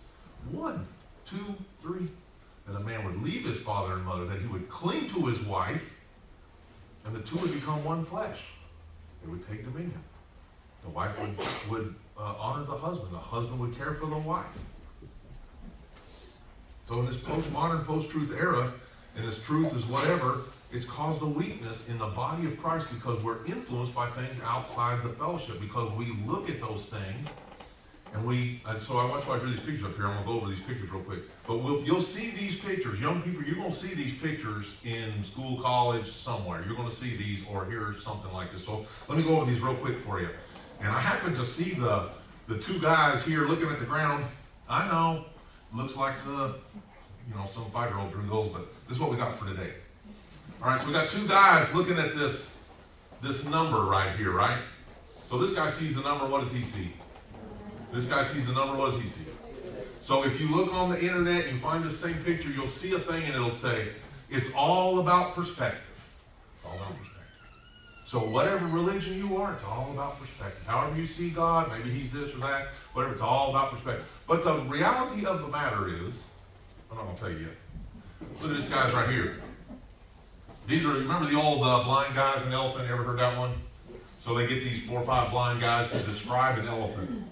1, 0.51 0.87
2, 1.27 1.37
3. 1.83 2.09
That 2.67 2.77
a 2.77 2.81
man 2.85 3.05
would 3.05 3.23
leave 3.23 3.45
his 3.45 3.59
father 3.61 3.95
and 3.95 4.05
mother, 4.05 4.27
that 4.27 4.41
he 4.41 4.47
would 4.47 4.69
cling 4.69 5.09
to 5.09 5.27
his 5.27 5.41
wife, 5.41 5.83
and 7.05 7.17
the 7.17 7.21
two 7.21 7.37
would 7.39 7.53
become 7.53 7.83
one 7.83 8.05
flesh. 8.05 8.39
They 9.23 9.31
would 9.31 9.47
take 9.49 9.65
dominion. 9.65 10.01
The 10.85 10.91
wife 10.91 11.19
would, 11.19 11.37
would 11.71 11.95
uh, 12.17 12.35
honor 12.39 12.65
the 12.65 12.77
husband. 12.77 13.13
The 13.13 13.19
husband 13.19 13.59
would 13.59 13.77
care 13.77 13.95
for 13.95 14.07
the 14.07 14.17
wife. 14.17 14.47
So 16.91 16.99
in 16.99 17.07
this 17.07 17.19
postmodern, 17.19 17.87
post-truth 17.87 18.33
era, 18.37 18.73
and 19.15 19.25
this 19.25 19.41
truth 19.45 19.73
is 19.77 19.87
whatever, 19.87 20.41
it's 20.73 20.87
caused 20.87 21.23
a 21.23 21.27
weakness 21.27 21.87
in 21.87 21.99
the 21.99 22.09
body 22.09 22.47
of 22.47 22.61
Christ 22.61 22.89
because 22.93 23.23
we're 23.23 23.47
influenced 23.47 23.95
by 23.95 24.11
things 24.11 24.35
outside 24.43 25.01
the 25.05 25.11
fellowship. 25.11 25.61
Because 25.61 25.93
we 25.93 26.13
look 26.27 26.51
at 26.51 26.61
those 26.61 26.87
things, 26.87 27.29
and 28.13 28.27
we. 28.27 28.61
And 28.67 28.83
so 28.83 28.99
I 28.99 29.05
watch 29.05 29.25
why 29.25 29.37
I 29.37 29.39
drew 29.39 29.53
these 29.53 29.61
pictures 29.61 29.85
up 29.85 29.95
here. 29.95 30.09
I'm 30.09 30.15
gonna 30.15 30.27
go 30.27 30.33
over 30.41 30.51
these 30.51 30.65
pictures 30.67 30.91
real 30.91 31.05
quick. 31.05 31.21
But 31.47 31.59
we'll, 31.59 31.81
you'll 31.85 32.03
see 32.03 32.33
these 32.33 32.59
pictures, 32.59 32.99
young 32.99 33.23
people. 33.23 33.45
You're 33.45 33.55
gonna 33.55 33.73
see 33.73 33.95
these 33.95 34.19
pictures 34.19 34.67
in 34.83 35.23
school, 35.23 35.61
college, 35.61 36.13
somewhere. 36.13 36.65
You're 36.67 36.77
gonna 36.77 36.93
see 36.93 37.17
these 37.17 37.39
or 37.49 37.67
hear 37.67 37.95
something 38.03 38.33
like 38.33 38.53
this. 38.53 38.65
So 38.65 38.85
let 39.07 39.17
me 39.17 39.23
go 39.23 39.37
over 39.37 39.49
these 39.49 39.61
real 39.61 39.77
quick 39.77 40.01
for 40.01 40.21
you. 40.21 40.31
And 40.81 40.91
I 40.91 40.99
happen 40.99 41.37
to 41.37 41.47
see 41.47 41.75
the 41.75 42.11
the 42.49 42.59
two 42.59 42.81
guys 42.81 43.25
here 43.25 43.47
looking 43.47 43.69
at 43.69 43.79
the 43.79 43.87
ground. 43.87 44.25
I 44.69 44.89
know 44.89 45.27
looks 45.75 45.97
like 45.97 46.15
the, 46.25 46.57
you 47.29 47.35
know, 47.35 47.47
some 47.53 47.71
five-year-old 47.71 48.13
drew 48.13 48.27
those, 48.27 48.51
but 48.53 48.67
this 48.89 48.97
is 48.97 49.01
what 49.01 49.11
we 49.11 49.17
got 49.17 49.39
for 49.39 49.47
today. 49.47 49.73
All 50.63 50.69
right, 50.69 50.81
so 50.81 50.87
we 50.87 50.93
got 50.93 51.09
two 51.09 51.27
guys 51.27 51.73
looking 51.75 51.99
at 51.99 52.17
this, 52.17 52.57
this 53.23 53.45
number 53.47 53.85
right 53.85 54.17
here, 54.17 54.33
right? 54.33 54.59
So 55.29 55.39
this 55.39 55.55
guy 55.55 55.71
sees 55.71 55.95
the 55.95 56.03
number, 56.03 56.27
what 56.27 56.43
does 56.43 56.53
he 56.53 56.65
see? 56.65 56.93
This 57.93 58.07
guy 58.07 58.25
sees 58.25 58.47
the 58.47 58.53
number, 58.53 58.77
what 58.77 58.93
does 58.93 59.01
he 59.01 59.09
see? 59.09 59.27
So 60.01 60.25
if 60.25 60.41
you 60.41 60.55
look 60.55 60.73
on 60.73 60.91
the 60.91 61.01
internet 61.01 61.45
and 61.45 61.57
you 61.57 61.61
find 61.61 61.85
the 61.85 61.93
same 61.93 62.17
picture, 62.25 62.51
you'll 62.51 62.69
see 62.69 62.95
a 62.95 62.99
thing 62.99 63.25
and 63.25 63.35
it'll 63.35 63.51
say, 63.51 63.89
it's 64.29 64.49
all 64.55 65.01
about 65.01 65.35
perspective. 65.35 65.81
It's 66.57 66.67
all 66.67 66.75
about 66.75 66.89
perspective. 66.99 67.10
So 68.11 68.19
whatever 68.19 68.67
religion 68.67 69.19
you 69.19 69.37
are, 69.37 69.53
it's 69.53 69.63
all 69.63 69.89
about 69.93 70.19
perspective. 70.21 70.67
However 70.67 70.97
you 70.97 71.07
see 71.07 71.31
God, 71.31 71.71
maybe 71.71 71.97
He's 71.97 72.11
this 72.11 72.35
or 72.35 72.39
that, 72.39 72.67
whatever, 72.93 73.13
it's 73.13 73.23
all 73.23 73.51
about 73.51 73.71
perspective. 73.71 74.05
But 74.27 74.43
the 74.43 74.63
reality 74.63 75.25
of 75.25 75.43
the 75.43 75.47
matter 75.47 75.89
is, 75.89 76.25
I'm 76.91 76.97
not 76.97 77.05
going 77.05 77.15
to 77.15 77.21
tell 77.21 77.31
you 77.31 77.39
yet. 77.39 78.41
Look 78.43 78.51
at 78.51 78.57
these 78.57 78.69
guys 78.69 78.93
right 78.93 79.09
here. 79.09 79.37
These 80.67 80.85
are, 80.85 80.89
remember 80.89 81.31
the 81.31 81.41
old 81.41 81.63
uh, 81.63 81.85
blind 81.85 82.17
guys 82.17 82.43
and 82.43 82.53
elephant? 82.53 82.89
You 82.89 82.95
ever 82.95 83.05
heard 83.05 83.21
that 83.21 83.39
one? 83.39 83.53
So 84.25 84.35
they 84.35 84.49
get 84.49 84.65
these 84.65 84.83
four 84.89 85.03
or 85.03 85.07
five 85.07 85.31
blind 85.31 85.61
guys 85.61 85.89
to 85.93 86.03
describe 86.03 86.59
an 86.59 86.67
elephant. 86.67 87.23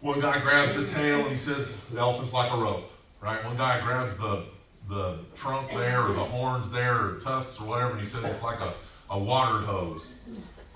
One 0.00 0.20
guy 0.20 0.40
grabs 0.40 0.76
the 0.76 0.86
tail 0.94 1.26
and 1.26 1.36
he 1.36 1.44
says 1.44 1.72
the 1.92 1.98
elephant's 1.98 2.32
like 2.32 2.52
a 2.52 2.56
rope, 2.56 2.88
right? 3.20 3.44
One 3.44 3.56
guy 3.56 3.80
grabs 3.80 4.16
the 4.18 4.44
the 4.88 5.18
trunk 5.36 5.70
there 5.72 6.06
or 6.06 6.12
the 6.12 6.24
horns 6.24 6.70
there 6.70 6.94
or 6.94 7.20
tusks 7.22 7.60
or 7.60 7.66
whatever, 7.66 7.92
and 7.92 8.00
he 8.00 8.06
says 8.06 8.24
it's 8.24 8.42
like 8.42 8.60
a, 8.60 8.72
a 9.10 9.18
water 9.18 9.64
hose 9.64 10.02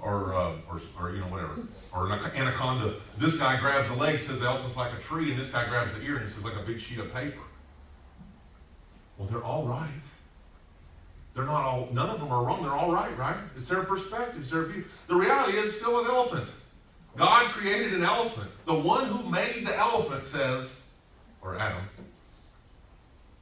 or, 0.02 0.34
uh, 0.34 0.56
or, 0.68 0.80
or, 0.98 1.10
you 1.12 1.20
know, 1.20 1.26
whatever. 1.26 1.66
Or 1.94 2.10
an 2.10 2.20
anaconda. 2.34 2.96
This 3.18 3.36
guy 3.36 3.58
grabs 3.60 3.88
the 3.88 3.94
leg, 3.94 4.20
says 4.20 4.40
the 4.40 4.46
elephant's 4.46 4.76
like 4.76 4.92
a 4.92 5.00
tree, 5.00 5.30
and 5.30 5.40
this 5.40 5.50
guy 5.50 5.68
grabs 5.68 5.92
the 5.92 6.02
ear 6.02 6.16
and 6.16 6.28
says 6.28 6.44
like 6.44 6.56
a 6.56 6.62
big 6.62 6.80
sheet 6.80 6.98
of 6.98 7.12
paper. 7.12 7.40
Well, 9.16 9.28
they're 9.28 9.44
all 9.44 9.66
right. 9.66 9.88
They're 11.34 11.44
not 11.44 11.64
all, 11.64 11.88
none 11.92 12.10
of 12.10 12.20
them 12.20 12.30
are 12.30 12.44
wrong. 12.44 12.62
They're 12.62 12.72
all 12.72 12.92
right, 12.92 13.16
right? 13.16 13.36
It's 13.56 13.68
their 13.68 13.84
perspective, 13.84 14.42
it's 14.42 14.50
their 14.50 14.64
view. 14.64 14.84
The 15.08 15.14
reality 15.14 15.56
is 15.56 15.76
still 15.76 16.00
an 16.00 16.06
elephant. 16.06 16.48
God 17.16 17.50
created 17.52 17.94
an 17.94 18.04
elephant. 18.04 18.50
The 18.66 18.74
one 18.74 19.06
who 19.06 19.28
made 19.30 19.66
the 19.66 19.76
elephant 19.78 20.24
says, 20.24 20.88
or 21.40 21.58
Adam, 21.58 21.84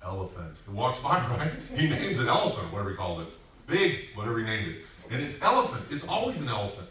elephant. 0.05 0.57
It 0.67 0.73
walks 0.73 0.99
by, 1.01 1.19
right? 1.39 1.53
He 1.75 1.89
names 1.89 2.19
it 2.19 2.27
elephant, 2.27 2.73
whatever 2.73 2.91
he 2.91 2.97
called 2.97 3.23
it. 3.23 3.37
Big, 3.71 4.09
whatever 4.15 4.39
he 4.39 4.45
named 4.45 4.69
it. 4.69 4.77
And 5.11 5.23
it's 5.23 5.37
elephant. 5.43 5.85
It's 5.91 6.05
always 6.05 6.41
an 6.41 6.49
elephant. 6.49 6.89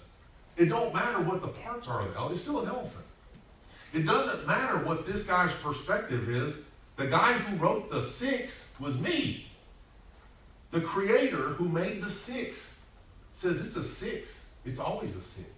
It 0.57 0.65
don't 0.65 0.93
matter 0.93 1.21
what 1.21 1.41
the 1.41 1.47
parts 1.49 1.87
are 1.87 2.01
of 2.01 2.13
the 2.13 2.17
elephant. 2.17 2.35
It's 2.35 2.43
still 2.43 2.61
an 2.61 2.69
elephant. 2.69 3.05
It 3.93 4.05
doesn't 4.05 4.45
matter 4.45 4.85
what 4.85 5.05
this 5.05 5.23
guy's 5.23 5.53
perspective 5.63 6.29
is. 6.29 6.55
The 6.97 7.07
guy 7.07 7.33
who 7.33 7.57
wrote 7.57 7.89
the 7.89 8.03
six 8.03 8.73
was 8.79 8.97
me. 8.99 9.47
The 10.71 10.81
creator 10.81 11.49
who 11.49 11.67
made 11.67 12.03
the 12.03 12.09
six 12.09 12.75
says 13.33 13.61
it's 13.61 13.75
a 13.75 13.83
six. 13.83 14.31
It's 14.65 14.79
always 14.79 15.15
a 15.15 15.21
six. 15.21 15.49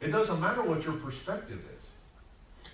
It 0.00 0.08
doesn't 0.08 0.40
matter 0.40 0.62
what 0.62 0.84
your 0.84 0.94
perspective 0.94 1.60
is. 1.78 1.90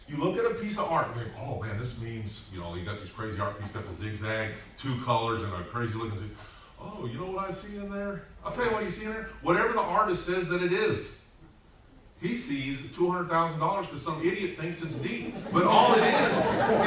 You 0.07 0.17
look 0.17 0.37
at 0.37 0.45
a 0.45 0.55
piece 0.55 0.77
of 0.77 0.91
art 0.91 1.09
and 1.09 1.17
think, 1.17 1.33
oh 1.41 1.61
man, 1.61 1.79
this 1.79 1.99
means, 2.01 2.49
you 2.53 2.61
know, 2.61 2.75
you 2.75 2.85
got 2.85 3.01
these 3.01 3.11
crazy 3.11 3.41
art 3.41 3.61
piece, 3.61 3.71
got 3.71 3.87
the 3.87 3.95
zigzag, 3.95 4.51
two 4.79 5.01
colors, 5.05 5.43
and 5.43 5.53
a 5.53 5.65
crazy 5.65 5.95
looking 5.95 6.19
zig. 6.19 6.31
Oh, 6.81 7.07
you 7.07 7.19
know 7.19 7.31
what 7.33 7.49
I 7.49 7.53
see 7.53 7.77
in 7.77 7.91
there? 7.91 8.25
I'll 8.45 8.53
tell 8.53 8.65
you 8.65 8.73
what 8.73 8.85
you 8.85 8.91
see 8.91 9.05
in 9.05 9.11
there. 9.11 9.29
Whatever 9.43 9.73
the 9.73 9.81
artist 9.81 10.27
says 10.27 10.49
that 10.49 10.63
it 10.63 10.73
is. 10.73 11.09
He 12.21 12.37
sees 12.37 12.81
$200,000 12.93 13.81
because 13.83 14.03
some 14.03 14.21
idiot 14.21 14.59
thinks 14.59 14.83
it's 14.83 14.95
deep. 14.97 15.35
But 15.53 15.65
all 15.65 15.95
it 15.95 16.03
is 16.03 16.37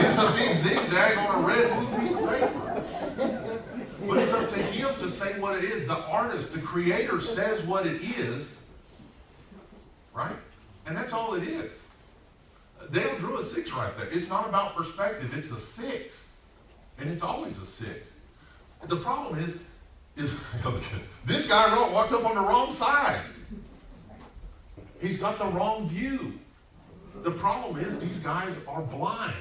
is 0.06 0.18
a 0.18 0.32
big 0.36 0.58
zigzag 0.64 1.18
on 1.18 1.44
a 1.44 1.48
red 1.48 2.00
piece 2.00 2.14
of 2.14 2.30
paper. 2.30 3.64
But 4.08 4.18
it's 4.18 4.34
up 4.34 4.50
to 4.54 4.62
him 4.62 4.94
to 5.00 5.10
say 5.10 5.40
what 5.40 5.58
it 5.58 5.64
is. 5.64 5.88
The 5.88 5.98
artist, 5.98 6.54
the 6.54 6.62
creator 6.62 7.20
says 7.20 7.64
what 7.64 7.88
it 7.88 8.02
is, 8.02 8.58
right? 10.14 10.36
And 10.86 10.96
that's 10.96 11.14
all 11.14 11.34
it 11.34 11.44
is. 11.44 11.72
Dale 12.92 13.18
drew 13.18 13.38
a 13.38 13.44
six 13.44 13.72
right 13.74 13.96
there. 13.98 14.10
It's 14.10 14.30
not 14.30 14.48
about 14.48 14.76
perspective, 14.76 15.34
it's 15.34 15.52
a 15.52 15.60
six. 15.60 16.14
And 17.00 17.10
it's 17.10 17.24
always 17.24 17.58
a 17.58 17.66
six. 17.66 18.10
The 18.88 18.98
problem 18.98 19.42
is, 19.42 19.50
is 19.50 19.62
this 21.26 21.48
guy 21.48 21.92
walked 21.92 22.14
up 22.14 22.26
on 22.26 22.36
the 22.36 22.42
wrong 22.42 22.74
side. 22.74 23.22
He's 25.00 25.18
got 25.18 25.38
the 25.40 25.46
wrong 25.46 25.88
view. 25.88 26.40
The 27.24 27.32
problem 27.32 27.84
is 27.84 28.00
these 28.00 28.20
guys 28.20 28.56
are 28.68 28.82
blind. 28.82 29.36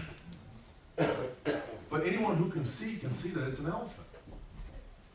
But 0.96 2.06
anyone 2.06 2.36
who 2.36 2.50
can 2.50 2.64
see 2.64 2.96
can 2.96 3.12
see 3.12 3.28
that 3.30 3.48
it's 3.48 3.60
an 3.60 3.66
elephant. 3.66 4.06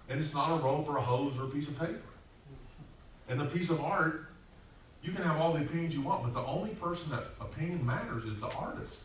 And 0.10 0.20
it's 0.22 0.34
not 0.34 0.60
a 0.60 0.63
rope 0.63 0.88
or 0.88 0.98
a 0.98 1.02
hose 1.02 1.38
or 1.38 1.46
a 1.46 1.50
piece 1.50 1.67
of 1.67 1.78
paper. 1.78 2.00
And 3.28 3.39
the 3.39 3.46
piece 3.46 3.70
of 3.70 3.82
art 3.82 4.28
you 5.08 5.13
can 5.13 5.24
have 5.24 5.38
all 5.38 5.54
the 5.54 5.62
opinions 5.62 5.93
you 5.93 6.02
want, 6.02 6.24
but 6.24 6.34
the 6.34 6.46
only 6.46 6.72
person 6.72 7.10
that 7.12 7.26
opinion 7.39 7.86
matters 7.86 8.26
is 8.26 8.39
the 8.39 8.48
artist. 8.48 8.98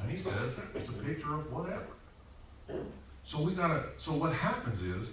And 0.00 0.10
he 0.10 0.18
says 0.18 0.58
it's 0.74 0.88
a 0.88 0.92
picture 0.92 1.34
of 1.34 1.52
whatever. 1.52 1.86
So 3.22 3.40
we 3.40 3.54
gotta. 3.54 3.84
So 3.98 4.12
what 4.12 4.32
happens 4.32 4.82
is 4.82 5.10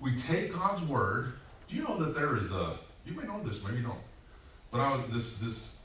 we 0.00 0.16
take 0.22 0.52
God's 0.52 0.82
word. 0.82 1.34
Do 1.68 1.76
you 1.76 1.82
know 1.82 2.02
that 2.02 2.14
there 2.14 2.36
is 2.36 2.50
a? 2.50 2.78
You 3.06 3.14
may 3.14 3.24
know 3.24 3.42
this, 3.42 3.62
maybe 3.62 3.78
you 3.78 3.82
don't. 3.82 3.98
But 4.70 4.80
I 4.80 4.96
was 4.96 5.10
this 5.12 5.34
this 5.38 5.76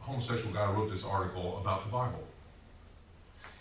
homosexual 0.00 0.52
guy 0.52 0.70
wrote 0.72 0.90
this 0.90 1.04
article 1.04 1.58
about 1.58 1.84
the 1.84 1.90
Bible, 1.90 2.24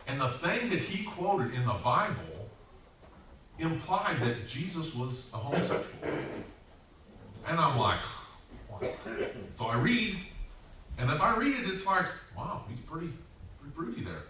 and 0.07 0.19
the 0.19 0.29
thing 0.39 0.69
that 0.69 0.79
he 0.79 1.05
quoted 1.05 1.53
in 1.53 1.65
the 1.65 1.73
Bible 1.73 2.49
implied 3.59 4.21
that 4.21 4.47
Jesus 4.47 4.93
was 4.93 5.29
a 5.33 5.37
homosexual. 5.37 5.85
And 7.47 7.59
I'm 7.59 7.77
like, 7.77 8.01
so 9.57 9.65
I 9.65 9.79
read, 9.79 10.17
and 10.97 11.09
if 11.09 11.21
I 11.21 11.35
read 11.35 11.55
it, 11.55 11.69
it's 11.69 11.85
like, 11.85 12.05
wow, 12.35 12.63
he's 12.69 12.79
pretty, 12.81 13.11
pretty 13.59 13.73
broody 13.75 14.03
there. 14.03 14.23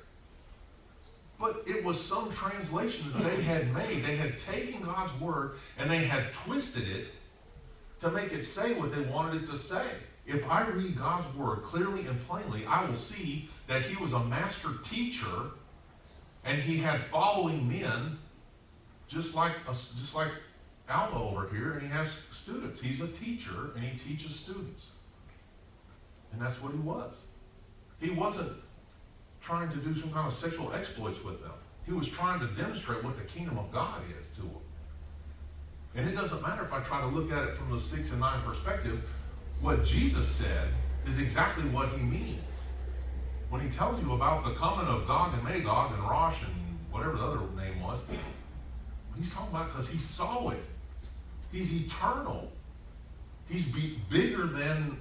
But 1.39 1.63
it 1.67 1.83
was 1.83 2.03
some 2.03 2.31
translation 2.31 3.11
that 3.13 3.23
they 3.23 3.43
had 3.43 3.71
made. 3.73 4.03
They 4.03 4.15
had 4.15 4.39
taken 4.39 4.81
God's 4.83 5.13
word 5.21 5.57
and 5.77 5.89
they 5.89 6.05
had 6.05 6.33
twisted 6.33 6.87
it 6.87 7.07
to 8.01 8.09
make 8.11 8.31
it 8.31 8.43
say 8.43 8.73
what 8.73 8.93
they 8.93 9.01
wanted 9.01 9.43
it 9.43 9.47
to 9.47 9.57
say. 9.57 9.85
If 10.25 10.45
I 10.49 10.67
read 10.67 10.97
God's 10.97 11.33
word 11.35 11.63
clearly 11.63 12.07
and 12.07 12.25
plainly, 12.27 12.65
I 12.65 12.85
will 12.85 12.97
see 12.97 13.49
that 13.67 13.83
he 13.83 13.95
was 14.01 14.13
a 14.13 14.19
master 14.19 14.69
teacher 14.83 15.51
and 16.43 16.61
he 16.61 16.77
had 16.77 17.01
following 17.05 17.67
men 17.67 18.17
just 19.07 19.35
like 19.35 19.53
a, 19.67 19.71
just 19.71 20.15
like 20.15 20.31
Alma 20.89 21.21
over 21.21 21.49
here, 21.49 21.73
and 21.73 21.81
he 21.81 21.87
has 21.87 22.09
students. 22.43 22.81
He's 22.81 23.01
a 23.01 23.07
teacher, 23.07 23.71
and 23.75 23.83
he 23.83 23.97
teaches 23.97 24.35
students. 24.35 24.85
And 26.31 26.41
that's 26.41 26.61
what 26.61 26.71
he 26.71 26.79
was. 26.79 27.23
He 27.99 28.09
wasn't 28.09 28.53
trying 29.41 29.69
to 29.71 29.77
do 29.77 29.99
some 29.99 30.11
kind 30.11 30.27
of 30.27 30.33
sexual 30.33 30.73
exploits 30.73 31.23
with 31.23 31.41
them. 31.41 31.53
He 31.85 31.93
was 31.93 32.09
trying 32.09 32.39
to 32.41 32.47
demonstrate 32.47 33.03
what 33.03 33.17
the 33.17 33.23
kingdom 33.23 33.57
of 33.57 33.71
God 33.71 34.01
is 34.19 34.29
to 34.35 34.41
them. 34.41 34.61
And 35.95 36.07
it 36.07 36.15
doesn't 36.15 36.41
matter 36.41 36.63
if 36.63 36.73
I 36.73 36.81
try 36.81 37.01
to 37.01 37.07
look 37.07 37.31
at 37.31 37.47
it 37.47 37.57
from 37.57 37.71
the 37.71 37.79
six 37.79 38.11
and 38.11 38.19
nine 38.19 38.41
perspective. 38.43 39.01
What 39.61 39.85
Jesus 39.85 40.27
said 40.27 40.69
is 41.07 41.17
exactly 41.17 41.67
what 41.69 41.89
he 41.89 42.03
means. 42.03 42.41
When 43.49 43.61
he 43.61 43.75
tells 43.75 44.01
you 44.03 44.13
about 44.13 44.43
the 44.43 44.53
coming 44.55 44.85
of 44.85 45.07
Gog 45.07 45.33
and 45.33 45.43
Magog 45.43 45.93
and 45.93 46.03
Rosh 46.03 46.35
and 46.43 46.77
whatever 46.91 47.17
the 47.17 47.23
other 47.23 47.39
name 47.55 47.81
was, 47.81 47.99
he's 49.17 49.31
talking 49.31 49.55
about 49.55 49.71
because 49.71 49.87
he 49.87 49.97
saw 49.97 50.49
it. 50.49 50.63
He's 51.51 51.71
eternal. 51.73 52.51
He's 53.47 53.65
bigger 53.65 54.45
than, 54.45 54.99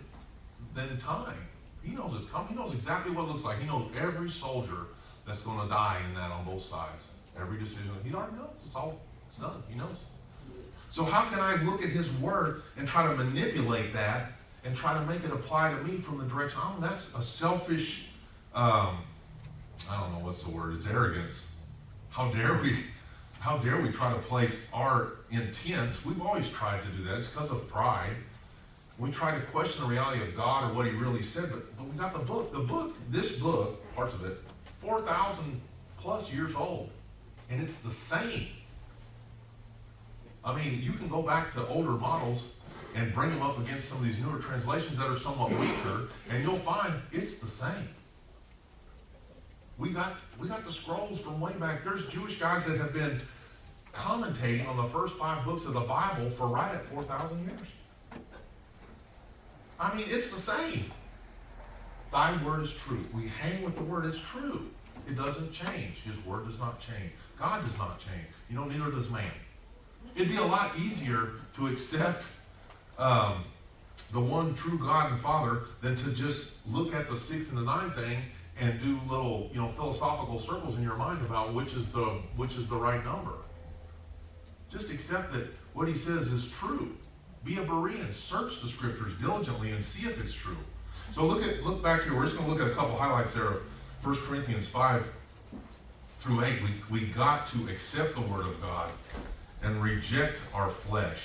than 0.75 0.99
time. 1.01 1.46
He 1.87 1.95
knows 1.95 2.21
it's 2.21 2.31
coming. 2.31 2.49
He 2.49 2.55
knows 2.55 2.75
exactly 2.75 3.13
what 3.15 3.25
it 3.25 3.29
looks 3.29 3.45
like. 3.45 3.59
He 3.59 3.67
knows 3.67 3.89
every 3.97 4.31
soldier 4.31 4.89
that's 5.27 5.41
going 5.43 5.61
to 5.61 5.69
die 5.69 6.03
in 6.09 6.15
that 6.15 6.31
on 6.31 6.45
both 6.45 6.65
sides. 6.67 7.05
Every 7.41 7.59
decision. 7.59 7.91
He 8.05 8.13
already 8.13 8.37
knows. 8.37 8.57
It's 8.67 8.75
all, 8.75 8.99
it's 9.29 9.39
done. 9.39 9.63
He 9.69 9.77
knows. 9.77 9.97
So 10.91 11.05
how 11.05 11.29
can 11.31 11.39
I 11.39 11.63
look 11.63 11.83
at 11.83 11.91
his 11.91 12.11
word 12.15 12.63
and 12.77 12.89
try 12.89 13.07
to 13.07 13.15
manipulate 13.15 13.93
that 13.93 14.33
and 14.65 14.77
try 14.77 14.95
to 14.95 15.05
make 15.05 15.23
it 15.25 15.31
apply 15.31 15.73
to 15.73 15.83
me 15.85 15.99
from 15.99 16.19
the 16.19 16.25
direction, 16.25 16.59
oh, 16.63 16.77
that's 16.81 17.15
a 17.15 17.23
selfish, 17.23 18.07
um, 18.55 18.99
I 19.89 20.01
don't 20.01 20.13
know 20.13 20.25
what's 20.25 20.43
the 20.43 20.51
word, 20.51 20.75
it's 20.75 20.87
arrogance. 20.87 21.47
How 22.09 22.33
dare 22.33 22.61
we 22.63 22.79
how 23.39 23.59
dare 23.59 23.81
we 23.81 23.93
try 23.93 24.13
to 24.13 24.19
place 24.21 24.63
our 24.73 25.19
intent? 25.31 25.93
We've 26.05 26.21
always 26.21 26.49
tried 26.51 26.83
to 26.83 26.89
do 26.89 27.05
that. 27.05 27.19
It's 27.19 27.29
because 27.29 27.51
of 27.51 27.69
pride. 27.69 28.17
We 28.99 29.11
try 29.11 29.39
to 29.39 29.45
question 29.47 29.83
the 29.83 29.89
reality 29.89 30.23
of 30.23 30.35
God 30.35 30.71
or 30.71 30.75
what 30.75 30.87
He 30.87 30.93
really 30.93 31.23
said, 31.23 31.51
but, 31.51 31.77
but 31.77 31.87
we 31.87 31.97
got 31.99 32.13
the 32.13 32.21
book. 32.21 32.53
The 32.53 32.61
book, 32.61 32.95
this 33.11 33.33
book, 33.33 33.95
parts 33.95 34.15
of 34.15 34.25
it, 34.25 34.39
4,000 34.81 35.61
plus 35.99 36.33
years 36.33 36.55
old, 36.55 36.91
and 37.51 37.63
it's 37.63 37.77
the 37.79 37.93
same. 37.93 38.49
I 40.45 40.57
mean, 40.57 40.81
you 40.81 40.93
can 40.93 41.09
go 41.09 41.23
back 41.23 41.53
to 41.55 41.67
older 41.67 41.91
models 41.91 42.43
and 42.95 43.13
bring 43.13 43.31
them 43.31 43.43
up 43.43 43.59
against 43.59 43.89
some 43.89 43.99
of 43.99 44.05
these 44.05 44.19
newer 44.19 44.39
translations 44.39 44.99
that 44.99 45.11
are 45.11 45.19
somewhat 45.19 45.51
weaker, 45.51 46.09
and 46.31 46.43
you'll 46.43 46.61
find 46.61 46.95
it's 47.13 47.39
the 47.39 47.49
same. 47.49 47.89
We 49.77 49.91
got 49.91 50.15
we 50.41 50.49
got 50.49 50.65
the 50.65 50.73
scrolls 50.73 51.21
from 51.21 51.39
way 51.39 51.53
back. 51.55 51.85
There's 51.85 52.07
Jewish 52.07 52.39
guys 52.39 52.65
that 52.67 52.79
have 52.79 52.95
been 52.95 53.21
commentating 53.93 54.67
on 54.67 54.77
the 54.79 54.89
first 54.91 55.17
five 55.17 55.45
books 55.45 55.67
of 55.67 55.75
the 55.75 55.81
Bible 55.81 56.31
for 56.31 56.47
right 56.47 56.75
at 56.75 56.87
4,000 56.87 57.45
years. 57.45 57.69
I 59.79 59.95
mean, 59.95 60.07
it's 60.09 60.31
the 60.31 60.41
same. 60.41 60.91
Thy 62.13 62.43
word 62.45 62.65
is 62.65 62.73
true. 62.73 63.05
We 63.15 63.29
hang 63.29 63.63
with 63.63 63.77
the 63.77 63.83
word. 63.83 64.07
It's 64.07 64.19
true. 64.33 64.71
It 65.07 65.17
doesn't 65.17 65.53
change. 65.53 65.97
His 66.05 66.17
word 66.25 66.47
does 66.49 66.59
not 66.59 66.81
change. 66.81 67.13
God 67.39 67.63
does 67.65 67.77
not 67.79 68.01
change. 68.01 68.27
You 68.49 68.57
know, 68.57 68.65
neither 68.65 68.91
does 68.91 69.11
man. 69.11 69.31
It'd 70.15 70.29
be 70.29 70.37
a 70.37 70.45
lot 70.45 70.79
easier 70.79 71.33
to 71.57 71.67
accept 71.67 72.25
um, 72.99 73.45
the 74.13 74.21
one 74.21 74.55
true 74.55 74.79
God 74.79 75.13
and 75.13 75.21
Father 75.21 75.63
than 75.83 75.97
to 75.97 76.13
just 76.13 76.53
look 76.67 76.95
at 76.95 77.11
the 77.11 77.17
six 77.17 77.51
and 77.51 77.59
the 77.59 77.63
nine 77.63 77.91
thing 77.93 78.19
and 78.59 78.81
do 78.81 78.99
little, 79.09 79.51
you 79.53 79.61
know, 79.61 79.69
philosophical 79.73 80.41
circles 80.41 80.77
in 80.77 80.83
your 80.83 80.97
mind 80.97 81.25
about 81.27 81.55
which 81.55 81.75
is 81.75 81.91
the 81.93 82.21
which 82.37 82.55
is 82.55 82.67
the 82.69 82.77
right 82.77 83.05
number. 83.05 83.33
Just 84.71 84.91
accept 84.91 85.33
that 85.35 85.49
what 85.75 85.89
he 85.89 85.95
says 85.95 86.29
is 86.29 86.49
true. 86.49 86.97
Be 87.47 87.59
a 87.59 87.65
Berean. 87.65 88.13
Search 88.13 88.61
the 88.61 88.69
scriptures 88.69 89.13
diligently 89.21 89.71
and 89.71 89.85
see 89.85 90.07
if 90.07 90.21
it's 90.21 90.35
true. 90.35 90.57
So 91.15 91.25
look 91.25 91.45
at 91.45 91.63
look 91.63 91.81
back 91.81 92.03
here. 92.03 92.17
We're 92.17 92.25
just 92.25 92.37
going 92.37 92.49
to 92.49 92.53
look 92.53 92.61
at 92.61 92.71
a 92.71 92.75
couple 92.75 92.97
highlights 92.97 93.35
there 93.35 93.45
of 93.45 93.63
1 94.03 94.17
Corinthians 94.17 94.67
5 94.67 95.05
through 96.19 96.45
8. 96.45 96.61
We, 96.91 97.01
we 97.01 97.07
got 97.07 97.47
to 97.49 97.69
accept 97.69 98.17
the 98.17 98.21
word 98.23 98.47
of 98.47 98.61
God 98.61 98.91
and 99.63 99.81
reject 99.81 100.41
our 100.53 100.71
flesh. 100.71 101.21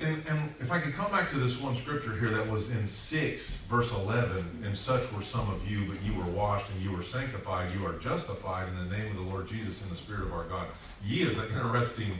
And, 0.00 0.26
and 0.26 0.54
if 0.58 0.72
I 0.72 0.80
could 0.80 0.94
come 0.94 1.12
back 1.12 1.30
to 1.30 1.38
this 1.38 1.60
one 1.60 1.76
scripture 1.76 2.16
here 2.16 2.30
that 2.30 2.50
was 2.50 2.70
in 2.70 2.88
6, 2.88 3.50
verse 3.68 3.92
11, 3.92 4.62
and 4.64 4.76
such 4.76 5.12
were 5.12 5.22
some 5.22 5.48
of 5.52 5.70
you, 5.70 5.84
but 5.86 6.02
you 6.02 6.14
were 6.14 6.24
washed 6.24 6.70
and 6.70 6.82
you 6.82 6.90
were 6.90 7.04
sanctified, 7.04 7.72
you 7.78 7.86
are 7.86 7.92
justified 7.98 8.68
in 8.68 8.76
the 8.76 8.96
name 8.96 9.10
of 9.10 9.16
the 9.16 9.30
Lord 9.30 9.46
Jesus 9.46 9.82
in 9.82 9.90
the 9.90 9.94
Spirit 9.94 10.22
of 10.22 10.32
our 10.32 10.44
God. 10.44 10.68
Ye 11.04 11.22
is 11.22 11.36
an 11.36 11.46
interesting 11.54 12.12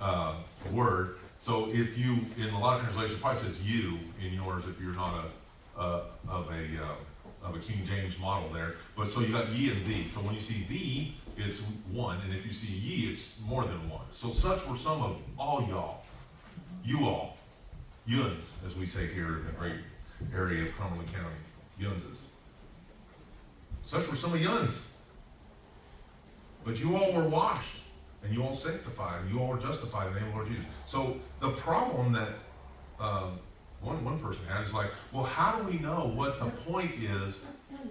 uh, 0.00 0.34
word. 0.70 1.16
So 1.46 1.70
if 1.70 1.96
you, 1.96 2.18
in 2.36 2.48
a 2.48 2.58
lot 2.58 2.80
of 2.80 2.82
translations, 2.82 3.20
probably 3.20 3.44
says 3.44 3.62
you 3.62 4.00
in 4.20 4.32
yours 4.32 4.64
if 4.68 4.80
you're 4.80 4.94
not 4.94 5.14
a, 5.76 5.80
uh, 5.80 6.02
of 6.28 6.48
a 6.50 6.84
uh, 6.84 7.48
of 7.48 7.54
a 7.54 7.60
King 7.60 7.86
James 7.86 8.18
model 8.18 8.52
there. 8.52 8.74
But 8.96 9.08
so 9.08 9.20
you 9.20 9.32
got 9.32 9.50
ye 9.50 9.70
and 9.70 9.86
thee. 9.86 10.08
So 10.12 10.18
when 10.18 10.34
you 10.34 10.40
see 10.40 10.66
thee, 10.68 11.14
it's 11.36 11.60
one, 11.92 12.20
and 12.22 12.34
if 12.34 12.44
you 12.44 12.52
see 12.52 12.72
ye, 12.72 13.12
it's 13.12 13.34
more 13.46 13.64
than 13.64 13.88
one. 13.88 14.06
So 14.10 14.32
such 14.32 14.66
were 14.66 14.76
some 14.76 15.00
of 15.00 15.18
all 15.38 15.64
y'all 15.68 16.02
you 16.86 17.06
all, 17.06 17.36
Yuns, 18.06 18.44
as 18.64 18.74
we 18.76 18.86
say 18.86 19.06
here 19.06 19.38
in 19.38 19.46
the 19.46 19.52
great 19.52 19.80
area 20.34 20.64
of 20.64 20.76
Cumberland 20.76 21.12
County, 21.12 21.36
Yunses. 21.80 22.26
Such 23.84 24.08
were 24.08 24.16
some 24.16 24.32
of 24.34 24.40
Yuns. 24.40 24.82
But 26.64 26.78
you 26.78 26.96
all 26.96 27.12
were 27.12 27.28
washed, 27.28 27.82
and 28.22 28.34
you 28.34 28.42
all 28.42 28.56
sanctify, 28.56 29.18
and 29.20 29.30
you 29.30 29.40
all 29.40 29.56
justified 29.56 30.08
in 30.08 30.14
the 30.14 30.20
name 30.20 30.28
of 30.28 30.34
the 30.34 30.38
Lord 30.40 30.48
Jesus. 30.48 30.64
So 30.86 31.16
the 31.40 31.50
problem 31.52 32.12
that 32.12 32.30
uh, 32.98 33.30
one, 33.80 34.04
one 34.04 34.18
person 34.18 34.44
had 34.46 34.66
is 34.66 34.72
like, 34.72 34.90
well, 35.12 35.24
how 35.24 35.58
do 35.58 35.68
we 35.68 35.78
know 35.78 36.12
what 36.14 36.40
the 36.40 36.50
point 36.70 36.92
is 37.02 37.42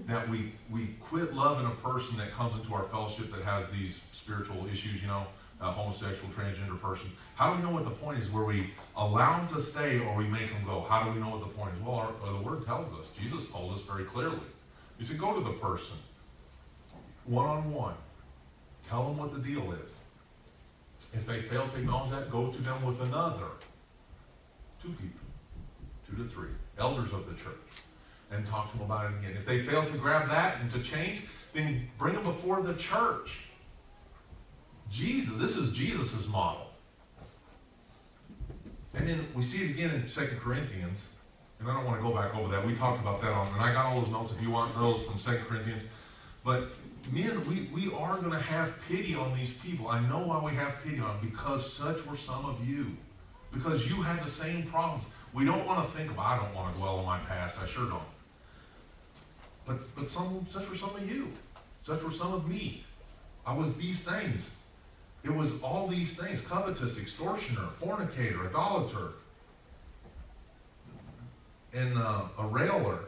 that 0.08 0.28
we, 0.30 0.54
we 0.72 0.96
quit 1.00 1.34
loving 1.34 1.66
a 1.66 1.76
person 1.88 2.18
that 2.18 2.32
comes 2.32 2.60
into 2.60 2.74
our 2.74 2.84
fellowship 2.90 3.32
that 3.32 3.44
has 3.44 3.66
these 3.72 4.00
spiritual 4.14 4.68
issues, 4.68 5.02
you 5.02 5.08
know? 5.08 5.26
a 5.62 5.72
homosexual, 5.72 6.32
transgender 6.34 6.80
person. 6.82 7.12
How 7.36 7.52
do 7.52 7.58
we 7.58 7.64
know 7.64 7.74
what 7.74 7.86
the 7.86 7.92
point 7.92 8.20
is? 8.20 8.30
Where 8.30 8.44
we 8.44 8.72
allow 8.96 9.40
them 9.40 9.56
to 9.56 9.62
stay 9.62 10.00
or 10.00 10.16
we 10.16 10.26
make 10.26 10.52
them 10.52 10.66
go? 10.66 10.82
How 10.82 11.04
do 11.04 11.12
we 11.12 11.20
know 11.20 11.30
what 11.30 11.40
the 11.40 11.54
point 11.54 11.74
is? 11.76 11.82
Well, 11.82 11.96
our, 11.96 12.34
the 12.34 12.42
Word 12.42 12.66
tells 12.66 12.92
us. 12.94 13.08
Jesus 13.20 13.50
told 13.52 13.74
us 13.74 13.82
very 13.88 14.04
clearly. 14.04 14.40
He 14.98 15.06
said, 15.06 15.18
go 15.18 15.34
to 15.34 15.42
the 15.42 15.54
person, 15.54 15.98
one 17.26 17.48
on 17.48 17.72
one. 17.72 17.96
Tell 18.90 19.08
them 19.08 19.18
what 19.18 19.34
the 19.34 19.40
deal 19.40 19.72
is. 19.74 19.92
If 21.14 21.26
they 21.26 21.42
fail 21.44 21.70
to 21.70 21.78
acknowledge 21.78 22.12
that, 22.12 22.32
go 22.32 22.52
to 22.52 22.62
them 22.62 22.86
with 22.86 23.02
another. 23.02 23.48
Two 24.82 24.90
people, 24.90 25.22
two 26.10 26.24
to 26.24 26.30
three, 26.30 26.50
elders 26.78 27.12
of 27.14 27.28
the 27.28 27.34
church, 27.34 27.56
and 28.32 28.46
talk 28.46 28.72
to 28.72 28.78
them 28.78 28.86
about 28.86 29.12
it 29.12 29.18
again. 29.20 29.38
If 29.38 29.46
they 29.46 29.66
fail 29.66 29.86
to 29.86 29.98
grab 29.98 30.30
that 30.30 30.62
and 30.62 30.72
to 30.72 30.82
change, 30.84 31.24
then 31.54 31.88
bring 31.98 32.14
them 32.16 32.24
before 32.24 32.62
the 32.62 32.74
church 32.76 33.46
Jesus, 34.92 35.34
this 35.38 35.56
is 35.58 35.72
Jesus' 35.72 36.28
model. 36.28 36.68
And 38.94 39.08
then 39.08 39.28
we 39.36 39.44
see 39.44 39.64
it 39.64 39.72
again 39.72 39.90
in 39.90 40.08
2 40.08 40.38
Corinthians. 40.40 41.04
And 41.60 41.70
I 41.70 41.74
don't 41.74 41.86
want 41.86 42.02
to 42.02 42.08
go 42.08 42.14
back 42.14 42.36
over 42.36 42.50
that. 42.50 42.66
We 42.66 42.76
talked 42.76 43.02
about 43.02 43.22
that 43.22 43.32
on, 43.32 43.48
and 43.54 43.62
I 43.62 43.74
got 43.74 43.88
all 43.88 44.02
those 44.02 44.10
notes 44.10 44.32
if 44.32 44.42
you 44.42 44.52
want 44.52 44.76
those 44.76 45.06
from 45.06 45.20
2 45.20 45.44
Corinthians. 45.48 45.84
But 46.44 46.70
men, 47.12 47.48
we, 47.48 47.70
we 47.74 47.94
are 47.94 48.18
going 48.18 48.32
to 48.32 48.40
have 48.40 48.74
pity 48.88 49.16
on 49.16 49.38
these 49.38 49.54
people. 49.54 49.88
I 49.88 50.00
know 50.08 50.20
why 50.20 50.44
we 50.44 50.56
have 50.56 50.76
pity 50.84 51.00
on 51.00 51.18
them, 51.18 51.30
because 51.30 51.72
such 51.72 52.06
were 52.06 52.18
some 52.18 52.46
of 52.46 52.68
you. 52.68 52.88
Because 53.54 53.88
you 53.88 54.02
had 54.02 54.26
the 54.26 54.32
same 54.32 54.64
problems. 54.64 55.06
We 55.34 55.46
don't 55.46 55.66
want 55.66 55.90
to 55.90 55.98
think 55.98 56.12
about, 56.12 56.26
I 56.26 56.44
don't 56.44 56.56
want 56.56 56.74
to 56.74 56.80
dwell 56.80 56.98
on 57.00 57.06
my 57.06 57.20
past. 57.20 57.58
I 57.62 57.68
sure 57.68 57.88
don't. 57.90 58.02
But, 59.66 59.96
but 59.96 60.10
some, 60.10 60.46
such 60.50 60.70
were 60.70 60.78
some 60.78 60.96
of 60.96 61.10
you. 61.10 61.32
Such 61.82 62.02
were 62.04 62.12
some 62.12 62.34
of 62.34 62.48
me. 62.48 62.84
I 63.46 63.54
was 63.54 63.76
these 63.78 64.00
things. 64.00 64.50
It 65.24 65.34
was 65.34 65.62
all 65.62 65.88
these 65.88 66.16
things 66.16 66.42
covetous, 66.42 67.00
extortioner, 67.00 67.70
fornicator, 67.80 68.48
idolater, 68.48 69.14
and 71.74 71.98
uh, 71.98 72.24
a 72.38 72.46
railer, 72.46 73.00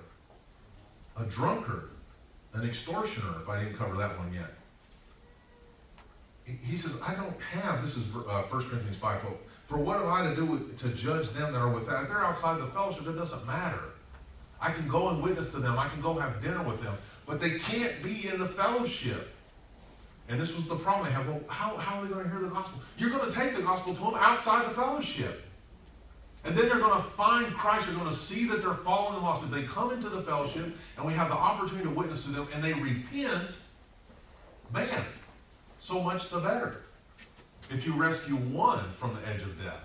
a 1.15 1.25
drunkard, 1.25 1.89
an 2.57 2.67
extortioner, 2.67 3.41
if 3.41 3.49
I 3.49 3.63
didn't 3.63 3.77
cover 3.77 3.95
that 3.97 4.17
one 4.17 4.33
yet. 4.33 4.53
He 6.45 6.77
says, 6.77 6.93
I 7.05 7.13
don't 7.13 7.39
have, 7.41 7.83
this 7.83 7.97
is 7.97 8.05
uh, 8.15 8.43
1 8.43 8.69
Corinthians 8.69 8.97
5 8.97 9.21
For 9.67 9.77
what 9.77 9.97
am 9.97 10.11
I 10.11 10.29
to 10.29 10.35
do 10.35 10.45
with, 10.45 10.79
to 10.79 10.89
judge 10.89 11.29
them 11.31 11.51
that 11.51 11.59
are 11.59 11.69
without? 11.69 12.03
If 12.03 12.09
they're 12.09 12.23
outside 12.23 12.59
the 12.59 12.67
fellowship, 12.67 13.05
it 13.07 13.13
doesn't 13.13 13.45
matter. 13.45 13.81
I 14.61 14.71
can 14.71 14.87
go 14.87 15.09
and 15.09 15.21
witness 15.21 15.49
to 15.51 15.57
them. 15.57 15.77
I 15.77 15.89
can 15.89 16.01
go 16.01 16.13
have 16.13 16.41
dinner 16.41 16.63
with 16.63 16.81
them. 16.81 16.95
But 17.25 17.41
they 17.41 17.59
can't 17.59 18.01
be 18.01 18.27
in 18.27 18.39
the 18.39 18.47
fellowship. 18.47 19.33
And 20.29 20.39
this 20.39 20.55
was 20.55 20.65
the 20.67 20.77
problem 20.77 21.05
they 21.05 21.11
had. 21.11 21.27
Well, 21.27 21.41
how, 21.47 21.77
how 21.77 21.99
are 21.99 22.05
they 22.05 22.13
going 22.13 22.23
to 22.23 22.29
hear 22.29 22.39
the 22.39 22.47
gospel? 22.47 22.79
You're 22.97 23.09
going 23.09 23.29
to 23.29 23.35
take 23.35 23.55
the 23.55 23.61
gospel 23.61 23.93
to 23.93 23.99
them 23.99 24.15
outside 24.15 24.69
the 24.69 24.73
fellowship. 24.73 25.43
And 26.45 26.55
then 26.55 26.69
they're 26.69 26.79
going 26.79 27.01
to 27.01 27.09
find 27.09 27.45
Christ. 27.53 27.87
They're 27.87 27.95
going 27.95 28.09
to 28.09 28.15
see 28.15 28.47
that 28.47 28.61
they're 28.61 28.73
fallen 28.73 29.15
and 29.15 29.23
lost. 29.23 29.43
If 29.43 29.51
they 29.51 29.63
come 29.63 29.91
into 29.91 30.09
the 30.09 30.21
fellowship 30.21 30.73
and 30.95 31.05
we 31.05 31.13
have 31.13 31.29
the 31.29 31.35
opportunity 31.35 31.83
to 31.83 31.93
witness 31.93 32.23
to 32.23 32.31
them 32.31 32.47
and 32.53 32.63
they 32.63 32.73
repent, 32.73 33.57
man, 34.73 35.03
so 35.79 36.01
much 36.01 36.29
the 36.29 36.39
better. 36.39 36.81
If 37.69 37.85
you 37.85 37.93
rescue 37.93 38.35
one 38.35 38.91
from 38.99 39.15
the 39.15 39.27
edge 39.27 39.41
of 39.41 39.61
death. 39.61 39.83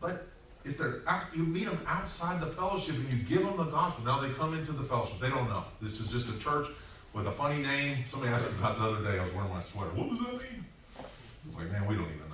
But 0.00 0.26
if 0.64 0.78
they're 0.78 1.02
out, 1.06 1.24
you 1.34 1.42
meet 1.42 1.66
them 1.66 1.80
outside 1.86 2.40
the 2.40 2.46
fellowship 2.46 2.94
and 2.94 3.12
you 3.12 3.18
give 3.20 3.42
them 3.42 3.56
the 3.56 3.64
gospel. 3.64 4.04
Now 4.04 4.20
they 4.20 4.30
come 4.30 4.54
into 4.54 4.72
the 4.72 4.84
fellowship. 4.84 5.20
They 5.20 5.28
don't 5.28 5.48
know. 5.48 5.64
This 5.82 6.00
is 6.00 6.08
just 6.08 6.28
a 6.28 6.38
church 6.38 6.68
with 7.12 7.26
a 7.26 7.32
funny 7.32 7.62
name. 7.62 7.98
Somebody 8.10 8.32
asked 8.32 8.50
me 8.50 8.58
about 8.58 8.78
the 8.78 8.84
other 8.84 9.02
day. 9.02 9.18
I 9.18 9.24
was 9.24 9.34
wearing 9.34 9.50
my 9.50 9.62
sweater. 9.62 9.90
What 9.90 10.10
does 10.10 10.18
that 10.20 10.32
mean? 10.32 10.64
It's 11.46 11.56
like, 11.56 11.70
man, 11.70 11.86
we 11.86 11.94
don't 11.94 12.06
even. 12.06 12.25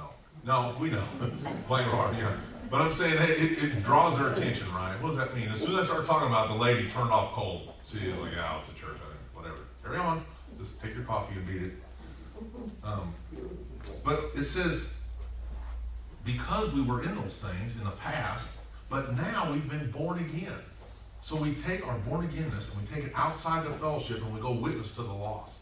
No, 0.44 0.76
we 0.80 0.90
know. 0.90 1.04
Plain 1.66 1.84
hard, 1.84 2.16
yeah. 2.16 2.36
But 2.70 2.80
I'm 2.80 2.94
saying 2.94 3.14
it, 3.14 3.30
it, 3.30 3.62
it, 3.62 3.84
draws 3.84 4.18
their 4.18 4.32
attention, 4.32 4.72
right? 4.74 4.96
What 5.00 5.10
does 5.10 5.18
that 5.18 5.36
mean? 5.36 5.48
As 5.48 5.60
soon 5.60 5.78
as 5.78 5.82
I 5.82 5.84
start 5.84 6.06
talking 6.06 6.28
about 6.28 6.48
the 6.48 6.54
lady 6.54 6.88
turned 6.88 7.10
off 7.10 7.32
cold, 7.32 7.74
see, 7.84 7.98
it's 7.98 8.18
like, 8.18 8.32
oh, 8.38 8.60
it's 8.60 8.70
a 8.70 8.80
church, 8.80 8.96
I 8.96 9.08
think, 9.10 9.34
whatever. 9.34 9.66
Carry 9.84 9.98
on. 9.98 10.24
Just 10.58 10.80
take 10.80 10.94
your 10.94 11.04
coffee 11.04 11.34
and 11.36 11.46
beat 11.46 11.62
it. 11.62 11.72
Um, 12.82 13.14
but 14.04 14.30
it 14.34 14.44
says, 14.44 14.86
because 16.24 16.72
we 16.72 16.82
were 16.82 17.02
in 17.02 17.14
those 17.14 17.34
things 17.34 17.76
in 17.76 17.84
the 17.84 17.90
past, 17.92 18.56
but 18.88 19.16
now 19.16 19.52
we've 19.52 19.68
been 19.68 19.90
born 19.90 20.18
again. 20.18 20.58
So 21.22 21.36
we 21.36 21.54
take 21.54 21.86
our 21.86 21.98
born 21.98 22.26
againness 22.26 22.70
and 22.72 22.80
we 22.80 22.94
take 22.94 23.04
it 23.04 23.12
outside 23.14 23.66
the 23.66 23.72
fellowship 23.74 24.18
and 24.18 24.34
we 24.34 24.40
go 24.40 24.52
witness 24.52 24.94
to 24.96 25.02
the 25.02 25.12
lost. 25.12 25.58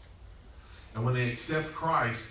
And 0.95 1.05
when 1.05 1.13
they 1.13 1.29
accept 1.29 1.73
Christ, 1.73 2.23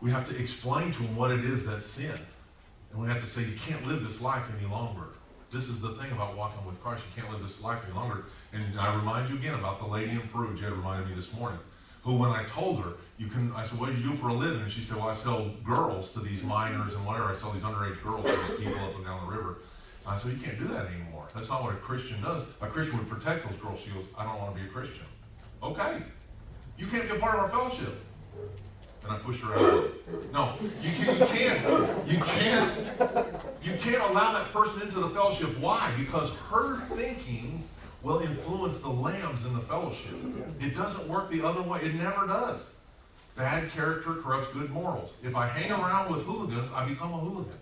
we 0.00 0.10
have 0.10 0.28
to 0.28 0.36
explain 0.36 0.92
to 0.92 1.02
them 1.02 1.16
what 1.16 1.30
it 1.30 1.44
is 1.44 1.66
that's 1.66 1.86
sin. 1.86 2.18
And 2.92 3.02
we 3.02 3.08
have 3.08 3.20
to 3.20 3.26
say, 3.26 3.42
you 3.42 3.56
can't 3.56 3.86
live 3.86 4.04
this 4.04 4.20
life 4.20 4.44
any 4.58 4.66
longer. 4.70 5.08
This 5.50 5.68
is 5.68 5.80
the 5.80 5.90
thing 5.94 6.12
about 6.12 6.36
walking 6.36 6.64
with 6.66 6.80
Christ. 6.82 7.02
You 7.08 7.22
can't 7.22 7.32
live 7.32 7.42
this 7.42 7.60
life 7.62 7.80
any 7.84 7.94
longer. 7.94 8.24
And 8.52 8.78
I 8.78 8.94
remind 8.94 9.30
you 9.30 9.36
again 9.36 9.54
about 9.54 9.80
the 9.80 9.86
lady 9.86 10.10
in 10.10 10.20
Peru. 10.28 10.56
Jed 10.58 10.72
reminded 10.72 11.08
me 11.08 11.14
this 11.14 11.32
morning. 11.32 11.58
Who, 12.02 12.16
when 12.16 12.30
I 12.30 12.44
told 12.44 12.82
her, 12.82 12.92
you 13.18 13.26
can, 13.26 13.52
I 13.54 13.66
said, 13.66 13.78
what 13.78 13.90
do 13.90 14.00
you 14.00 14.10
do 14.10 14.16
for 14.16 14.28
a 14.28 14.34
living? 14.34 14.62
And 14.62 14.70
she 14.70 14.82
said, 14.82 14.96
well, 14.96 15.08
I 15.08 15.16
sell 15.16 15.50
girls 15.64 16.10
to 16.12 16.20
these 16.20 16.42
minors 16.42 16.94
and 16.94 17.04
whatever. 17.04 17.32
I 17.32 17.36
sell 17.36 17.50
these 17.52 17.62
underage 17.62 18.02
girls 18.02 18.24
to 18.24 18.30
these 18.30 18.66
people 18.66 18.84
up 18.84 18.94
and 18.94 19.04
down 19.04 19.26
the 19.26 19.36
river. 19.36 19.58
I 20.06 20.18
said, 20.18 20.32
you 20.32 20.38
can't 20.38 20.58
do 20.58 20.68
that 20.68 20.86
anymore. 20.86 21.28
That's 21.34 21.48
not 21.48 21.62
what 21.62 21.74
a 21.74 21.76
Christian 21.78 22.22
does. 22.22 22.44
A 22.62 22.66
Christian 22.66 22.96
would 22.98 23.10
protect 23.10 23.48
those 23.48 23.58
girls. 23.60 23.80
She 23.80 23.90
goes, 23.90 24.04
I 24.16 24.24
don't 24.24 24.38
want 24.38 24.54
to 24.54 24.60
be 24.62 24.66
a 24.66 24.70
Christian. 24.70 25.04
Okay. 25.62 26.02
You 26.78 26.86
can't 26.86 27.08
be 27.10 27.16
a 27.16 27.18
part 27.18 27.34
of 27.34 27.40
our 27.40 27.50
fellowship. 27.50 27.94
And 29.04 29.12
I 29.12 29.18
pushed 29.18 29.40
her 29.42 29.54
out. 29.54 29.84
No, 30.32 30.54
you, 30.82 30.90
can, 30.90 31.18
you 31.18 31.26
can't. 31.26 32.08
You 32.08 32.18
can't. 32.18 32.72
You 33.62 33.72
can't 33.74 34.02
allow 34.10 34.32
that 34.32 34.52
person 34.52 34.82
into 34.82 35.00
the 35.00 35.10
fellowship. 35.10 35.56
Why? 35.58 35.92
Because 35.98 36.30
her 36.50 36.80
thinking 36.94 37.64
will 38.02 38.20
influence 38.20 38.80
the 38.80 38.88
lambs 38.88 39.44
in 39.46 39.54
the 39.54 39.60
fellowship. 39.60 40.14
It 40.60 40.74
doesn't 40.74 41.08
work 41.08 41.30
the 41.30 41.44
other 41.44 41.62
way. 41.62 41.80
It 41.80 41.94
never 41.94 42.26
does. 42.26 42.74
Bad 43.36 43.70
character 43.70 44.14
corrupts 44.14 44.52
good 44.52 44.70
morals. 44.70 45.12
If 45.22 45.36
I 45.36 45.46
hang 45.46 45.70
around 45.70 46.12
with 46.12 46.24
hooligans, 46.24 46.70
I 46.74 46.88
become 46.88 47.12
a 47.12 47.18
hooligan. 47.18 47.58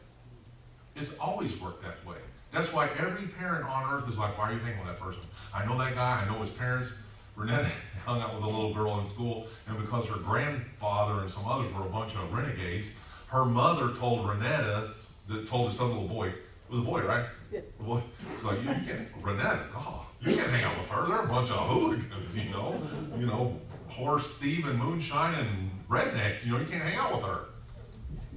It's 0.94 1.14
always 1.18 1.58
worked 1.60 1.82
that 1.82 2.04
way. 2.06 2.16
That's 2.52 2.72
why 2.72 2.88
every 2.98 3.26
parent 3.28 3.66
on 3.66 3.92
earth 3.92 4.08
is 4.08 4.16
like, 4.16 4.38
why 4.38 4.50
are 4.50 4.52
you 4.54 4.58
hanging 4.60 4.78
with 4.78 4.88
that 4.88 5.00
person? 5.00 5.20
I 5.54 5.66
know 5.66 5.78
that 5.78 5.94
guy. 5.94 6.24
I 6.24 6.32
know 6.32 6.40
his 6.40 6.50
parents. 6.50 6.90
Renetta 7.36 7.68
hung 8.06 8.22
out 8.22 8.34
with 8.34 8.44
a 8.44 8.46
little 8.46 8.72
girl 8.72 9.00
in 9.00 9.06
school, 9.06 9.48
and 9.66 9.76
because 9.78 10.06
her 10.06 10.18
grandfather 10.18 11.22
and 11.22 11.30
some 11.30 11.44
others 11.46 11.72
were 11.74 11.82
a 11.82 11.90
bunch 11.90 12.14
of 12.14 12.32
renegades, 12.32 12.86
her 13.26 13.44
mother 13.44 13.92
told 13.98 14.26
Renetta, 14.26 14.94
that 15.28 15.48
told 15.48 15.70
his 15.70 15.78
son, 15.78 15.88
little 15.88 16.06
boy, 16.06 16.28
it 16.28 16.36
was 16.70 16.78
a 16.78 16.82
boy, 16.82 17.02
right? 17.02 17.26
Yeah. 17.50 17.60
The 17.78 17.84
boy, 17.84 18.02
he's 18.36 18.44
like, 18.44 18.62
you, 18.62 18.68
you 18.68 18.86
can't, 18.86 19.22
Renette, 19.22 19.66
oh, 19.74 20.06
you 20.20 20.36
can't 20.36 20.48
hang 20.50 20.62
out 20.62 20.78
with 20.78 20.88
her. 20.88 21.06
They're 21.08 21.24
a 21.24 21.26
bunch 21.26 21.50
of 21.50 21.68
hooligans, 21.68 22.36
you 22.36 22.50
know, 22.50 22.80
you 23.18 23.26
know, 23.26 23.58
horse 23.88 24.34
thief 24.36 24.64
and 24.66 24.78
moonshine 24.78 25.34
and 25.34 25.70
rednecks. 25.90 26.44
You 26.44 26.52
know, 26.52 26.58
you 26.58 26.66
can't 26.66 26.82
hang 26.82 26.96
out 26.96 27.16
with 27.16 27.24
her. 27.24 27.46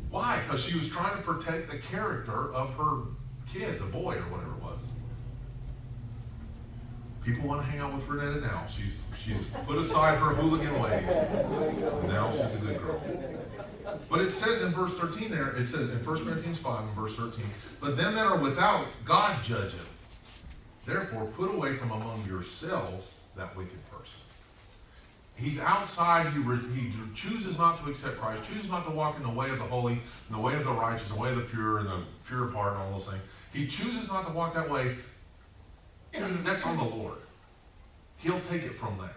Why? 0.09 0.41
Because 0.41 0.63
she 0.63 0.77
was 0.77 0.87
trying 0.89 1.15
to 1.15 1.21
protect 1.21 1.69
the 1.69 1.77
character 1.77 2.51
of 2.53 2.73
her 2.73 3.01
kid, 3.51 3.79
the 3.79 3.85
boy 3.85 4.15
or 4.15 4.23
whatever 4.31 4.53
it 4.53 4.63
was. 4.63 4.81
People 7.29 7.47
want 7.47 7.63
to 7.63 7.69
hang 7.69 7.79
out 7.79 7.93
with 7.93 8.05
Renetta 8.07 8.41
now. 8.41 8.65
She's 8.75 9.03
she's 9.23 9.45
put 9.67 9.77
aside 9.77 10.17
her 10.17 10.33
hooligan 10.33 10.81
ways. 10.81 11.05
Now 12.07 12.31
she's 12.31 12.55
a 12.55 12.65
good 12.65 12.81
girl. 12.81 12.99
But 14.09 14.21
it 14.21 14.31
says 14.31 14.63
in 14.63 14.71
verse 14.71 14.97
13 14.97 15.29
there, 15.29 15.49
it 15.55 15.67
says 15.67 15.91
in 15.91 16.03
1 16.03 16.25
Corinthians 16.25 16.57
5 16.57 16.85
and 16.85 16.95
verse 16.95 17.15
13, 17.15 17.45
but 17.79 17.97
them 17.97 18.15
that 18.15 18.25
are 18.25 18.41
without, 18.41 18.87
God 19.05 19.43
judgeth. 19.43 19.89
Therefore, 20.87 21.25
put 21.37 21.53
away 21.53 21.75
from 21.75 21.91
among 21.91 22.25
yourselves 22.25 23.13
that 23.37 23.55
wicked 23.55 23.79
person. 23.91 24.15
He's 25.35 25.59
outside. 25.59 26.33
He, 26.33 26.39
re, 26.39 26.57
he 26.73 26.91
chooses 27.13 27.59
not 27.59 27.83
to 27.83 27.91
accept 27.91 28.17
Christ, 28.17 28.49
chooses 28.49 28.71
not 28.71 28.85
to 28.85 28.91
walk 28.91 29.17
in 29.17 29.23
the 29.23 29.29
way 29.29 29.51
of 29.51 29.59
the 29.59 29.65
holy, 29.65 29.93
in 29.93 30.35
the 30.35 30.39
way 30.39 30.55
of 30.55 30.63
the 30.63 30.71
righteous, 30.71 31.07
the 31.09 31.15
way 31.15 31.29
of 31.29 31.35
the 31.35 31.43
pure, 31.43 31.77
and 31.77 31.87
the 31.87 32.03
pure 32.27 32.45
of 32.45 32.53
heart, 32.53 32.73
and 32.73 32.81
all 32.81 32.97
those 32.97 33.07
things. 33.07 33.21
He 33.53 33.67
chooses 33.67 34.09
not 34.09 34.27
to 34.27 34.33
walk 34.33 34.55
that 34.55 34.69
way. 34.69 34.97
That's 36.43 36.65
on 36.65 36.77
the 36.77 36.83
Lord. 36.83 37.17
He'll 38.17 38.41
take 38.49 38.63
it 38.63 38.77
from 38.79 38.97
there. 38.97 39.15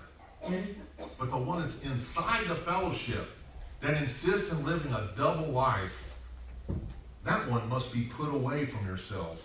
But 1.19 1.31
the 1.31 1.39
one 1.39 1.63
that's 1.63 1.83
inside 1.83 2.49
the 2.49 2.57
fellowship, 2.57 3.29
that 3.81 4.01
insists 4.01 4.51
in 4.51 4.65
living 4.65 4.93
a 4.93 5.11
double 5.17 5.49
life, 5.49 5.93
that 7.25 7.49
one 7.49 7.69
must 7.69 7.93
be 7.93 8.03
put 8.03 8.33
away 8.33 8.67
from 8.67 8.87
yourselves. 8.87 9.41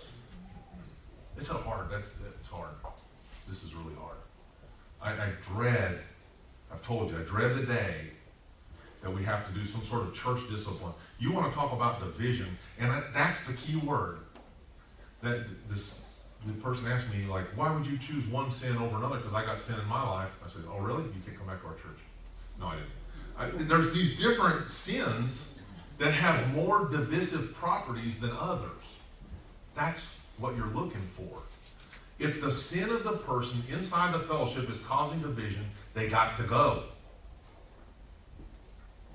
It's 1.37 1.49
hard. 1.49 1.91
That's 1.91 2.07
it's 2.39 2.49
hard. 2.49 2.71
This 3.47 3.63
is 3.63 3.73
really 3.75 3.95
hard. 3.95 4.17
I, 5.01 5.11
I 5.11 5.29
dread. 5.53 5.99
I've 6.71 6.81
told 6.81 7.11
you. 7.11 7.17
I 7.17 7.21
dread 7.21 7.55
the 7.55 7.65
day 7.65 7.95
that 9.03 9.13
we 9.13 9.23
have 9.23 9.47
to 9.47 9.53
do 9.53 9.65
some 9.65 9.85
sort 9.85 10.07
of 10.07 10.13
church 10.15 10.41
discipline. 10.49 10.93
You 11.19 11.31
want 11.31 11.51
to 11.51 11.57
talk 11.57 11.71
about 11.71 11.99
division, 11.99 12.57
and 12.79 12.91
that, 12.91 13.13
that's 13.13 13.43
the 13.45 13.53
key 13.53 13.77
word. 13.77 14.17
That 15.21 15.45
this 15.69 16.01
the 16.45 16.53
person 16.53 16.85
asked 16.87 17.11
me 17.13 17.25
like, 17.25 17.45
why 17.55 17.73
would 17.73 17.85
you 17.85 17.97
choose 17.97 18.25
one 18.27 18.51
sin 18.51 18.77
over 18.77 18.97
another? 18.97 19.17
Because 19.17 19.33
I 19.33 19.43
got 19.45 19.61
sin 19.61 19.75
in 19.79 19.87
my 19.87 20.07
life. 20.07 20.29
I 20.45 20.49
said, 20.49 20.61
oh 20.69 20.79
really? 20.79 21.03
You 21.03 21.21
can't 21.25 21.37
come 21.37 21.47
back 21.47 21.61
to 21.61 21.67
our 21.67 21.73
church. 21.73 21.99
No, 22.59 22.67
I 22.67 22.75
didn't. 22.75 22.89
I, 23.37 23.63
there's 23.63 23.93
these 23.93 24.17
different 24.17 24.69
sins 24.69 25.49
that 25.97 26.13
have 26.13 26.53
more 26.53 26.85
divisive 26.85 27.53
properties 27.55 28.19
than 28.19 28.31
others. 28.31 28.71
That's 29.75 30.15
what 30.37 30.55
you're 30.55 30.67
looking 30.67 31.01
for. 31.15 31.39
If 32.19 32.41
the 32.41 32.51
sin 32.51 32.89
of 32.89 33.03
the 33.03 33.13
person 33.13 33.63
inside 33.71 34.13
the 34.13 34.19
fellowship 34.19 34.69
is 34.69 34.79
causing 34.81 35.21
division, 35.21 35.65
they 35.93 36.07
got 36.07 36.37
to 36.37 36.43
go. 36.43 36.83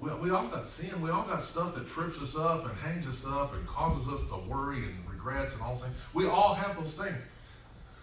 We, 0.01 0.13
we 0.15 0.31
all 0.31 0.49
got 0.49 0.69
sin. 0.69 1.01
We 1.01 1.11
all 1.11 1.25
got 1.25 1.45
stuff 1.45 1.75
that 1.75 1.89
trips 1.89 2.19
us 2.19 2.37
up 2.37 2.65
and 2.65 2.77
hangs 2.79 3.07
us 3.07 3.25
up 3.27 3.55
and 3.55 3.67
causes 3.67 4.07
us 4.09 4.21
to 4.29 4.37
worry 4.49 4.85
and 4.85 5.05
regrets 5.23 5.53
and 5.55 5.63
all 5.63 5.77
things. 5.77 5.95
We 6.15 6.27
all 6.27 6.55
have 6.55 6.77
those 6.77 6.95
things. 6.95 7.23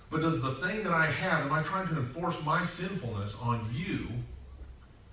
But 0.10 0.22
does 0.22 0.42
the 0.42 0.56
thing 0.56 0.84
that 0.84 0.94
I 0.94 1.06
have, 1.06 1.46
am 1.46 1.54
I 1.54 1.62
trying 1.62 1.88
to 1.90 1.98
enforce 1.98 2.42
my 2.44 2.66
sinfulness 2.66 3.36
on 3.42 3.70
you 3.74 4.08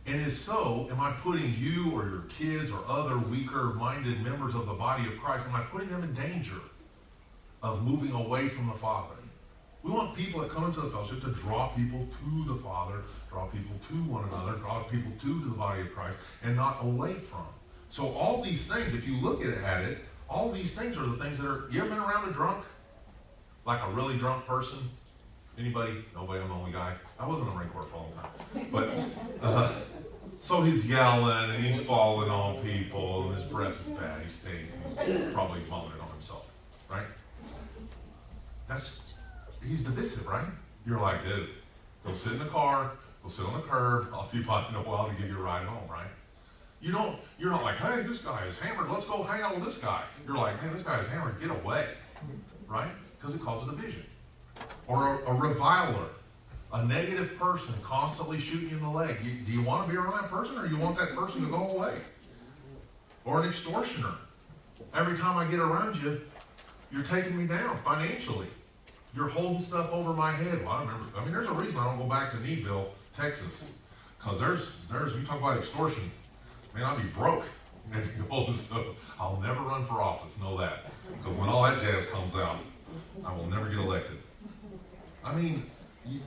and 0.06 0.24
if 0.24 0.38
so, 0.38 0.86
am 0.90 1.00
I 1.00 1.12
putting 1.22 1.52
you 1.58 1.90
or 1.90 2.08
your 2.08 2.24
kids 2.38 2.70
or 2.70 2.78
other 2.86 3.18
weaker 3.18 3.74
minded 3.74 4.22
members 4.22 4.54
of 4.54 4.66
the 4.66 4.72
body 4.72 5.04
of 5.08 5.18
Christ, 5.18 5.46
am 5.46 5.54
I 5.56 5.62
putting 5.62 5.88
them 5.88 6.04
in 6.04 6.14
danger 6.14 6.60
of 7.60 7.82
moving 7.82 8.12
away 8.12 8.48
from 8.48 8.68
the 8.68 8.74
Father? 8.74 9.16
We 9.82 9.90
want 9.90 10.16
people 10.16 10.40
that 10.40 10.50
come 10.50 10.64
into 10.64 10.80
the 10.80 10.90
fellowship 10.90 11.22
to 11.22 11.32
draw 11.32 11.68
people 11.68 12.06
to 12.06 12.54
the 12.54 12.60
Father, 12.62 13.02
draw 13.30 13.46
people 13.46 13.76
to 13.88 13.94
one 14.04 14.28
another, 14.28 14.58
draw 14.58 14.84
people 14.84 15.10
to 15.20 15.40
the 15.40 15.56
body 15.56 15.82
of 15.82 15.92
Christ, 15.92 16.18
and 16.42 16.54
not 16.54 16.78
away 16.82 17.14
from. 17.14 17.46
So 17.90 18.08
all 18.10 18.42
these 18.42 18.66
things, 18.66 18.94
if 18.94 19.06
you 19.06 19.16
look 19.16 19.44
at 19.44 19.84
it, 19.84 19.98
all 20.28 20.50
these 20.50 20.74
things 20.74 20.96
are 20.96 21.06
the 21.06 21.16
things 21.16 21.38
that 21.38 21.46
are. 21.46 21.68
You 21.70 21.80
ever 21.80 21.90
been 21.90 21.98
around 21.98 22.28
a 22.28 22.32
drunk? 22.32 22.64
Like 23.64 23.80
a 23.82 23.90
really 23.92 24.16
drunk 24.16 24.46
person? 24.46 24.78
Anybody? 25.58 26.04
Nobody. 26.14 26.40
I'm 26.40 26.48
the 26.48 26.54
only 26.54 26.72
guy. 26.72 26.94
I 27.18 27.26
wasn't 27.26 27.48
in 27.48 27.54
the 27.54 27.58
Marine 27.58 27.70
Corps 27.70 27.84
for 27.84 27.94
a 27.94 27.98
long 27.98 28.12
time. 28.12 28.66
But 28.70 29.44
uh, 29.44 29.80
so 30.42 30.62
he's 30.62 30.86
yelling 30.86 31.50
and 31.50 31.64
he's 31.64 31.84
falling 31.86 32.30
on 32.30 32.62
people 32.62 33.28
and 33.28 33.38
his 33.38 33.44
breath 33.50 33.74
is 33.80 33.92
bad. 33.94 34.22
He 34.22 34.28
stays. 34.28 34.68
He's 35.04 35.32
probably 35.32 35.60
vomiting 35.62 36.00
on 36.00 36.10
himself, 36.10 36.46
right? 36.90 37.06
That's 38.68 39.00
he's 39.66 39.80
divisive, 39.80 40.26
right? 40.26 40.46
You're 40.86 41.00
like, 41.00 41.24
dude, 41.24 41.48
go 42.04 42.14
sit 42.14 42.32
in 42.32 42.38
the 42.38 42.46
car, 42.46 42.92
go 43.24 43.30
sit 43.30 43.44
on 43.44 43.54
the 43.54 43.66
curb. 43.66 44.08
I'll 44.12 44.28
be 44.32 44.42
by 44.42 44.68
in 44.68 44.74
a 44.74 44.82
while 44.82 45.08
to 45.08 45.14
give 45.14 45.30
you 45.30 45.38
a 45.38 45.42
ride 45.42 45.66
home, 45.66 45.88
right? 45.90 46.06
You 46.80 46.92
don't. 46.92 47.18
You're 47.38 47.50
not 47.50 47.62
like, 47.62 47.76
hey, 47.76 48.02
this 48.02 48.22
guy 48.22 48.44
is 48.46 48.58
hammered. 48.58 48.90
Let's 48.90 49.06
go 49.06 49.22
hang 49.22 49.42
out 49.42 49.54
with 49.54 49.64
this 49.64 49.78
guy. 49.78 50.04
You're 50.26 50.36
like, 50.36 50.62
man, 50.62 50.72
this 50.72 50.82
guy 50.82 51.00
is 51.00 51.06
hammered. 51.08 51.40
Get 51.40 51.50
away, 51.50 51.86
right? 52.68 52.90
Because 53.18 53.34
it 53.34 53.42
causes 53.42 53.68
division. 53.68 54.04
Or 54.86 55.14
a, 55.14 55.30
a 55.30 55.34
reviler 55.34 56.08
a 56.72 56.84
negative 56.84 57.36
person 57.38 57.74
constantly 57.82 58.40
shooting 58.40 58.70
you 58.70 58.76
in 58.76 58.82
the 58.82 58.90
leg, 58.90 59.16
you, 59.22 59.32
do 59.46 59.52
you 59.52 59.62
want 59.62 59.86
to 59.86 59.90
be 59.90 59.96
around 59.96 60.12
that 60.12 60.30
person 60.30 60.58
or 60.58 60.66
you 60.66 60.76
want 60.76 60.98
that 60.98 61.14
person 61.14 61.42
to 61.42 61.48
go 61.48 61.70
away? 61.70 61.96
Or 63.24 63.42
an 63.42 63.48
extortioner. 63.48 64.14
Every 64.94 65.16
time 65.16 65.36
I 65.36 65.50
get 65.50 65.60
around 65.60 65.96
you, 66.02 66.20
you're 66.92 67.04
taking 67.04 67.36
me 67.36 67.46
down 67.46 67.78
financially. 67.84 68.46
You're 69.14 69.28
holding 69.28 69.62
stuff 69.62 69.90
over 69.90 70.12
my 70.12 70.32
head. 70.32 70.62
Well, 70.64 70.72
I 70.72 70.80
remember. 70.80 71.06
I 71.16 71.24
mean, 71.24 71.32
there's 71.32 71.48
a 71.48 71.52
reason 71.52 71.78
I 71.78 71.84
don't 71.84 71.98
go 71.98 72.04
back 72.04 72.32
to 72.32 72.36
Needville, 72.38 72.88
Texas, 73.16 73.64
because 74.18 74.38
there's 74.38 74.76
there's 74.90 75.16
you 75.16 75.24
talk 75.24 75.38
about 75.38 75.56
extortion. 75.56 76.10
Man, 76.76 76.84
I'll 76.84 76.96
be 76.98 77.08
broke. 77.08 77.44
so 78.68 78.94
I'll 79.18 79.40
never 79.40 79.60
run 79.62 79.86
for 79.86 79.94
office. 79.94 80.38
Know 80.38 80.58
that, 80.58 80.90
because 81.08 81.34
when 81.38 81.48
all 81.48 81.62
that 81.62 81.80
jazz 81.80 82.06
comes 82.08 82.34
out, 82.34 82.58
I 83.24 83.34
will 83.34 83.46
never 83.46 83.68
get 83.70 83.78
elected. 83.78 84.18
I 85.24 85.34
mean, 85.34 85.64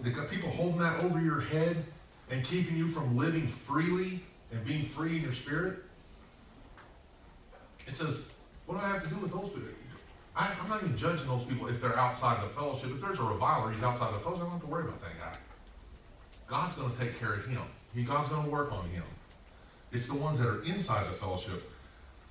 the 0.04 0.12
people 0.32 0.50
holding 0.50 0.80
that 0.80 1.04
over 1.04 1.22
your 1.22 1.40
head 1.40 1.86
and 2.32 2.44
keeping 2.44 2.76
you 2.76 2.88
from 2.88 3.16
living 3.16 3.48
freely 3.48 4.22
and 4.52 4.66
being 4.66 4.86
free 4.86 5.18
in 5.18 5.22
your 5.22 5.34
spirit. 5.34 5.84
It 7.88 7.96
says, 7.96 8.30
what 8.66 8.80
do 8.80 8.84
I 8.84 8.88
have 8.90 9.04
to 9.04 9.10
do 9.10 9.18
with 9.18 9.32
those 9.32 9.50
people? 9.50 9.70
I, 10.36 10.54
am 10.54 10.70
not 10.70 10.84
even 10.84 10.98
judging 10.98 11.28
those 11.28 11.44
people 11.46 11.68
if 11.68 11.82
they're 11.82 11.98
outside 11.98 12.44
the 12.44 12.50
fellowship. 12.50 12.92
If 12.92 13.02
there's 13.02 13.20
a 13.20 13.24
reviler, 13.24 13.72
he's 13.72 13.84
outside 13.84 14.14
the 14.14 14.20
fellowship, 14.20 14.44
I 14.44 14.46
don't 14.46 14.54
have 14.54 14.62
to 14.62 14.68
worry 14.68 14.84
about 14.84 15.02
that 15.02 15.20
guy. 15.20 15.38
God's 16.48 16.76
going 16.76 16.90
to 16.90 16.98
take 16.98 17.20
care 17.20 17.34
of 17.34 17.46
him. 17.46 17.62
He, 17.94 18.04
God's 18.04 18.30
going 18.30 18.46
to 18.46 18.50
work 18.50 18.72
on 18.72 18.90
him. 18.90 19.04
It's 19.92 20.08
the 20.08 20.16
ones 20.16 20.40
that 20.40 20.48
are 20.48 20.64
inside 20.64 21.08
the 21.08 21.18
fellowship. 21.18 21.72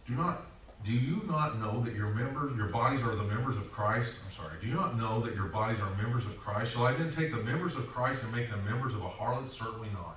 Do 0.06 0.14
not 0.14 0.46
do 0.84 0.92
you 0.92 1.22
not 1.28 1.58
know 1.58 1.82
that 1.84 1.94
your 1.94 2.08
members, 2.08 2.56
your 2.56 2.68
bodies 2.68 3.02
are 3.02 3.16
the 3.16 3.24
members 3.24 3.56
of 3.56 3.70
Christ? 3.72 4.12
I'm 4.24 4.36
sorry. 4.36 4.54
Do 4.60 4.68
you 4.68 4.74
not 4.74 4.96
know 4.96 5.20
that 5.20 5.34
your 5.34 5.46
bodies 5.46 5.80
are 5.80 5.90
members 5.96 6.24
of 6.24 6.38
Christ? 6.38 6.72
Shall 6.72 6.86
I 6.86 6.94
then 6.94 7.12
take 7.16 7.32
the 7.32 7.42
members 7.42 7.74
of 7.74 7.88
Christ 7.88 8.22
and 8.22 8.32
make 8.32 8.48
them 8.48 8.64
members 8.64 8.94
of 8.94 9.02
a 9.02 9.08
harlot? 9.08 9.50
Certainly 9.50 9.88
not. 9.92 10.16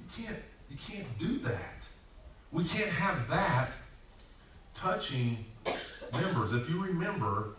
You 0.00 0.24
can't, 0.24 0.38
you 0.70 0.76
can't 0.76 1.18
do 1.18 1.38
that. 1.48 1.82
We 2.52 2.64
can't 2.64 2.90
have 2.90 3.28
that 3.28 3.70
touching 4.74 5.44
members. 6.12 6.52
If 6.52 6.68
you 6.68 6.82
remember 6.82 7.50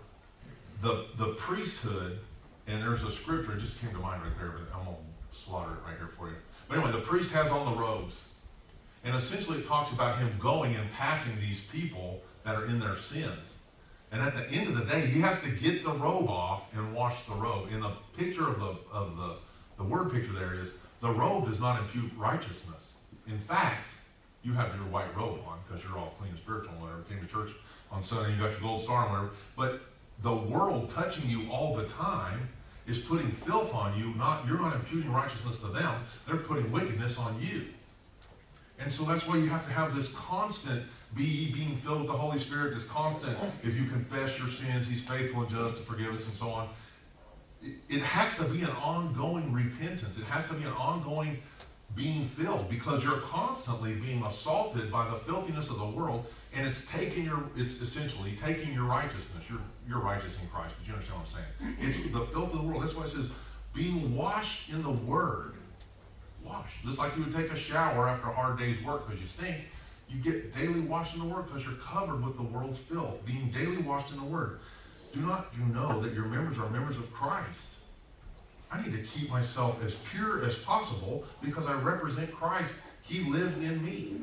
the, 0.81 1.07
the 1.17 1.33
priesthood, 1.39 2.19
and 2.67 2.81
there's 2.81 3.03
a 3.03 3.11
scripture, 3.11 3.53
it 3.53 3.61
just 3.61 3.79
came 3.81 3.91
to 3.91 3.97
mind 3.97 4.21
right 4.21 4.31
there, 4.39 4.51
but 4.51 4.77
I'm 4.77 4.85
to 4.85 4.95
slaughter 5.43 5.71
it 5.71 5.87
right 5.87 5.97
here 5.97 6.11
for 6.17 6.29
you. 6.29 6.35
But 6.69 6.77
anyway, 6.77 6.91
the 6.91 7.05
priest 7.05 7.31
has 7.31 7.51
on 7.51 7.73
the 7.73 7.81
robes. 7.81 8.15
And 9.03 9.15
essentially, 9.15 9.59
it 9.59 9.67
talks 9.67 9.91
about 9.91 10.19
him 10.19 10.31
going 10.39 10.75
and 10.75 10.89
passing 10.91 11.35
these 11.39 11.61
people 11.71 12.21
that 12.45 12.55
are 12.55 12.67
in 12.67 12.79
their 12.79 12.95
sins. 12.95 13.55
And 14.11 14.21
at 14.21 14.35
the 14.35 14.47
end 14.49 14.67
of 14.67 14.77
the 14.77 14.85
day, 14.85 15.07
he 15.07 15.19
has 15.21 15.41
to 15.41 15.49
get 15.49 15.83
the 15.83 15.91
robe 15.91 16.29
off 16.29 16.63
and 16.73 16.93
wash 16.93 17.25
the 17.25 17.33
robe. 17.33 17.71
In 17.71 17.79
the 17.79 17.91
picture 18.15 18.47
of 18.47 18.59
the 18.59 18.75
of 18.91 19.17
the, 19.17 19.35
the 19.77 19.83
word 19.83 20.11
picture 20.11 20.31
there 20.31 20.53
is 20.55 20.73
the 21.01 21.09
robe 21.09 21.47
does 21.47 21.59
not 21.59 21.79
impute 21.81 22.11
righteousness. 22.17 22.93
In 23.27 23.39
fact, 23.39 23.91
you 24.43 24.53
have 24.53 24.73
your 24.75 24.85
white 24.85 25.15
robe 25.15 25.39
on 25.47 25.59
because 25.67 25.83
you're 25.83 25.97
all 25.97 26.15
clean 26.19 26.31
and 26.31 26.39
spiritual 26.39 26.71
and 26.73 26.81
whatever. 26.81 27.01
Came 27.03 27.19
to 27.19 27.27
church 27.27 27.51
on 27.91 28.03
Sunday, 28.03 28.33
you 28.33 28.37
got 28.37 28.51
your 28.51 28.61
gold 28.61 28.83
star 28.83 29.03
and 29.03 29.11
whatever. 29.11 29.31
But 29.55 29.81
the 30.23 30.35
world 30.35 30.89
touching 30.89 31.29
you 31.29 31.49
all 31.51 31.75
the 31.75 31.85
time 31.85 32.49
is 32.89 32.99
putting 32.99 33.31
filth 33.31 33.73
on 33.73 33.97
you. 33.97 34.13
Not 34.15 34.45
you're 34.47 34.59
not 34.59 34.75
imputing 34.75 35.11
righteousness 35.11 35.59
to 35.61 35.67
them. 35.67 36.03
They're 36.27 36.37
putting 36.37 36.71
wickedness 36.71 37.17
on 37.17 37.39
you. 37.41 37.65
And 38.79 38.91
so 38.91 39.03
that's 39.03 39.27
why 39.27 39.37
you 39.37 39.49
have 39.49 39.65
to 39.65 39.71
have 39.71 39.95
this 39.95 40.11
constant 40.13 40.83
be 41.15 41.51
being 41.51 41.77
filled 41.77 41.99
with 42.01 42.07
the 42.07 42.17
Holy 42.17 42.39
Spirit, 42.39 42.75
this 42.75 42.85
constant, 42.85 43.37
if 43.63 43.75
you 43.75 43.85
confess 43.85 44.37
your 44.37 44.47
sins, 44.47 44.87
He's 44.87 45.03
faithful 45.03 45.41
and 45.41 45.49
just 45.49 45.77
to 45.77 45.83
forgive 45.83 46.13
us 46.13 46.25
and 46.25 46.33
so 46.35 46.49
on. 46.49 46.69
It 47.89 48.01
has 48.01 48.35
to 48.37 48.45
be 48.45 48.61
an 48.61 48.69
ongoing 48.69 49.51
repentance. 49.51 50.17
It 50.17 50.23
has 50.25 50.47
to 50.47 50.53
be 50.53 50.63
an 50.63 50.71
ongoing 50.73 51.41
being 51.95 52.27
filled 52.29 52.69
because 52.69 53.03
you're 53.03 53.21
constantly 53.21 53.95
being 53.95 54.23
assaulted 54.23 54.91
by 54.91 55.09
the 55.09 55.17
filthiness 55.17 55.69
of 55.69 55.79
the 55.79 55.85
world 55.85 56.25
and 56.53 56.67
it's 56.67 56.85
taking 56.87 57.25
your 57.25 57.43
it's 57.55 57.81
essentially 57.81 58.37
taking 58.41 58.73
your 58.73 58.85
righteousness. 58.85 59.43
You're 59.49 59.59
you're 59.87 59.99
righteous 59.99 60.37
in 60.41 60.47
christ 60.49 60.75
but 60.77 60.87
you 60.87 60.93
understand 60.93 61.19
what 61.19 61.27
i'm 61.27 61.33
saying. 61.33 61.75
It's 61.79 62.13
the 62.13 62.25
filth 62.27 62.53
of 62.53 62.61
the 62.61 62.67
world. 62.67 62.83
That's 62.83 62.95
why 62.95 63.05
it 63.05 63.09
says 63.09 63.31
being 63.73 64.15
washed 64.15 64.69
in 64.69 64.81
the 64.83 64.91
word. 64.91 65.53
Washed. 66.43 66.73
Just 66.85 66.97
like 66.97 67.15
you 67.15 67.23
would 67.23 67.35
take 67.35 67.51
a 67.51 67.57
shower 67.57 68.07
after 68.07 68.29
a 68.29 68.33
hard 68.33 68.57
day's 68.57 68.81
work 68.83 69.07
because 69.07 69.21
you 69.21 69.27
stink 69.27 69.65
you 70.09 70.19
get 70.19 70.55
daily 70.55 70.79
washed 70.79 71.13
in 71.13 71.19
the 71.19 71.27
word 71.27 71.45
because 71.45 71.63
you're 71.63 71.75
covered 71.75 72.25
with 72.25 72.35
the 72.35 72.43
world's 72.43 72.79
filth. 72.79 73.23
Being 73.25 73.51
daily 73.51 73.83
washed 73.83 74.11
in 74.11 74.17
the 74.17 74.23
word. 74.23 74.59
Do 75.13 75.19
not 75.21 75.47
you 75.57 75.65
know 75.71 76.01
that 76.01 76.13
your 76.13 76.25
members 76.25 76.57
are 76.57 76.69
members 76.69 76.97
of 76.97 77.11
christ. 77.13 77.75
I 78.71 78.81
need 78.81 78.91
to 78.91 79.03
keep 79.03 79.29
myself 79.29 79.81
as 79.83 79.95
pure 80.11 80.45
as 80.45 80.55
possible 80.55 81.23
because 81.43 81.65
I 81.65 81.73
represent 81.73 82.31
Christ. 82.33 82.73
He 83.01 83.21
lives 83.21 83.57
in 83.57 83.83
me. 83.83 84.21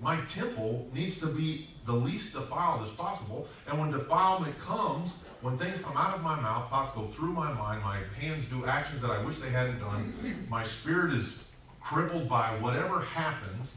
My 0.00 0.20
temple 0.26 0.88
needs 0.92 1.18
to 1.20 1.26
be 1.26 1.68
the 1.86 1.92
least 1.92 2.32
defiled 2.32 2.86
as 2.86 2.90
possible. 2.94 3.48
And 3.66 3.78
when 3.78 3.90
defilement 3.90 4.58
comes, 4.60 5.12
when 5.40 5.58
things 5.58 5.80
come 5.80 5.96
out 5.96 6.14
of 6.14 6.22
my 6.22 6.38
mouth, 6.38 6.70
thoughts 6.70 6.94
go 6.94 7.06
through 7.08 7.32
my 7.32 7.52
mind, 7.52 7.82
my 7.82 8.00
hands 8.18 8.44
do 8.50 8.66
actions 8.66 9.02
that 9.02 9.10
I 9.10 9.22
wish 9.24 9.38
they 9.38 9.50
hadn't 9.50 9.80
done, 9.80 10.46
my 10.48 10.64
spirit 10.64 11.12
is 11.12 11.38
crippled 11.80 12.28
by 12.28 12.50
whatever 12.60 13.00
happens, 13.00 13.72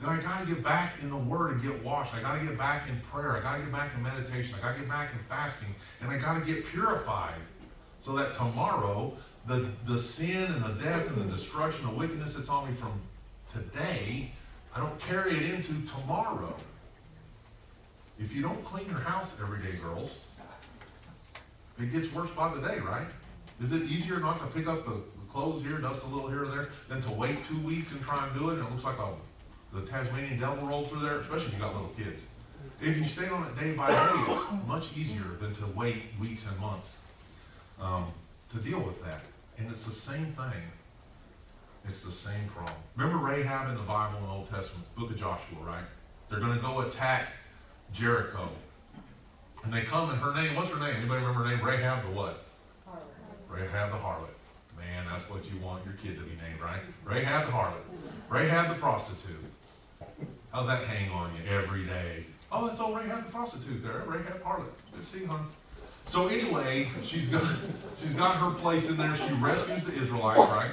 then 0.00 0.10
I 0.10 0.20
got 0.20 0.40
to 0.40 0.46
get 0.46 0.62
back 0.62 0.94
in 1.00 1.08
the 1.08 1.16
Word 1.16 1.52
and 1.52 1.62
get 1.62 1.82
washed. 1.82 2.14
I 2.14 2.20
got 2.20 2.38
to 2.38 2.44
get 2.44 2.58
back 2.58 2.88
in 2.88 3.00
prayer. 3.10 3.36
I 3.36 3.40
got 3.40 3.56
to 3.56 3.62
get 3.62 3.72
back 3.72 3.94
in 3.94 4.02
meditation. 4.02 4.54
I 4.58 4.60
got 4.60 4.74
to 4.74 4.80
get 4.80 4.88
back 4.88 5.10
in 5.12 5.18
fasting. 5.28 5.74
And 6.02 6.10
I 6.10 6.18
got 6.18 6.38
to 6.38 6.44
get 6.44 6.66
purified 6.66 7.40
so 8.00 8.14
that 8.16 8.36
tomorrow 8.36 9.16
the, 9.46 9.70
the 9.86 9.98
sin 9.98 10.44
and 10.44 10.64
the 10.64 10.84
death 10.84 11.06
and 11.08 11.16
the 11.16 11.34
destruction, 11.34 11.86
the 11.86 11.92
wickedness 11.92 12.34
that's 12.34 12.48
on 12.48 12.68
me 12.68 12.76
from 12.76 13.00
today, 13.50 14.32
I 14.76 14.80
don't 14.80 15.00
carry 15.00 15.34
it 15.34 15.54
into 15.54 15.72
tomorrow. 15.90 16.54
If 18.18 18.32
you 18.32 18.42
don't 18.42 18.62
clean 18.62 18.86
your 18.86 18.98
house 18.98 19.32
every 19.40 19.60
day, 19.60 19.78
girls, 19.78 20.26
it 21.78 21.92
gets 21.92 22.12
worse 22.12 22.28
by 22.36 22.54
the 22.54 22.60
day, 22.60 22.80
right? 22.80 23.06
Is 23.62 23.72
it 23.72 23.84
easier 23.84 24.20
not 24.20 24.38
to 24.40 24.46
pick 24.48 24.66
up 24.66 24.84
the, 24.84 24.92
the 24.92 25.32
clothes 25.32 25.62
here, 25.62 25.78
dust 25.78 26.02
a 26.02 26.06
little 26.06 26.28
here 26.28 26.44
or 26.44 26.48
there, 26.48 26.68
than 26.90 27.00
to 27.02 27.12
wait 27.14 27.38
two 27.48 27.58
weeks 27.60 27.92
and 27.92 28.02
try 28.02 28.26
and 28.26 28.38
do 28.38 28.50
it? 28.50 28.58
And 28.58 28.68
it 28.68 28.70
looks 28.70 28.84
like 28.84 28.98
a, 28.98 29.14
the 29.72 29.86
Tasmanian 29.86 30.38
devil 30.38 30.66
rolled 30.66 30.90
through 30.90 31.00
there, 31.00 31.20
especially 31.20 31.46
if 31.46 31.52
you 31.54 31.58
got 31.58 31.74
little 31.74 31.92
kids. 31.96 32.22
If 32.82 32.98
you 32.98 33.06
stay 33.06 33.28
on 33.28 33.46
it 33.46 33.58
day 33.58 33.72
by 33.72 33.88
day, 33.88 34.32
it's 34.32 34.66
much 34.66 34.84
easier 34.94 35.36
than 35.40 35.54
to 35.54 35.66
wait 35.74 36.02
weeks 36.20 36.44
and 36.50 36.58
months 36.60 36.96
um, 37.80 38.12
to 38.50 38.58
deal 38.58 38.82
with 38.82 39.02
that. 39.04 39.22
And 39.56 39.70
it's 39.70 39.86
the 39.86 39.92
same 39.92 40.34
thing. 40.34 40.62
It's 41.88 42.02
the 42.02 42.12
same 42.12 42.48
problem. 42.48 42.76
Remember 42.96 43.24
Rahab 43.24 43.68
in 43.68 43.76
the 43.76 43.82
Bible 43.82 44.18
in 44.18 44.24
the 44.24 44.30
Old 44.30 44.50
Testament, 44.50 44.84
book 44.96 45.10
of 45.10 45.16
Joshua, 45.16 45.58
right? 45.64 45.84
They're 46.28 46.40
going 46.40 46.56
to 46.56 46.60
go 46.60 46.80
attack 46.80 47.28
Jericho. 47.92 48.48
And 49.62 49.72
they 49.72 49.82
come 49.82 50.10
and 50.10 50.20
her 50.20 50.34
name, 50.34 50.54
what's 50.54 50.70
her 50.70 50.78
name? 50.78 50.96
Anybody 50.96 51.24
remember 51.24 51.44
her 51.44 51.56
name? 51.56 51.64
Rahab 51.64 52.04
the 52.04 52.12
what? 52.12 52.44
Harlot. 52.88 53.00
Rahab 53.48 53.90
the 53.90 53.98
harlot. 53.98 54.28
Man, 54.78 55.06
that's 55.10 55.28
what 55.30 55.44
you 55.50 55.58
want 55.60 55.84
your 55.84 55.94
kid 55.94 56.16
to 56.18 56.24
be 56.24 56.36
named, 56.36 56.60
right? 56.60 56.82
Rahab 57.04 57.46
the 57.46 57.52
harlot. 57.52 57.82
Rahab 58.28 58.74
the 58.74 58.80
prostitute. 58.80 59.44
How's 60.52 60.66
that 60.66 60.84
hang 60.84 61.10
on 61.10 61.32
you 61.36 61.50
every 61.50 61.84
day? 61.84 62.26
Oh, 62.52 62.66
that's 62.66 62.80
old 62.80 62.96
Rahab 62.96 63.26
the 63.26 63.32
prostitute 63.32 63.82
there. 63.82 64.02
Rahab 64.06 64.34
the 64.34 64.44
harlot. 64.44 64.70
Good 64.92 65.06
see, 65.06 65.24
hon. 65.24 65.48
So 66.06 66.28
anyway, 66.28 66.88
she's 67.02 67.28
got 67.28 67.56
she's 68.00 68.14
got 68.14 68.36
her 68.36 68.56
place 68.60 68.88
in 68.88 68.96
there. 68.96 69.16
She 69.16 69.32
rescues 69.34 69.82
the 69.82 70.00
Israelites, 70.00 70.48
right? 70.52 70.70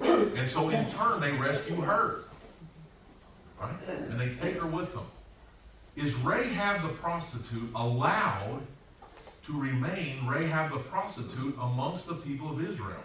And 0.36 0.50
so 0.50 0.68
in 0.68 0.88
turn, 0.90 1.20
they 1.20 1.32
rescue 1.32 1.76
her, 1.76 2.24
right? 3.60 3.74
And 3.88 4.20
they 4.20 4.34
take 4.34 4.56
her 4.56 4.66
with 4.66 4.92
them. 4.92 5.06
Is 5.96 6.14
Rahab 6.16 6.82
the 6.82 6.94
prostitute 6.94 7.70
allowed 7.74 8.60
to 9.46 9.60
remain 9.60 10.26
Rahab 10.26 10.72
the 10.72 10.80
prostitute 10.80 11.56
amongst 11.60 12.06
the 12.06 12.14
people 12.14 12.50
of 12.50 12.68
Israel? 12.68 13.02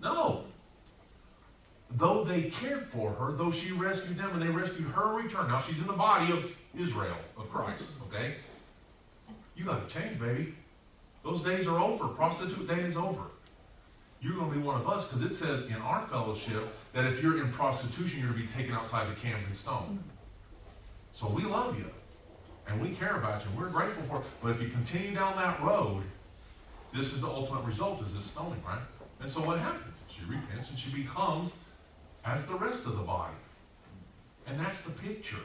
No. 0.00 0.44
Though 1.90 2.22
they 2.22 2.42
cared 2.42 2.86
for 2.86 3.10
her, 3.12 3.32
though 3.32 3.50
she 3.50 3.72
rescued 3.72 4.16
them 4.16 4.30
and 4.32 4.42
they 4.42 4.48
rescued 4.48 4.88
her 4.88 5.18
in 5.18 5.26
return. 5.26 5.48
Now 5.48 5.62
she's 5.68 5.80
in 5.80 5.88
the 5.88 5.92
body 5.92 6.32
of 6.32 6.50
Israel, 6.78 7.16
of 7.36 7.50
Christ, 7.50 7.84
okay? 8.06 8.36
You 9.56 9.64
got 9.64 9.88
to 9.88 9.92
change, 9.92 10.20
baby. 10.20 10.54
Those 11.24 11.42
days 11.42 11.66
are 11.66 11.78
over. 11.78 12.08
Prostitute 12.08 12.68
day 12.68 12.80
is 12.80 12.96
over. 12.96 13.24
You're 14.20 14.34
going 14.34 14.50
to 14.50 14.56
be 14.56 14.62
one 14.62 14.80
of 14.80 14.88
us 14.88 15.06
because 15.06 15.22
it 15.22 15.34
says 15.34 15.66
in 15.66 15.76
our 15.76 16.06
fellowship 16.08 16.68
that 16.92 17.06
if 17.06 17.22
you're 17.22 17.42
in 17.42 17.52
prostitution, 17.52 18.20
you're 18.20 18.32
going 18.32 18.42
to 18.42 18.48
be 18.48 18.52
taken 18.54 18.74
outside 18.74 19.08
the 19.10 19.18
camp 19.20 19.40
and 19.46 19.56
stoned. 19.56 19.98
Mm-hmm. 19.98 20.08
So 21.14 21.28
we 21.28 21.42
love 21.42 21.78
you 21.78 21.86
and 22.66 22.80
we 22.80 22.90
care 22.90 23.16
about 23.16 23.42
you 23.42 23.50
and 23.50 23.58
we're 23.58 23.68
grateful 23.68 24.02
for 24.08 24.20
it. 24.20 24.26
But 24.42 24.50
if 24.50 24.60
you 24.60 24.68
continue 24.68 25.14
down 25.14 25.36
that 25.36 25.62
road, 25.62 26.02
this 26.94 27.12
is 27.12 27.20
the 27.20 27.26
ultimate 27.26 27.64
result 27.64 28.02
is 28.06 28.14
this 28.14 28.24
stoning, 28.24 28.62
right? 28.66 28.82
And 29.20 29.30
so 29.30 29.40
what 29.40 29.58
happens? 29.58 29.96
She 30.08 30.22
repents 30.28 30.70
and 30.70 30.78
she 30.78 30.90
becomes 30.90 31.52
as 32.24 32.44
the 32.46 32.56
rest 32.56 32.86
of 32.86 32.96
the 32.96 33.02
body. 33.02 33.34
And 34.46 34.58
that's 34.58 34.82
the 34.82 34.90
picture. 34.90 35.36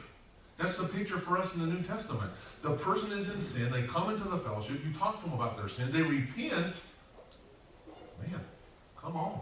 That's 0.58 0.76
the 0.76 0.88
picture 0.88 1.18
for 1.18 1.38
us 1.38 1.54
in 1.54 1.60
the 1.60 1.66
New 1.66 1.82
Testament. 1.82 2.30
The 2.62 2.72
person 2.72 3.12
is 3.12 3.28
in 3.28 3.40
sin. 3.40 3.70
They 3.70 3.82
come 3.82 4.10
into 4.10 4.24
the 4.24 4.38
fellowship. 4.38 4.80
You 4.84 4.92
talk 4.98 5.22
to 5.22 5.28
them 5.28 5.34
about 5.34 5.56
their 5.56 5.68
sin. 5.68 5.92
They 5.92 6.02
repent. 6.02 6.74
Man, 8.20 8.40
come 9.06 9.16
on. 9.16 9.40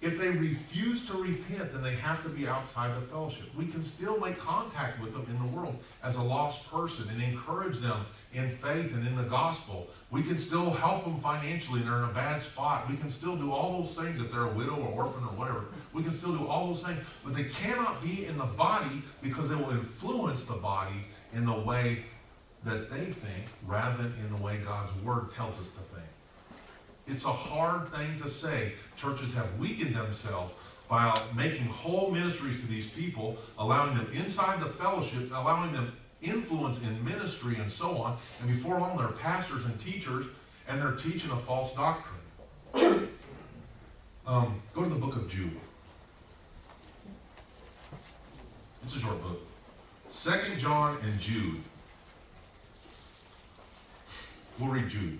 If 0.00 0.16
they 0.16 0.28
refuse 0.28 1.04
to 1.06 1.14
repent, 1.14 1.72
then 1.72 1.82
they 1.82 1.96
have 1.96 2.22
to 2.22 2.28
be 2.28 2.46
outside 2.46 2.94
the 2.96 3.04
fellowship. 3.08 3.52
We 3.56 3.66
can 3.66 3.82
still 3.82 4.20
make 4.20 4.38
contact 4.38 5.02
with 5.02 5.12
them 5.12 5.26
in 5.28 5.38
the 5.40 5.56
world 5.56 5.76
as 6.04 6.14
a 6.14 6.22
lost 6.22 6.70
person 6.70 7.08
and 7.10 7.20
encourage 7.20 7.80
them 7.80 8.06
in 8.32 8.56
faith 8.58 8.94
and 8.94 9.04
in 9.04 9.16
the 9.16 9.24
gospel. 9.24 9.88
We 10.12 10.22
can 10.22 10.38
still 10.38 10.70
help 10.70 11.02
them 11.02 11.18
financially 11.18 11.80
and 11.80 11.88
they're 11.88 11.98
in 11.98 12.04
a 12.04 12.12
bad 12.12 12.42
spot. 12.42 12.88
We 12.88 12.96
can 12.96 13.10
still 13.10 13.34
do 13.34 13.50
all 13.50 13.82
those 13.82 13.96
things 13.96 14.20
if 14.20 14.30
they're 14.30 14.44
a 14.44 14.54
widow 14.54 14.76
or 14.76 15.04
orphan 15.04 15.24
or 15.24 15.34
whatever. 15.34 15.64
We 15.92 16.04
can 16.04 16.12
still 16.12 16.36
do 16.36 16.46
all 16.46 16.72
those 16.72 16.84
things, 16.84 17.00
but 17.24 17.34
they 17.34 17.44
cannot 17.44 18.00
be 18.00 18.26
in 18.26 18.38
the 18.38 18.44
body 18.44 19.02
because 19.20 19.48
they 19.48 19.56
will 19.56 19.70
influence 19.70 20.44
the 20.44 20.54
body 20.54 21.06
in 21.34 21.44
the 21.44 21.58
way 21.58 22.04
that 22.64 22.88
they 22.88 23.06
think 23.06 23.46
rather 23.66 24.04
than 24.04 24.14
in 24.24 24.36
the 24.36 24.40
way 24.40 24.58
God's 24.58 24.92
Word 25.02 25.34
tells 25.34 25.54
us 25.54 25.70
to 25.70 25.80
think. 25.92 26.06
It's 27.08 27.24
a 27.24 27.32
hard 27.32 27.90
thing 27.92 28.20
to 28.22 28.30
say. 28.30 28.72
Churches 28.96 29.32
have 29.34 29.58
weakened 29.58 29.96
themselves 29.96 30.52
by 30.88 31.18
making 31.36 31.66
whole 31.66 32.10
ministries 32.10 32.60
to 32.60 32.66
these 32.66 32.88
people, 32.88 33.36
allowing 33.58 33.96
them 33.96 34.10
inside 34.12 34.60
the 34.60 34.68
fellowship, 34.68 35.30
allowing 35.32 35.72
them 35.72 35.92
influence 36.22 36.80
in 36.82 37.04
ministry 37.04 37.56
and 37.56 37.70
so 37.70 37.98
on. 37.98 38.18
And 38.42 38.54
before 38.54 38.78
long, 38.78 38.96
they're 38.96 39.08
pastors 39.08 39.64
and 39.64 39.80
teachers, 39.80 40.26
and 40.66 40.80
they're 40.80 40.96
teaching 40.96 41.30
a 41.30 41.36
false 41.38 41.74
doctrine. 41.74 43.08
Um, 44.26 44.60
go 44.74 44.82
to 44.82 44.88
the 44.90 44.96
book 44.96 45.16
of 45.16 45.30
Jude. 45.30 45.56
It's 48.82 48.94
a 48.94 49.00
short 49.00 49.22
book. 49.22 49.40
Second 50.10 50.58
John 50.58 50.98
and 51.02 51.18
Jude. 51.20 51.62
We'll 54.58 54.70
read 54.70 54.88
Jude. 54.88 55.18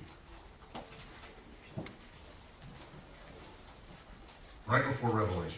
Right 4.69 4.85
before 4.87 5.11
Revelation. 5.11 5.57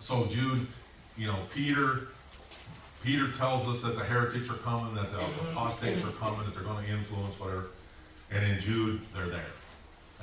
So 0.00 0.26
Jude, 0.26 0.66
you 1.16 1.26
know, 1.26 1.38
Peter, 1.54 2.08
Peter 3.04 3.30
tells 3.32 3.68
us 3.68 3.82
that 3.82 3.96
the 3.96 4.04
heretics 4.04 4.48
are 4.48 4.54
coming, 4.54 4.94
that 4.94 5.12
the 5.12 5.18
apostates 5.50 6.02
are 6.04 6.10
coming, 6.12 6.44
that 6.46 6.54
they're 6.54 6.64
going 6.64 6.84
to 6.86 6.90
influence 6.90 7.38
whatever. 7.38 7.66
And 8.30 8.44
in 8.44 8.60
Jude, 8.60 9.02
they're 9.14 9.28
there. 9.28 9.52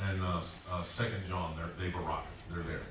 And 0.07 0.21
uh, 0.23 0.41
uh, 0.71 0.83
Second 0.83 1.21
John, 1.27 1.55
they've 1.79 1.95
arrived. 1.95 2.27
They're 2.51 2.63
there. 2.63 2.81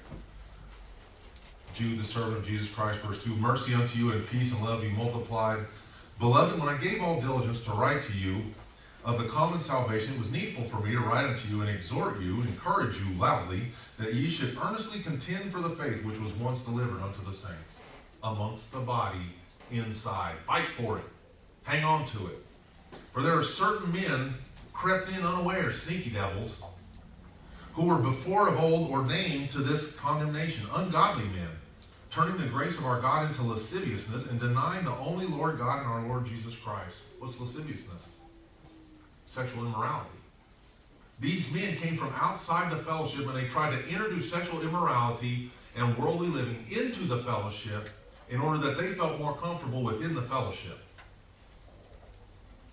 Jude, 1.74 1.98
the 1.98 2.04
servant 2.04 2.38
of 2.38 2.46
Jesus 2.46 2.68
Christ, 2.70 3.00
verse 3.00 3.22
2 3.24 3.30
Mercy 3.36 3.74
unto 3.74 3.98
you 3.98 4.12
and 4.12 4.26
peace 4.28 4.52
and 4.52 4.62
love 4.62 4.82
be 4.82 4.90
multiplied. 4.90 5.60
Beloved, 6.20 6.58
when 6.58 6.68
I 6.68 6.76
gave 6.76 7.02
all 7.02 7.20
diligence 7.20 7.62
to 7.64 7.72
write 7.72 8.04
to 8.06 8.12
you 8.12 8.42
of 9.04 9.22
the 9.22 9.28
common 9.28 9.60
salvation, 9.60 10.14
it 10.14 10.18
was 10.18 10.30
needful 10.30 10.64
for 10.64 10.80
me 10.80 10.92
to 10.92 11.00
write 11.00 11.24
unto 11.24 11.48
you 11.48 11.60
and 11.60 11.70
exhort 11.70 12.20
you, 12.20 12.34
and 12.40 12.48
encourage 12.48 12.96
you 12.98 13.14
loudly, 13.14 13.72
that 13.98 14.14
ye 14.14 14.28
should 14.28 14.56
earnestly 14.62 15.02
contend 15.02 15.52
for 15.52 15.60
the 15.60 15.70
faith 15.70 16.04
which 16.04 16.18
was 16.18 16.32
once 16.34 16.60
delivered 16.60 17.00
unto 17.00 17.24
the 17.24 17.36
saints 17.36 17.76
amongst 18.22 18.72
the 18.72 18.80
body 18.80 19.32
inside. 19.70 20.34
Fight 20.46 20.68
for 20.76 20.98
it. 20.98 21.04
Hang 21.62 21.84
on 21.84 22.06
to 22.08 22.26
it. 22.26 22.44
For 23.12 23.22
there 23.22 23.38
are 23.38 23.44
certain 23.44 23.92
men 23.92 24.34
crept 24.72 25.08
in 25.08 25.22
unaware, 25.24 25.72
sneaky 25.72 26.10
devils, 26.10 26.56
who 27.72 27.86
were 27.86 27.98
before 27.98 28.48
of 28.48 28.58
old 28.58 28.90
ordained 28.90 29.50
to 29.52 29.58
this 29.58 29.94
condemnation, 29.96 30.66
ungodly 30.72 31.24
men, 31.24 31.48
turning 32.10 32.38
the 32.38 32.46
grace 32.46 32.76
of 32.78 32.84
our 32.84 33.00
God 33.00 33.28
into 33.28 33.42
lasciviousness 33.42 34.26
and 34.26 34.40
denying 34.40 34.84
the 34.84 34.96
only 34.96 35.26
Lord 35.26 35.58
God 35.58 35.80
and 35.80 35.88
our 35.88 36.06
Lord 36.06 36.26
Jesus 36.26 36.54
Christ. 36.56 36.96
What's 37.18 37.38
lasciviousness? 37.38 38.06
Sexual 39.38 39.66
immorality. 39.66 40.10
These 41.20 41.52
men 41.52 41.76
came 41.76 41.96
from 41.96 42.12
outside 42.20 42.72
the 42.72 42.82
fellowship 42.82 43.20
and 43.28 43.36
they 43.36 43.46
tried 43.46 43.70
to 43.70 43.88
introduce 43.88 44.28
sexual 44.28 44.62
immorality 44.62 45.52
and 45.76 45.96
worldly 45.96 46.26
living 46.26 46.66
into 46.68 47.04
the 47.04 47.22
fellowship 47.22 47.88
in 48.28 48.40
order 48.40 48.58
that 48.66 48.76
they 48.76 48.94
felt 48.94 49.20
more 49.20 49.36
comfortable 49.36 49.84
within 49.84 50.16
the 50.16 50.22
fellowship. 50.22 50.78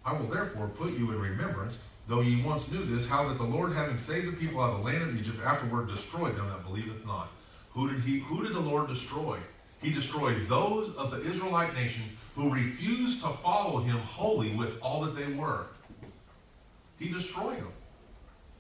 I 0.04 0.14
will 0.14 0.26
therefore 0.26 0.70
put 0.70 0.98
you 0.98 1.12
in 1.12 1.22
remembrance, 1.22 1.78
though 2.08 2.22
ye 2.22 2.42
once 2.42 2.68
knew 2.72 2.84
this, 2.84 3.08
how 3.08 3.28
that 3.28 3.38
the 3.38 3.44
Lord, 3.44 3.72
having 3.72 4.00
saved 4.00 4.28
the 4.28 4.36
people 4.36 4.60
out 4.60 4.74
of 4.74 4.80
the 4.80 4.86
land 4.86 5.04
of 5.04 5.16
Egypt, 5.16 5.38
afterward 5.46 5.88
destroyed 5.88 6.36
them 6.36 6.48
that 6.48 6.66
believeth 6.66 7.06
not. 7.06 7.30
Who 7.74 7.92
did 7.92 8.02
he 8.02 8.22
who 8.22 8.42
did 8.42 8.56
the 8.56 8.60
Lord 8.60 8.88
destroy? 8.88 9.38
He 9.84 9.92
destroyed 9.92 10.50
those 10.50 10.96
of 10.96 11.12
the 11.12 11.22
Israelite 11.30 11.76
nation 11.76 12.18
who 12.34 12.52
refused 12.52 13.22
to 13.22 13.30
follow 13.44 13.82
him 13.82 14.00
wholly 14.00 14.56
with 14.56 14.82
all 14.82 15.02
that 15.02 15.16
they 15.16 15.32
were. 15.32 15.68
He 17.00 17.10
destroyed 17.10 17.58
them. 17.58 17.74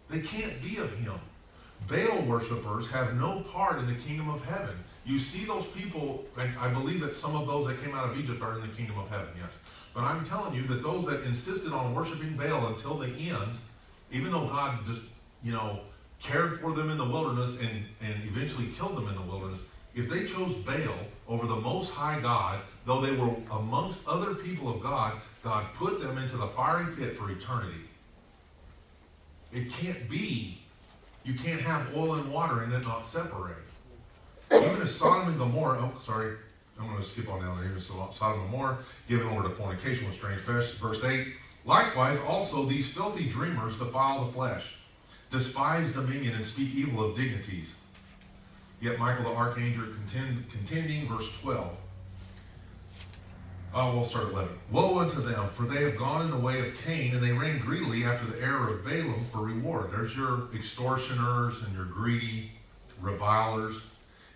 They 0.10 0.20
can't 0.20 0.62
be 0.62 0.78
of 0.78 0.92
him. 0.94 1.20
Baal 1.88 2.26
worshippers 2.26 2.90
have 2.90 3.16
no 3.16 3.42
part 3.52 3.80
in 3.80 3.88
the 3.88 3.96
kingdom 3.96 4.30
of 4.30 4.44
heaven. 4.44 4.76
You 5.06 5.20
see 5.20 5.46
those 5.46 5.66
people, 5.68 6.26
and 6.38 6.58
I 6.58 6.74
believe 6.74 7.00
that 7.02 7.16
some 7.16 7.36
of 7.36 7.48
those 7.48 7.68
that 7.68 7.82
came 7.84 7.94
out 7.94 8.10
of 8.10 8.18
Egypt 8.18 8.42
are 8.42 8.56
in 8.56 8.62
the 8.62 8.76
kingdom 8.76 8.98
of 8.98 9.10
heaven, 9.10 9.28
yes. 9.38 9.52
But 9.94 10.04
I'm 10.04 10.26
telling 10.26 10.56
you 10.56 10.68
that 10.68 10.84
those 10.84 11.06
that 11.06 11.24
insisted 11.24 11.72
on 11.72 11.94
worshiping 11.94 12.36
Baal 12.36 12.68
until 12.68 12.98
the 12.98 13.08
end, 13.08 13.58
even 14.12 14.32
though 14.32 14.48
God 14.48 14.80
just, 14.86 15.02
you 15.44 15.54
know, 15.54 15.80
cared 16.22 16.60
for 16.60 16.74
them 16.74 16.90
in 16.90 16.98
the 16.98 17.06
wilderness 17.06 17.58
and, 17.60 17.86
and 18.02 18.24
eventually 18.28 18.68
killed 18.78 18.98
them 18.98 19.08
in 19.08 19.16
the 19.16 19.22
wilderness, 19.22 19.60
if 19.94 20.10
they 20.10 20.26
chose 20.26 20.56
Baal 20.66 20.98
over 21.28 21.46
the 21.48 21.56
Most 21.56 21.92
High 21.92 22.20
God, 22.20 22.62
though 22.86 23.00
they 23.00 23.12
were 23.12 23.34
amongst 23.52 24.00
other 24.08 24.34
people 24.36 24.74
of 24.74 24.82
God, 24.82 25.22
God 25.44 25.68
put 25.76 26.02
them 26.02 26.18
into 26.18 26.36
the 26.36 26.48
fiery 26.48 26.94
pit 26.96 27.18
for 27.18 27.32
eternity. 27.32 27.85
It 29.56 29.72
can't 29.72 30.10
be. 30.10 30.58
You 31.24 31.34
can't 31.34 31.62
have 31.62 31.96
oil 31.96 32.16
and 32.16 32.32
water 32.32 32.64
and 32.64 32.74
it 32.74 32.84
not 32.84 33.06
separate. 33.06 33.56
Even 34.52 34.82
as 34.82 34.94
Sodom 34.94 35.30
and 35.30 35.40
Gomorrah, 35.40 35.80
oh, 35.82 36.02
sorry, 36.06 36.36
I'm 36.80 36.88
going 36.88 37.02
to 37.02 37.08
skip 37.08 37.30
on 37.30 37.40
down 37.40 37.58
there. 37.58 37.70
Even 37.70 37.82
Sodom 37.82 38.42
and 38.42 38.52
Gomorrah, 38.52 38.80
given 39.08 39.28
over 39.28 39.48
to 39.48 39.56
fornication 39.56 40.06
with 40.06 40.16
strange 40.16 40.42
flesh. 40.42 40.74
Verse 40.74 41.04
8, 41.04 41.28
likewise 41.64 42.20
also 42.28 42.66
these 42.66 42.92
filthy 42.94 43.30
dreamers 43.30 43.78
defile 43.78 44.26
the 44.26 44.34
flesh, 44.34 44.66
despise 45.32 45.94
dominion, 45.94 46.36
and 46.36 46.46
speak 46.46 46.76
evil 46.76 47.10
of 47.10 47.16
dignities. 47.16 47.74
Yet 48.82 49.00
Michael 49.00 49.32
the 49.32 49.38
archangel 49.38 49.86
contend, 49.86 50.52
contending, 50.52 51.08
verse 51.08 51.30
12. 51.42 51.76
Oh, 53.78 53.94
we'll 53.94 54.08
start 54.08 54.32
11. 54.32 54.58
Woe 54.72 55.00
unto 55.00 55.22
them, 55.22 55.50
for 55.58 55.64
they 55.64 55.84
have 55.84 55.98
gone 55.98 56.22
in 56.22 56.32
the 56.32 56.38
way 56.38 56.66
of 56.66 56.74
Cain, 56.86 57.14
and 57.14 57.22
they 57.22 57.34
ran 57.34 57.60
greedily 57.60 58.06
after 58.06 58.26
the 58.26 58.42
error 58.42 58.70
of 58.70 58.86
Balaam 58.86 59.26
for 59.34 59.40
reward. 59.40 59.92
There's 59.92 60.16
your 60.16 60.48
extortioners 60.56 61.62
and 61.62 61.76
your 61.76 61.84
greedy 61.84 62.52
revilers. 63.02 63.76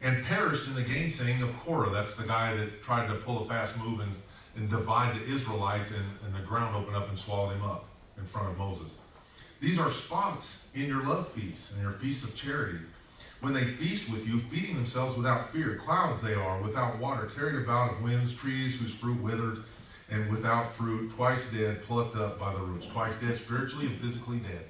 And 0.02 0.26
perished 0.26 0.68
in 0.68 0.76
the 0.76 0.84
gainsaying 0.84 1.42
of 1.42 1.58
Korah. 1.62 1.90
That's 1.90 2.18
the 2.18 2.26
guy 2.26 2.54
that 2.58 2.84
tried 2.84 3.08
to 3.08 3.16
pull 3.16 3.46
a 3.46 3.48
fast 3.48 3.78
move 3.78 4.02
and, 4.02 4.14
and 4.58 4.70
divide 4.70 5.16
the 5.16 5.34
Israelites, 5.34 5.92
and, 5.92 6.06
and 6.26 6.36
the 6.36 6.46
ground 6.46 6.76
opened 6.76 6.98
up 6.98 7.08
and 7.08 7.18
swallowed 7.18 7.56
him 7.56 7.64
up 7.64 7.86
in 8.18 8.26
front 8.26 8.50
of 8.50 8.58
Moses. 8.58 8.92
These 9.62 9.80
are 9.80 9.92
spots 9.92 10.68
in 10.76 10.88
your 10.88 11.04
love 11.04 11.30
feasts 11.30 11.72
and 11.72 11.82
your 11.82 11.94
feasts 11.94 12.26
of 12.26 12.36
charity 12.36 12.80
when 13.42 13.54
they 13.54 13.64
feast 13.64 14.10
with 14.10 14.28
you, 14.28 14.40
feeding 14.52 14.76
themselves 14.76 15.16
without 15.16 15.52
fear. 15.52 15.80
Clouds 15.84 16.22
they 16.22 16.34
are, 16.34 16.62
without 16.62 17.00
water, 17.00 17.32
carried 17.36 17.64
about 17.64 17.94
of 17.94 18.02
winds, 18.02 18.36
trees 18.36 18.76
whose 18.76 18.94
fruit 18.94 19.22
withered, 19.22 19.64
and 20.10 20.30
without 20.30 20.74
fruit, 20.74 21.12
twice 21.12 21.50
dead, 21.52 21.84
plucked 21.84 22.16
up 22.16 22.40
by 22.40 22.54
the 22.54 22.60
roots. 22.60 22.88
Twice 22.88 23.14
dead, 23.22 23.38
spiritually 23.38 23.86
and 23.86 24.00
physically 24.02 24.40
dead. 24.40 24.66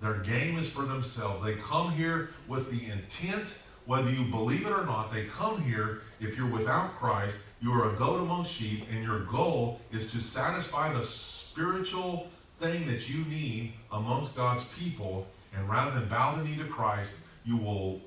Their 0.00 0.18
game 0.18 0.58
is 0.58 0.68
for 0.68 0.82
themselves. 0.82 1.44
They 1.44 1.56
come 1.56 1.92
here 1.92 2.30
with 2.48 2.70
the 2.70 2.90
intent, 2.90 3.46
whether 3.84 4.10
you 4.10 4.24
believe 4.24 4.66
it 4.66 4.72
or 4.72 4.84
not, 4.84 5.12
they 5.12 5.26
come 5.26 5.62
here, 5.62 6.02
if 6.20 6.36
you're 6.36 6.50
without 6.50 6.96
Christ, 6.98 7.36
you 7.60 7.72
are 7.72 7.94
a 7.94 7.98
goat 7.98 8.20
among 8.20 8.46
sheep, 8.46 8.86
and 8.90 9.04
your 9.04 9.20
goal 9.20 9.80
is 9.92 10.10
to 10.12 10.20
satisfy 10.20 10.92
the 10.92 11.04
spiritual 11.04 12.28
thing 12.58 12.86
that 12.86 13.08
you 13.08 13.24
need 13.26 13.74
amongst 13.92 14.34
God's 14.34 14.64
people 14.78 15.26
and 15.54 15.68
rather 15.68 15.98
than 15.98 16.08
bow 16.08 16.36
the 16.36 16.44
knee 16.44 16.56
to 16.56 16.66
Christ, 16.66 17.12
you 17.44 17.56
will 17.56 18.00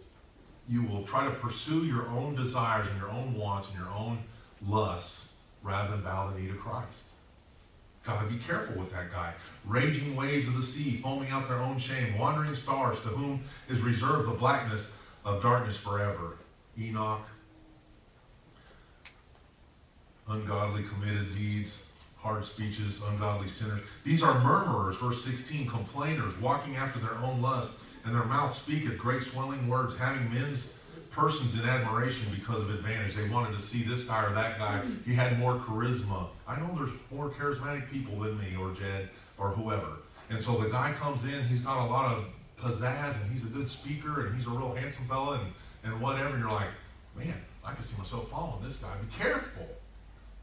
you 0.68 0.82
will 0.84 1.04
try 1.04 1.26
to 1.26 1.32
pursue 1.32 1.86
your 1.86 2.08
own 2.08 2.36
desires 2.36 2.88
and 2.88 2.98
your 2.98 3.10
own 3.10 3.36
wants 3.36 3.68
and 3.68 3.78
your 3.78 3.90
own 3.90 4.20
lusts 4.66 5.28
rather 5.62 5.92
than 5.92 6.02
bow 6.04 6.32
the 6.32 6.40
knee 6.40 6.48
to 6.48 6.56
Christ. 6.56 7.04
Gotta 8.06 8.28
be 8.28 8.38
careful 8.38 8.82
with 8.82 8.92
that 8.92 9.12
guy. 9.12 9.34
Raging 9.66 10.16
waves 10.16 10.48
of 10.48 10.56
the 10.56 10.66
sea, 10.66 11.00
foaming 11.02 11.30
out 11.30 11.48
their 11.48 11.60
own 11.60 11.80
shame, 11.80 12.18
wandering 12.18 12.56
stars, 12.56 13.00
to 13.02 13.08
whom 13.08 13.44
is 13.70 13.80
reserved 13.82 14.28
the 14.30 14.36
blackness 14.36 14.88
of 15.24 15.42
darkness 15.42 15.78
forever. 15.78 16.38
Enoch, 16.78 17.22
ungodly 20.28 20.84
committed 20.84 21.34
deeds, 21.34 21.84
hard 22.24 22.46
speeches, 22.46 23.02
ungodly 23.10 23.50
sinners. 23.50 23.82
These 24.06 24.24
are 24.24 24.42
murmurers, 24.42 24.96
verse 24.96 25.24
16, 25.26 25.68
complainers, 25.70 26.36
walking 26.40 26.78
after 26.78 27.00
their 27.00 27.16
own 27.16 27.42
lust, 27.42 27.74
and 28.06 28.16
their 28.16 28.24
mouth 28.24 28.58
speaketh 28.58 28.98
great 28.98 29.24
swelling 29.24 29.68
words, 29.68 29.98
having 29.98 30.34
men's 30.34 30.72
persons 31.12 31.54
in 31.54 31.68
admiration 31.68 32.28
because 32.34 32.62
of 32.62 32.70
advantage. 32.70 33.16
They 33.16 33.28
wanted 33.30 33.60
to 33.60 33.62
see 33.62 33.84
this 33.84 34.06
guy 34.06 34.24
or 34.24 34.34
that 34.34 34.58
guy. 34.58 34.84
He 35.06 35.14
had 35.14 35.38
more 35.38 35.56
charisma. 35.60 36.30
I 36.48 36.60
know 36.60 36.74
there's 36.76 36.98
more 37.12 37.30
charismatic 37.30 37.92
people 37.92 38.18
than 38.20 38.40
me 38.40 38.56
or 38.56 38.74
Jed 38.74 39.10
or 39.38 39.50
whoever. 39.50 39.98
And 40.30 40.42
so 40.42 40.58
the 40.58 40.70
guy 40.70 40.94
comes 40.94 41.26
in, 41.26 41.46
he's 41.48 41.60
got 41.60 41.86
a 41.86 41.90
lot 41.90 42.16
of 42.16 42.26
pizzazz 42.60 43.22
and 43.22 43.32
he's 43.32 43.44
a 43.44 43.48
good 43.48 43.70
speaker 43.70 44.26
and 44.28 44.38
he's 44.38 44.48
a 44.48 44.50
real 44.50 44.74
handsome 44.74 45.08
fella 45.08 45.40
and, 45.40 45.54
and 45.84 46.02
whatever. 46.02 46.30
And 46.30 46.40
you're 46.40 46.52
like, 46.52 46.70
man, 47.16 47.36
I 47.66 47.74
can 47.74 47.84
see 47.84 47.98
myself 47.98 48.30
following 48.30 48.64
this 48.66 48.78
guy. 48.78 48.96
Be 48.98 49.24
careful. 49.24 49.68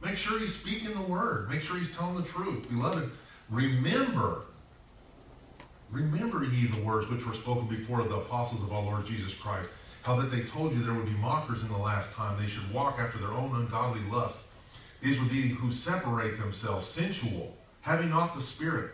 Make 0.02 0.16
sure 0.16 0.38
he's 0.38 0.54
speaking 0.54 0.94
the 0.94 1.02
word. 1.02 1.50
Make 1.50 1.62
sure 1.62 1.78
he's 1.78 1.94
telling 1.94 2.16
the 2.16 2.28
truth. 2.28 2.68
Beloved, 2.68 3.10
remember, 3.50 4.42
remember 5.90 6.44
ye 6.44 6.66
the 6.68 6.80
words 6.82 7.08
which 7.10 7.26
were 7.26 7.34
spoken 7.34 7.66
before 7.68 8.00
of 8.00 8.08
the 8.08 8.16
apostles 8.16 8.62
of 8.62 8.72
our 8.72 8.82
Lord 8.82 9.06
Jesus 9.06 9.34
Christ, 9.34 9.68
how 10.02 10.16
that 10.16 10.30
they 10.30 10.42
told 10.42 10.72
you 10.72 10.82
there 10.82 10.94
would 10.94 11.06
be 11.06 11.12
mockers 11.12 11.62
in 11.62 11.68
the 11.68 11.76
last 11.76 12.12
time. 12.12 12.40
They 12.40 12.48
should 12.48 12.72
walk 12.72 12.98
after 12.98 13.18
their 13.18 13.32
own 13.32 13.54
ungodly 13.54 14.00
lusts. 14.10 14.44
These 15.02 15.18
would 15.20 15.30
be 15.30 15.48
who 15.48 15.72
separate 15.72 16.38
themselves, 16.38 16.88
sensual, 16.88 17.56
having 17.80 18.10
not 18.10 18.34
the 18.34 18.42
Spirit. 18.42 18.92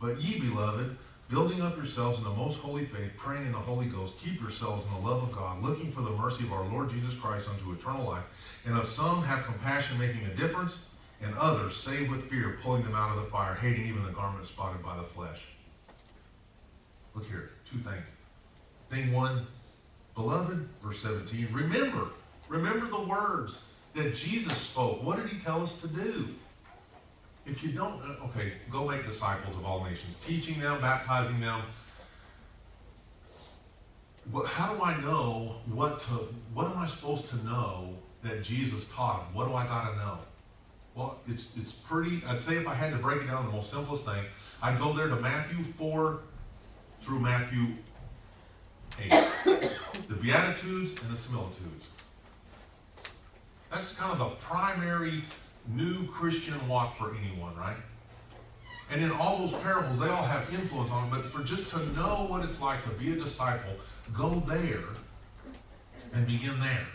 But 0.00 0.20
ye, 0.20 0.40
beloved, 0.40 0.96
building 1.28 1.60
up 1.60 1.76
yourselves 1.76 2.18
in 2.18 2.24
the 2.24 2.30
most 2.30 2.58
holy 2.58 2.86
faith, 2.86 3.12
praying 3.16 3.46
in 3.46 3.52
the 3.52 3.58
Holy 3.58 3.86
Ghost, 3.86 4.14
keep 4.18 4.40
yourselves 4.40 4.84
in 4.86 4.92
the 4.94 5.08
love 5.08 5.22
of 5.22 5.32
God, 5.32 5.62
looking 5.62 5.92
for 5.92 6.02
the 6.02 6.10
mercy 6.10 6.44
of 6.44 6.52
our 6.52 6.64
Lord 6.64 6.90
Jesus 6.90 7.14
Christ 7.14 7.48
unto 7.48 7.72
eternal 7.72 8.04
life. 8.04 8.24
And 8.64 8.76
of 8.76 8.86
some 8.86 9.22
have 9.22 9.44
compassion, 9.44 9.98
making 9.98 10.24
a 10.26 10.34
difference, 10.34 10.78
and 11.22 11.36
others 11.36 11.76
save 11.76 12.10
with 12.10 12.28
fear, 12.28 12.58
pulling 12.62 12.82
them 12.82 12.94
out 12.94 13.16
of 13.16 13.24
the 13.24 13.30
fire, 13.30 13.54
hating 13.54 13.86
even 13.86 14.04
the 14.04 14.12
garment 14.12 14.46
spotted 14.46 14.82
by 14.82 14.96
the 14.96 15.02
flesh. 15.02 15.40
Look 17.14 17.26
here, 17.26 17.50
two 17.70 17.78
things. 17.78 18.04
Thing 18.90 19.12
one, 19.12 19.46
beloved, 20.14 20.68
verse 20.82 21.02
17, 21.02 21.48
remember, 21.52 22.08
remember 22.48 22.88
the 22.88 23.02
words 23.02 23.60
that 23.94 24.14
Jesus 24.14 24.56
spoke. 24.56 25.02
What 25.02 25.16
did 25.16 25.28
he 25.28 25.40
tell 25.40 25.62
us 25.62 25.80
to 25.80 25.88
do? 25.88 26.28
If 27.46 27.62
you 27.62 27.72
don't, 27.72 28.00
uh, 28.02 28.26
okay, 28.26 28.52
go 28.70 28.88
make 28.88 29.06
disciples 29.06 29.56
of 29.56 29.64
all 29.64 29.84
nations, 29.84 30.16
teaching 30.26 30.60
them, 30.60 30.80
baptizing 30.80 31.40
them. 31.40 31.62
But 34.32 34.46
how 34.46 34.74
do 34.74 34.82
I 34.82 35.00
know 35.00 35.56
what 35.66 36.00
to, 36.00 36.28
what 36.54 36.66
am 36.66 36.78
I 36.78 36.86
supposed 36.86 37.28
to 37.30 37.36
know 37.44 37.94
that 38.22 38.42
Jesus 38.42 38.84
taught 38.94 39.26
him. 39.26 39.34
What 39.34 39.48
do 39.48 39.54
I 39.54 39.66
got 39.66 39.90
to 39.90 39.96
know? 39.96 40.18
Well, 40.94 41.18
it's, 41.26 41.48
it's 41.56 41.72
pretty, 41.72 42.22
I'd 42.26 42.40
say 42.40 42.56
if 42.56 42.66
I 42.66 42.74
had 42.74 42.92
to 42.92 42.98
break 42.98 43.22
it 43.22 43.26
down, 43.26 43.46
the 43.46 43.52
most 43.52 43.70
simplest 43.70 44.04
thing, 44.04 44.24
I'd 44.62 44.78
go 44.78 44.92
there 44.92 45.08
to 45.08 45.16
Matthew 45.16 45.64
4 45.78 46.20
through 47.02 47.20
Matthew 47.20 47.68
8. 49.00 49.10
the 50.08 50.14
Beatitudes 50.20 51.00
and 51.00 51.12
the 51.12 51.16
Similitudes. 51.16 51.86
That's 53.70 53.94
kind 53.94 54.12
of 54.12 54.18
the 54.18 54.36
primary 54.36 55.24
new 55.68 56.06
Christian 56.08 56.68
walk 56.68 56.98
for 56.98 57.14
anyone, 57.14 57.56
right? 57.56 57.76
And 58.90 59.02
in 59.02 59.12
all 59.12 59.38
those 59.38 59.54
parables, 59.62 60.00
they 60.00 60.08
all 60.08 60.24
have 60.24 60.52
influence 60.52 60.90
on 60.90 61.08
them. 61.08 61.20
But 61.22 61.30
for 61.30 61.44
just 61.44 61.70
to 61.70 61.78
know 61.92 62.26
what 62.28 62.44
it's 62.44 62.60
like 62.60 62.82
to 62.84 62.90
be 62.90 63.12
a 63.12 63.16
disciple, 63.16 63.72
go 64.12 64.42
there 64.48 64.82
and 66.12 66.26
begin 66.26 66.58
there. 66.60 66.86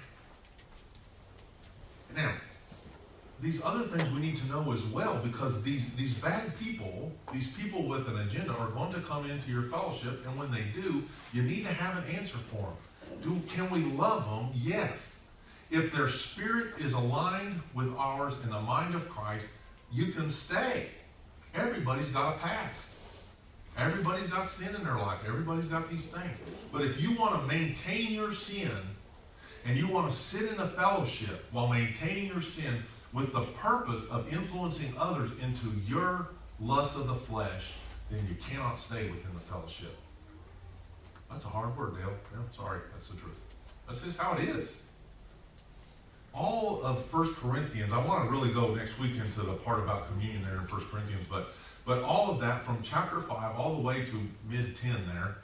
Now, 2.16 2.34
these 3.42 3.62
other 3.64 3.86
things 3.86 4.12
we 4.14 4.22
need 4.22 4.38
to 4.38 4.48
know 4.48 4.72
as 4.72 4.82
well 4.86 5.20
because 5.22 5.62
these, 5.62 5.86
these 5.98 6.14
bad 6.16 6.58
people, 6.58 7.12
these 7.34 7.50
people 7.50 7.88
with 7.88 8.08
an 8.08 8.20
agenda, 8.20 8.54
are 8.54 8.70
going 8.70 8.94
to 8.94 9.02
come 9.02 9.30
into 9.30 9.52
your 9.52 9.64
fellowship, 9.64 10.26
and 10.26 10.40
when 10.40 10.52
they 10.52 10.64
do, 10.74 11.04
you 11.34 11.44
need 11.44 11.64
to 11.64 11.74
have 11.74 12.04
an 12.04 12.16
answer 12.16 12.38
for 12.52 12.62
them. 12.62 13.20
Do, 13.22 13.42
can 13.54 13.70
we 13.70 13.84
love 13.84 14.26
them? 14.26 14.50
Yes. 14.56 15.18
If 15.70 15.92
their 15.92 16.10
spirit 16.10 16.76
is 16.80 16.94
aligned 16.94 17.62
with 17.74 17.94
ours 17.98 18.36
in 18.44 18.50
the 18.50 18.62
mind 18.62 18.96
of 18.96 19.10
Christ, 19.10 19.46
you 19.92 20.14
can 20.14 20.30
stay. 20.30 20.88
Everybody's 21.54 22.10
got 22.10 22.36
a 22.36 22.40
past. 22.40 22.80
Everybody's 23.78 24.28
got 24.28 24.50
sin 24.50 24.74
in 24.74 24.84
their 24.84 24.98
life. 24.98 25.20
Everybody's 25.28 25.66
got 25.66 25.90
these 25.90 26.06
things. 26.06 26.38
But 26.72 26.84
if 26.84 27.00
you 27.02 27.18
want 27.18 27.42
to 27.42 27.48
maintain 27.48 28.14
your 28.14 28.34
sin 28.34 28.78
and 29.66 29.78
you 29.78 29.88
want 29.88 30.12
to 30.12 30.18
sit 30.18 30.44
in 30.44 30.58
the 30.58 30.68
fellowship 30.70 31.46
while 31.52 31.68
maintaining 31.68 32.28
your 32.28 32.42
sin 32.42 32.84
with 33.14 33.34
the 33.34 33.42
purpose 33.42 34.06
of 34.12 34.32
influencing 34.32 34.94
others 34.98 35.32
into 35.42 35.74
your 35.88 36.30
lust 36.60 36.96
of 36.96 37.08
the 37.08 37.16
flesh, 37.16 37.64
then 38.12 38.26
you 38.30 38.36
cannot 38.36 38.80
stay 38.80 39.04
within 39.10 39.34
the 39.34 39.52
fellowship. 39.52 39.96
That's 41.32 41.46
a 41.46 41.48
hard 41.48 41.76
word, 41.78 41.96
Dale. 41.96 42.14
Yeah, 42.32 42.56
sorry, 42.56 42.82
that's 42.94 43.08
the 43.08 43.18
truth. 43.18 43.36
That's 43.88 44.00
just 44.02 44.18
how 44.18 44.38
it 44.38 44.50
is. 44.50 44.72
All 46.34 46.84
of 46.84 47.12
1 47.12 47.34
Corinthians, 47.36 47.94
I 47.94 48.06
want 48.06 48.26
to 48.26 48.32
really 48.32 48.54
go 48.54 48.76
next 48.76 49.00
week 49.00 49.16
into 49.16 49.42
the 49.42 49.54
part 49.54 49.80
about 49.80 50.08
communion 50.10 50.44
there 50.44 50.56
in 50.56 50.68
1 50.68 50.68
Corinthians, 50.92 51.26
but 51.30 51.48
but 51.86 52.02
all 52.02 52.32
of 52.32 52.42
that 52.42 52.66
from 52.66 52.80
chapter 52.82 53.22
5 53.22 53.56
all 53.56 53.76
the 53.76 53.82
way 53.82 54.06
to 54.06 54.22
mid 54.50 54.76
10 54.76 55.08
there 55.08 55.38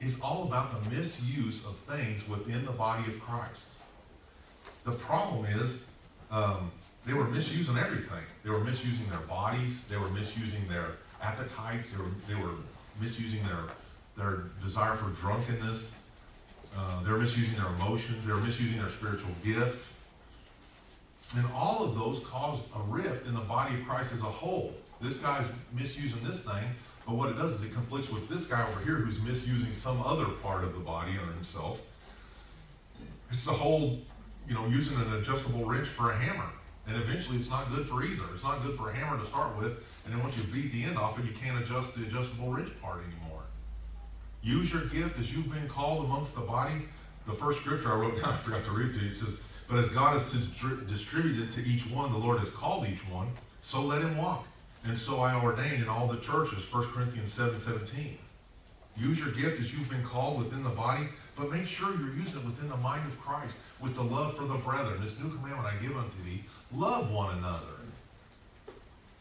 is 0.00 0.20
all 0.20 0.44
about 0.44 0.72
the 0.72 0.90
misuse 0.90 1.64
of 1.64 1.76
things 1.88 2.26
within 2.28 2.64
the 2.64 2.72
body 2.72 3.10
of 3.10 3.20
Christ. 3.20 3.64
The 4.84 4.92
problem 4.92 5.44
is 5.46 5.80
um, 6.30 6.70
they 7.06 7.14
were 7.14 7.24
misusing 7.24 7.76
everything. 7.78 8.24
They 8.44 8.50
were 8.50 8.62
misusing 8.62 9.08
their 9.10 9.20
bodies. 9.20 9.76
They 9.88 9.96
were 9.96 10.10
misusing 10.10 10.68
their 10.68 10.92
appetites. 11.20 11.90
They 11.90 12.02
were, 12.02 12.10
they 12.28 12.34
were 12.34 12.54
misusing 13.00 13.44
their, 13.44 13.64
their 14.16 14.44
desire 14.64 14.96
for 14.96 15.10
drunkenness. 15.20 15.92
Uh, 16.76 17.02
they 17.02 17.10
were 17.10 17.18
misusing 17.18 17.56
their 17.56 17.68
emotions. 17.68 18.26
They 18.26 18.32
were 18.32 18.40
misusing 18.40 18.78
their 18.78 18.90
spiritual 18.90 19.30
gifts. 19.44 19.94
And 21.36 21.46
all 21.52 21.84
of 21.84 21.94
those 21.94 22.24
caused 22.26 22.62
a 22.74 22.80
rift 22.82 23.26
in 23.26 23.34
the 23.34 23.40
body 23.40 23.78
of 23.78 23.86
Christ 23.86 24.12
as 24.12 24.20
a 24.20 24.24
whole. 24.24 24.72
This 25.00 25.18
guy's 25.18 25.44
misusing 25.72 26.24
this 26.24 26.42
thing, 26.42 26.64
but 27.08 27.16
what 27.16 27.30
it 27.30 27.38
does 27.38 27.52
is 27.52 27.62
it 27.62 27.72
conflicts 27.72 28.10
with 28.10 28.28
this 28.28 28.44
guy 28.44 28.68
over 28.68 28.80
here 28.80 28.96
who's 28.96 29.18
misusing 29.22 29.74
some 29.74 30.02
other 30.02 30.26
part 30.26 30.62
of 30.62 30.74
the 30.74 30.78
body 30.78 31.12
or 31.12 31.32
himself. 31.32 31.78
It's 33.32 33.46
the 33.46 33.52
whole, 33.52 33.98
you 34.46 34.52
know, 34.52 34.66
using 34.66 34.94
an 34.98 35.14
adjustable 35.14 35.64
wrench 35.64 35.88
for 35.88 36.10
a 36.10 36.18
hammer. 36.18 36.50
And 36.86 36.96
eventually 36.96 37.38
it's 37.38 37.48
not 37.48 37.70
good 37.74 37.88
for 37.88 38.04
either. 38.04 38.24
It's 38.34 38.42
not 38.42 38.62
good 38.62 38.76
for 38.76 38.90
a 38.90 38.94
hammer 38.94 39.18
to 39.18 39.26
start 39.26 39.56
with, 39.56 39.78
and 40.04 40.12
then 40.12 40.22
once 40.22 40.36
you 40.36 40.42
beat 40.52 40.70
the 40.70 40.84
end 40.84 40.98
off 40.98 41.18
it, 41.18 41.24
you 41.24 41.32
can't 41.32 41.62
adjust 41.62 41.94
the 41.94 42.02
adjustable 42.02 42.52
wrench 42.52 42.70
part 42.82 43.00
anymore. 43.04 43.44
Use 44.42 44.70
your 44.70 44.84
gift 44.84 45.18
as 45.18 45.32
you've 45.32 45.50
been 45.50 45.66
called 45.66 46.04
amongst 46.04 46.34
the 46.34 46.42
body. 46.42 46.82
The 47.26 47.34
first 47.34 47.60
scripture 47.60 47.90
I 47.90 47.96
wrote 47.96 48.20
down, 48.20 48.34
I 48.34 48.36
forgot 48.42 48.66
to 48.66 48.70
read 48.70 48.92
to 48.92 49.00
you, 49.00 49.12
it 49.12 49.16
says, 49.16 49.34
But 49.66 49.78
as 49.78 49.88
God 49.90 50.20
has 50.20 50.30
distributed 50.86 51.52
to 51.52 51.60
each 51.62 51.86
one, 51.90 52.12
the 52.12 52.18
Lord 52.18 52.38
has 52.40 52.50
called 52.50 52.86
each 52.86 53.06
one, 53.08 53.28
so 53.62 53.80
let 53.80 54.02
him 54.02 54.18
walk. 54.18 54.46
And 54.84 54.96
so 54.96 55.20
I 55.20 55.34
ordain 55.42 55.80
in 55.80 55.88
all 55.88 56.06
the 56.06 56.18
churches, 56.20 56.62
1 56.72 56.92
Corinthians 56.92 57.32
7 57.32 57.60
17. 57.60 58.18
Use 58.96 59.18
your 59.18 59.30
gift 59.32 59.60
as 59.60 59.72
you've 59.72 59.88
been 59.88 60.04
called 60.04 60.38
within 60.38 60.64
the 60.64 60.70
body, 60.70 61.08
but 61.36 61.52
make 61.52 61.66
sure 61.66 61.90
you're 61.90 62.14
using 62.14 62.40
it 62.40 62.44
within 62.44 62.68
the 62.68 62.76
mind 62.76 63.06
of 63.06 63.18
Christ 63.20 63.54
with 63.80 63.94
the 63.94 64.02
love 64.02 64.36
for 64.36 64.44
the 64.44 64.56
brethren. 64.56 65.04
This 65.04 65.16
new 65.18 65.30
commandment 65.36 65.66
I 65.66 65.76
give 65.80 65.96
unto 65.96 66.22
thee 66.24 66.42
love 66.74 67.10
one 67.10 67.38
another. 67.38 67.66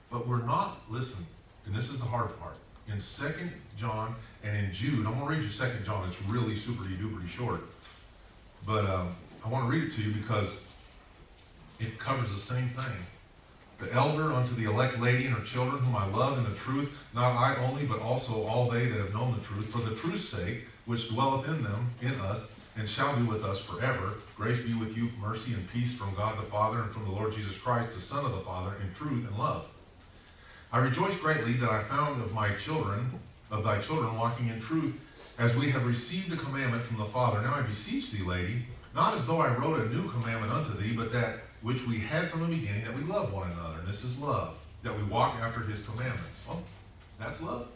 But 0.09 0.27
we're 0.27 0.43
not, 0.43 0.77
listen, 0.89 1.25
and 1.65 1.75
this 1.75 1.89
is 1.89 1.99
the 1.99 2.05
hard 2.05 2.37
part. 2.39 2.55
In 2.87 3.01
2 3.01 3.49
John 3.77 4.15
and 4.43 4.55
in 4.55 4.73
Jude, 4.73 5.05
I'm 5.05 5.19
going 5.19 5.27
to 5.27 5.41
read 5.41 5.43
you 5.43 5.49
2 5.49 5.85
John. 5.85 6.07
It's 6.07 6.21
really 6.23 6.57
super 6.57 6.83
duper 6.83 7.27
short. 7.27 7.61
But 8.65 8.85
um, 8.85 9.15
I 9.45 9.49
want 9.49 9.65
to 9.65 9.69
read 9.69 9.83
it 9.83 9.95
to 9.95 10.01
you 10.01 10.13
because 10.13 10.61
it 11.79 11.99
covers 11.99 12.33
the 12.33 12.41
same 12.41 12.69
thing 12.69 12.97
the 13.79 13.93
elder 13.93 14.33
unto 14.33 14.55
the 14.55 14.69
elect 14.69 14.99
lady 14.99 15.25
and 15.25 15.35
her 15.35 15.45
children, 15.45 15.83
whom 15.83 15.95
I 15.95 16.07
love 16.07 16.37
in 16.37 16.43
the 16.45 16.57
truth, 16.57 16.89
not 17.13 17.37
I 17.37 17.55
only, 17.65 17.85
but 17.85 17.99
also 17.99 18.43
all 18.43 18.69
they 18.69 18.85
that 18.85 18.97
have 18.97 19.13
known 19.13 19.35
the 19.37 19.45
truth, 19.45 19.69
for 19.71 19.79
the 19.79 19.95
truth's 19.95 20.29
sake, 20.29 20.65
which 20.85 21.09
dwelleth 21.09 21.47
in 21.47 21.61
them, 21.63 21.91
in 22.01 22.19
us, 22.21 22.47
and 22.75 22.87
shall 22.87 23.15
be 23.15 23.23
with 23.23 23.43
us 23.43 23.59
forever. 23.59 24.15
Grace 24.35 24.63
be 24.63 24.73
with 24.73 24.95
you, 24.95 25.09
mercy 25.19 25.53
and 25.53 25.69
peace 25.71 25.93
from 25.93 26.15
God 26.15 26.37
the 26.37 26.49
Father 26.49 26.81
and 26.81 26.91
from 26.91 27.05
the 27.05 27.11
Lord 27.11 27.33
Jesus 27.33 27.57
Christ, 27.57 27.93
the 27.93 28.01
Son 28.01 28.25
of 28.25 28.31
the 28.31 28.41
Father, 28.41 28.75
in 28.81 28.93
truth 28.93 29.27
and 29.27 29.37
love. 29.37 29.65
I 30.71 30.79
rejoice 30.79 31.17
greatly 31.17 31.53
that 31.53 31.69
I 31.69 31.83
found 31.85 32.21
of 32.21 32.33
my 32.33 32.53
children, 32.55 33.11
of 33.51 33.63
thy 33.63 33.81
children, 33.81 34.15
walking 34.17 34.49
in 34.49 34.59
truth, 34.59 34.93
as 35.39 35.55
we 35.55 35.69
have 35.71 35.85
received 35.85 36.31
a 36.33 36.37
commandment 36.37 36.83
from 36.83 36.97
the 36.97 37.05
Father. 37.05 37.41
Now 37.41 37.55
I 37.55 37.61
beseech 37.61 38.11
thee, 38.11 38.23
lady, 38.23 38.65
not 38.93 39.15
as 39.15 39.25
though 39.25 39.39
I 39.39 39.55
wrote 39.55 39.79
a 39.79 39.89
new 39.89 40.09
commandment 40.09 40.51
unto 40.51 40.75
thee, 40.77 40.93
but 40.95 41.13
that 41.13 41.35
which 41.61 41.85
we 41.85 41.99
had 41.99 42.29
from 42.29 42.41
the 42.41 42.55
beginning, 42.55 42.83
that 42.83 42.95
we 42.95 43.01
love 43.03 43.33
one 43.33 43.51
another. 43.51 43.79
And 43.79 43.87
this 43.87 44.03
is 44.03 44.17
love, 44.17 44.55
that 44.83 44.95
we 44.95 45.03
walk 45.03 45.35
after 45.41 45.61
his 45.61 45.85
commandments. 45.85 46.37
Well, 46.47 46.61
that's 47.19 47.41
love. 47.41 47.67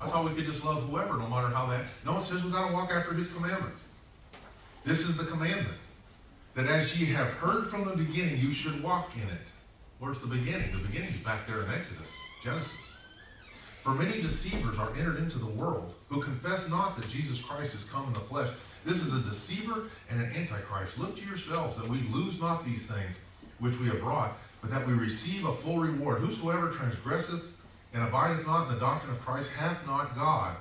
I 0.00 0.08
thought 0.08 0.24
we 0.24 0.34
could 0.34 0.44
just 0.44 0.64
love 0.64 0.88
whoever, 0.88 1.16
no 1.16 1.28
matter 1.28 1.48
how 1.48 1.66
that. 1.68 1.84
No, 2.04 2.18
it 2.18 2.24
says 2.24 2.42
we 2.42 2.50
got 2.50 2.68
to 2.68 2.74
walk 2.74 2.90
after 2.90 3.14
his 3.14 3.32
commandments. 3.32 3.80
This 4.84 5.00
is 5.00 5.16
the 5.16 5.24
commandment. 5.24 5.78
That 6.54 6.66
as 6.66 6.98
ye 6.98 7.06
have 7.06 7.28
heard 7.28 7.68
from 7.68 7.84
the 7.84 7.96
beginning, 7.96 8.38
you 8.38 8.52
should 8.52 8.82
walk 8.82 9.14
in 9.16 9.22
it. 9.22 9.40
Where's 9.98 10.20
the 10.20 10.26
beginning? 10.26 10.70
The 10.72 10.78
beginning 10.78 11.10
is 11.10 11.24
back 11.24 11.46
there 11.46 11.62
in 11.62 11.70
Exodus, 11.70 12.06
Genesis. 12.42 12.70
For 13.82 13.90
many 13.90 14.20
deceivers 14.20 14.78
are 14.78 14.94
entered 14.96 15.18
into 15.18 15.38
the 15.38 15.46
world 15.46 15.94
who 16.08 16.22
confess 16.22 16.68
not 16.68 16.96
that 16.96 17.08
Jesus 17.08 17.40
Christ 17.40 17.74
is 17.74 17.84
come 17.84 18.06
in 18.06 18.12
the 18.12 18.20
flesh. 18.20 18.48
This 18.84 19.02
is 19.02 19.12
a 19.12 19.28
deceiver 19.28 19.84
and 20.10 20.20
an 20.20 20.32
antichrist. 20.34 20.98
Look 20.98 21.16
to 21.16 21.24
yourselves 21.24 21.76
that 21.78 21.88
we 21.88 22.02
lose 22.12 22.40
not 22.40 22.64
these 22.64 22.86
things 22.86 23.16
which 23.58 23.78
we 23.78 23.86
have 23.86 24.02
wrought, 24.02 24.36
but 24.60 24.70
that 24.70 24.86
we 24.86 24.92
receive 24.92 25.44
a 25.44 25.56
full 25.56 25.78
reward. 25.78 26.20
Whosoever 26.20 26.70
transgresseth 26.70 27.44
and 27.92 28.02
abideth 28.02 28.46
not 28.46 28.68
in 28.68 28.74
the 28.74 28.80
doctrine 28.80 29.14
of 29.14 29.20
Christ 29.20 29.48
hath 29.50 29.86
not 29.86 30.14
God. 30.14 30.56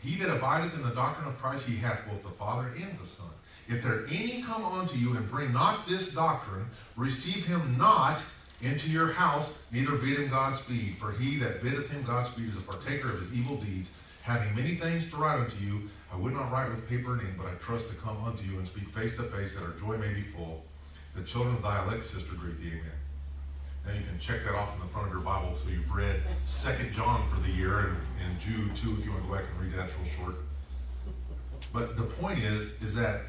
He 0.00 0.16
that 0.16 0.34
abideth 0.34 0.74
in 0.74 0.82
the 0.82 0.94
doctrine 0.94 1.28
of 1.28 1.38
Christ, 1.40 1.64
he 1.64 1.76
hath 1.76 2.00
both 2.06 2.22
the 2.22 2.30
Father 2.30 2.68
and 2.68 2.98
the 2.98 3.06
Son. 3.06 3.30
If 3.68 3.82
there 3.82 4.06
any 4.08 4.42
come 4.42 4.64
unto 4.64 4.96
you 4.96 5.16
and 5.16 5.30
bring 5.30 5.52
not 5.52 5.88
this 5.88 6.12
doctrine, 6.12 6.66
receive 6.96 7.46
him 7.46 7.78
not 7.78 8.20
into 8.60 8.90
your 8.90 9.12
house, 9.12 9.48
neither 9.72 9.92
bid 9.92 10.18
him 10.18 10.28
Godspeed. 10.28 10.96
For 10.98 11.12
he 11.12 11.38
that 11.38 11.62
biddeth 11.62 11.88
him 11.88 12.02
Godspeed 12.02 12.50
is 12.50 12.56
a 12.58 12.60
partaker 12.60 13.10
of 13.10 13.20
his 13.20 13.32
evil 13.32 13.56
deeds. 13.56 13.88
Having 14.24 14.54
many 14.56 14.76
things 14.76 15.10
to 15.10 15.16
write 15.16 15.38
unto 15.38 15.56
you, 15.62 15.82
I 16.10 16.16
would 16.16 16.32
not 16.32 16.50
write 16.50 16.70
with 16.70 16.88
paper 16.88 17.12
and 17.12 17.20
ink, 17.20 17.32
but 17.36 17.46
I 17.46 17.50
trust 17.56 17.90
to 17.90 17.94
come 17.96 18.24
unto 18.24 18.42
you 18.42 18.58
and 18.58 18.66
speak 18.66 18.88
face 18.94 19.14
to 19.16 19.24
face, 19.24 19.52
that 19.54 19.62
our 19.62 19.72
joy 19.78 19.98
may 19.98 20.14
be 20.14 20.22
full. 20.22 20.64
The 21.14 21.22
children 21.24 21.56
of 21.56 21.62
thy 21.62 21.84
elect 21.84 22.04
sister 22.04 22.32
greet 22.34 22.58
thee, 22.58 22.68
amen. 22.68 22.98
Now 23.84 23.92
you 23.92 24.00
can 24.00 24.18
check 24.18 24.42
that 24.46 24.54
off 24.54 24.72
in 24.76 24.80
the 24.80 24.90
front 24.94 25.08
of 25.08 25.12
your 25.12 25.20
Bible, 25.20 25.58
so 25.62 25.68
you've 25.68 25.94
read 25.94 26.22
Second 26.46 26.94
John 26.94 27.28
for 27.28 27.38
the 27.42 27.50
year, 27.50 27.80
and, 27.80 27.96
and 28.24 28.40
Jude 28.40 28.74
too, 28.74 28.96
if 28.98 29.04
you 29.04 29.10
want 29.12 29.24
to 29.24 29.28
go 29.28 29.34
back 29.34 29.44
and 29.52 29.60
read 29.60 29.78
that, 29.78 29.90
real 30.00 30.10
short. 30.16 30.36
But 31.74 31.98
the 31.98 32.04
point 32.04 32.38
is, 32.38 32.82
is 32.82 32.94
that 32.94 33.20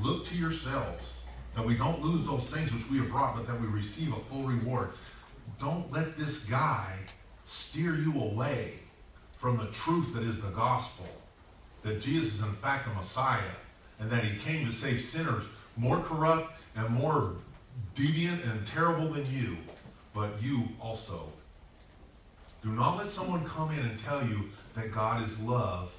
look 0.00 0.26
to 0.26 0.34
yourselves 0.34 1.02
that 1.56 1.64
we 1.64 1.78
don't 1.78 2.02
lose 2.02 2.26
those 2.26 2.44
things 2.50 2.74
which 2.74 2.90
we 2.90 2.98
have 2.98 3.08
brought, 3.08 3.36
but 3.36 3.46
that 3.46 3.58
we 3.58 3.68
receive 3.68 4.12
a 4.12 4.20
full 4.28 4.42
reward. 4.42 4.90
Don't 5.58 5.90
let 5.90 6.18
this 6.18 6.40
guy 6.40 6.98
steer 7.46 7.94
you 7.94 8.20
away 8.20 8.80
from 9.44 9.58
the 9.58 9.66
truth 9.66 10.14
that 10.14 10.22
is 10.22 10.40
the 10.40 10.48
gospel. 10.48 11.04
That 11.82 12.00
Jesus 12.00 12.36
is 12.36 12.40
in 12.40 12.54
fact 12.54 12.88
the 12.88 12.94
Messiah, 12.94 13.42
and 14.00 14.10
that 14.10 14.24
he 14.24 14.38
came 14.38 14.64
to 14.64 14.72
save 14.72 15.02
sinners 15.02 15.44
more 15.76 16.00
corrupt 16.00 16.50
and 16.74 16.88
more 16.88 17.34
deviant 17.94 18.42
and 18.50 18.66
terrible 18.66 19.12
than 19.12 19.30
you, 19.30 19.58
but 20.14 20.42
you 20.42 20.62
also. 20.80 21.30
Do 22.62 22.70
not 22.70 22.96
let 22.96 23.10
someone 23.10 23.44
come 23.44 23.70
in 23.70 23.80
and 23.80 23.98
tell 23.98 24.26
you 24.26 24.48
that 24.74 24.94
God 24.94 25.28
is 25.28 25.38
love 25.40 25.90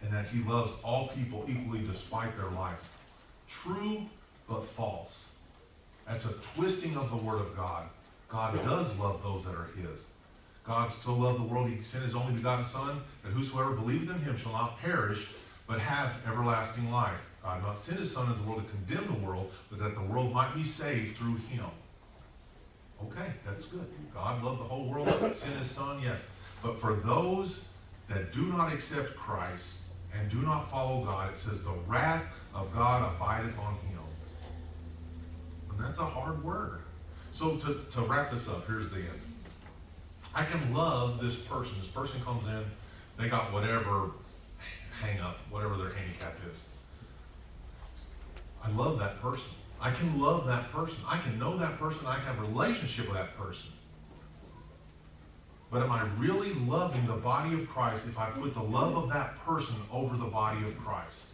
and 0.00 0.10
that 0.10 0.28
he 0.28 0.42
loves 0.44 0.72
all 0.82 1.08
people 1.08 1.44
equally 1.46 1.80
despite 1.80 2.34
their 2.38 2.50
life 2.52 2.80
true 3.46 4.00
but 4.48 4.66
false. 4.66 5.32
That's 6.06 6.24
a 6.24 6.32
twisting 6.54 6.96
of 6.96 7.10
the 7.10 7.16
Word 7.16 7.42
of 7.42 7.54
God. 7.54 7.86
God 8.30 8.54
does 8.64 8.96
love 8.96 9.22
those 9.22 9.44
that 9.44 9.54
are 9.54 9.68
His. 9.76 10.06
God 10.68 10.92
so 11.02 11.14
loved 11.14 11.40
the 11.40 11.44
world, 11.44 11.70
He 11.70 11.82
sent 11.82 12.04
His 12.04 12.14
only 12.14 12.34
begotten 12.34 12.66
Son, 12.66 13.00
that 13.24 13.30
whosoever 13.30 13.72
believeth 13.72 14.10
in 14.10 14.20
Him 14.20 14.38
shall 14.38 14.52
not 14.52 14.78
perish, 14.78 15.26
but 15.66 15.80
have 15.80 16.12
everlasting 16.26 16.92
life. 16.92 17.18
God 17.42 17.56
did 17.56 17.64
not 17.64 17.82
send 17.82 17.98
His 17.98 18.12
Son 18.12 18.26
into 18.26 18.40
the 18.40 18.48
world 18.48 18.64
to 18.64 18.70
condemn 18.70 19.12
the 19.12 19.26
world, 19.26 19.50
but 19.70 19.78
that 19.80 19.94
the 19.94 20.02
world 20.02 20.32
might 20.32 20.54
be 20.54 20.62
saved 20.62 21.16
through 21.16 21.36
Him. 21.36 21.64
Okay, 23.02 23.32
that's 23.46 23.64
good. 23.64 23.86
God 24.12 24.42
loved 24.44 24.60
the 24.60 24.64
whole 24.64 24.86
world, 24.88 25.08
sent 25.08 25.56
His 25.56 25.70
Son, 25.70 26.02
yes. 26.02 26.20
But 26.62 26.80
for 26.80 26.94
those 26.94 27.62
that 28.08 28.32
do 28.32 28.42
not 28.42 28.72
accept 28.72 29.16
Christ 29.16 29.78
and 30.14 30.30
do 30.30 30.38
not 30.38 30.70
follow 30.70 31.04
God, 31.04 31.32
it 31.32 31.38
says 31.38 31.62
the 31.62 31.72
wrath 31.86 32.24
of 32.54 32.74
God 32.74 33.14
abideth 33.14 33.58
on 33.58 33.74
him. 33.74 34.00
And 35.70 35.80
that's 35.80 35.98
a 35.98 36.04
hard 36.04 36.42
word. 36.42 36.80
So 37.32 37.56
to, 37.56 37.84
to 37.92 38.00
wrap 38.02 38.32
this 38.32 38.48
up, 38.48 38.66
here's 38.66 38.90
the 38.90 38.96
end. 38.96 39.27
I 40.34 40.44
can 40.44 40.72
love 40.74 41.20
this 41.20 41.36
person. 41.36 41.74
This 41.80 41.90
person 41.90 42.20
comes 42.22 42.46
in, 42.46 42.64
they 43.18 43.28
got 43.28 43.52
whatever 43.52 44.10
hang 45.00 45.20
up, 45.20 45.38
whatever 45.50 45.76
their 45.76 45.92
handicap 45.92 46.34
is. 46.50 46.60
I 48.62 48.70
love 48.70 48.98
that 48.98 49.20
person. 49.20 49.46
I 49.80 49.92
can 49.92 50.20
love 50.20 50.46
that 50.46 50.70
person. 50.72 50.98
I 51.06 51.18
can 51.20 51.38
know 51.38 51.56
that 51.58 51.78
person. 51.78 52.06
I 52.06 52.16
can 52.16 52.24
have 52.24 52.38
a 52.38 52.42
relationship 52.42 53.06
with 53.06 53.14
that 53.14 53.36
person. 53.36 53.70
But 55.70 55.82
am 55.82 55.92
I 55.92 56.02
really 56.18 56.54
loving 56.54 57.06
the 57.06 57.14
body 57.14 57.54
of 57.54 57.68
Christ 57.68 58.06
if 58.08 58.18
I 58.18 58.30
put 58.30 58.54
the 58.54 58.62
love 58.62 58.96
of 58.96 59.10
that 59.10 59.38
person 59.40 59.76
over 59.92 60.16
the 60.16 60.24
body 60.24 60.66
of 60.66 60.76
Christ? 60.78 61.26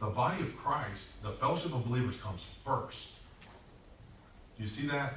The 0.00 0.08
body 0.08 0.42
of 0.42 0.56
Christ, 0.56 1.22
the 1.22 1.30
fellowship 1.32 1.74
of 1.74 1.86
believers 1.86 2.16
comes 2.20 2.42
first. 2.64 3.08
Do 4.56 4.64
you 4.64 4.68
see 4.68 4.86
that? 4.88 5.14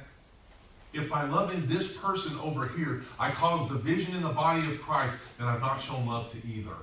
If 0.94 1.10
by 1.10 1.24
loving 1.24 1.66
this 1.66 1.96
person 1.96 2.38
over 2.38 2.68
here, 2.68 3.02
I 3.18 3.32
cause 3.32 3.68
division 3.68 4.14
in 4.14 4.22
the 4.22 4.28
body 4.28 4.70
of 4.72 4.80
Christ, 4.80 5.16
then 5.38 5.48
I've 5.48 5.60
not 5.60 5.82
shown 5.82 6.06
love 6.06 6.30
to 6.30 6.46
either. 6.46 6.76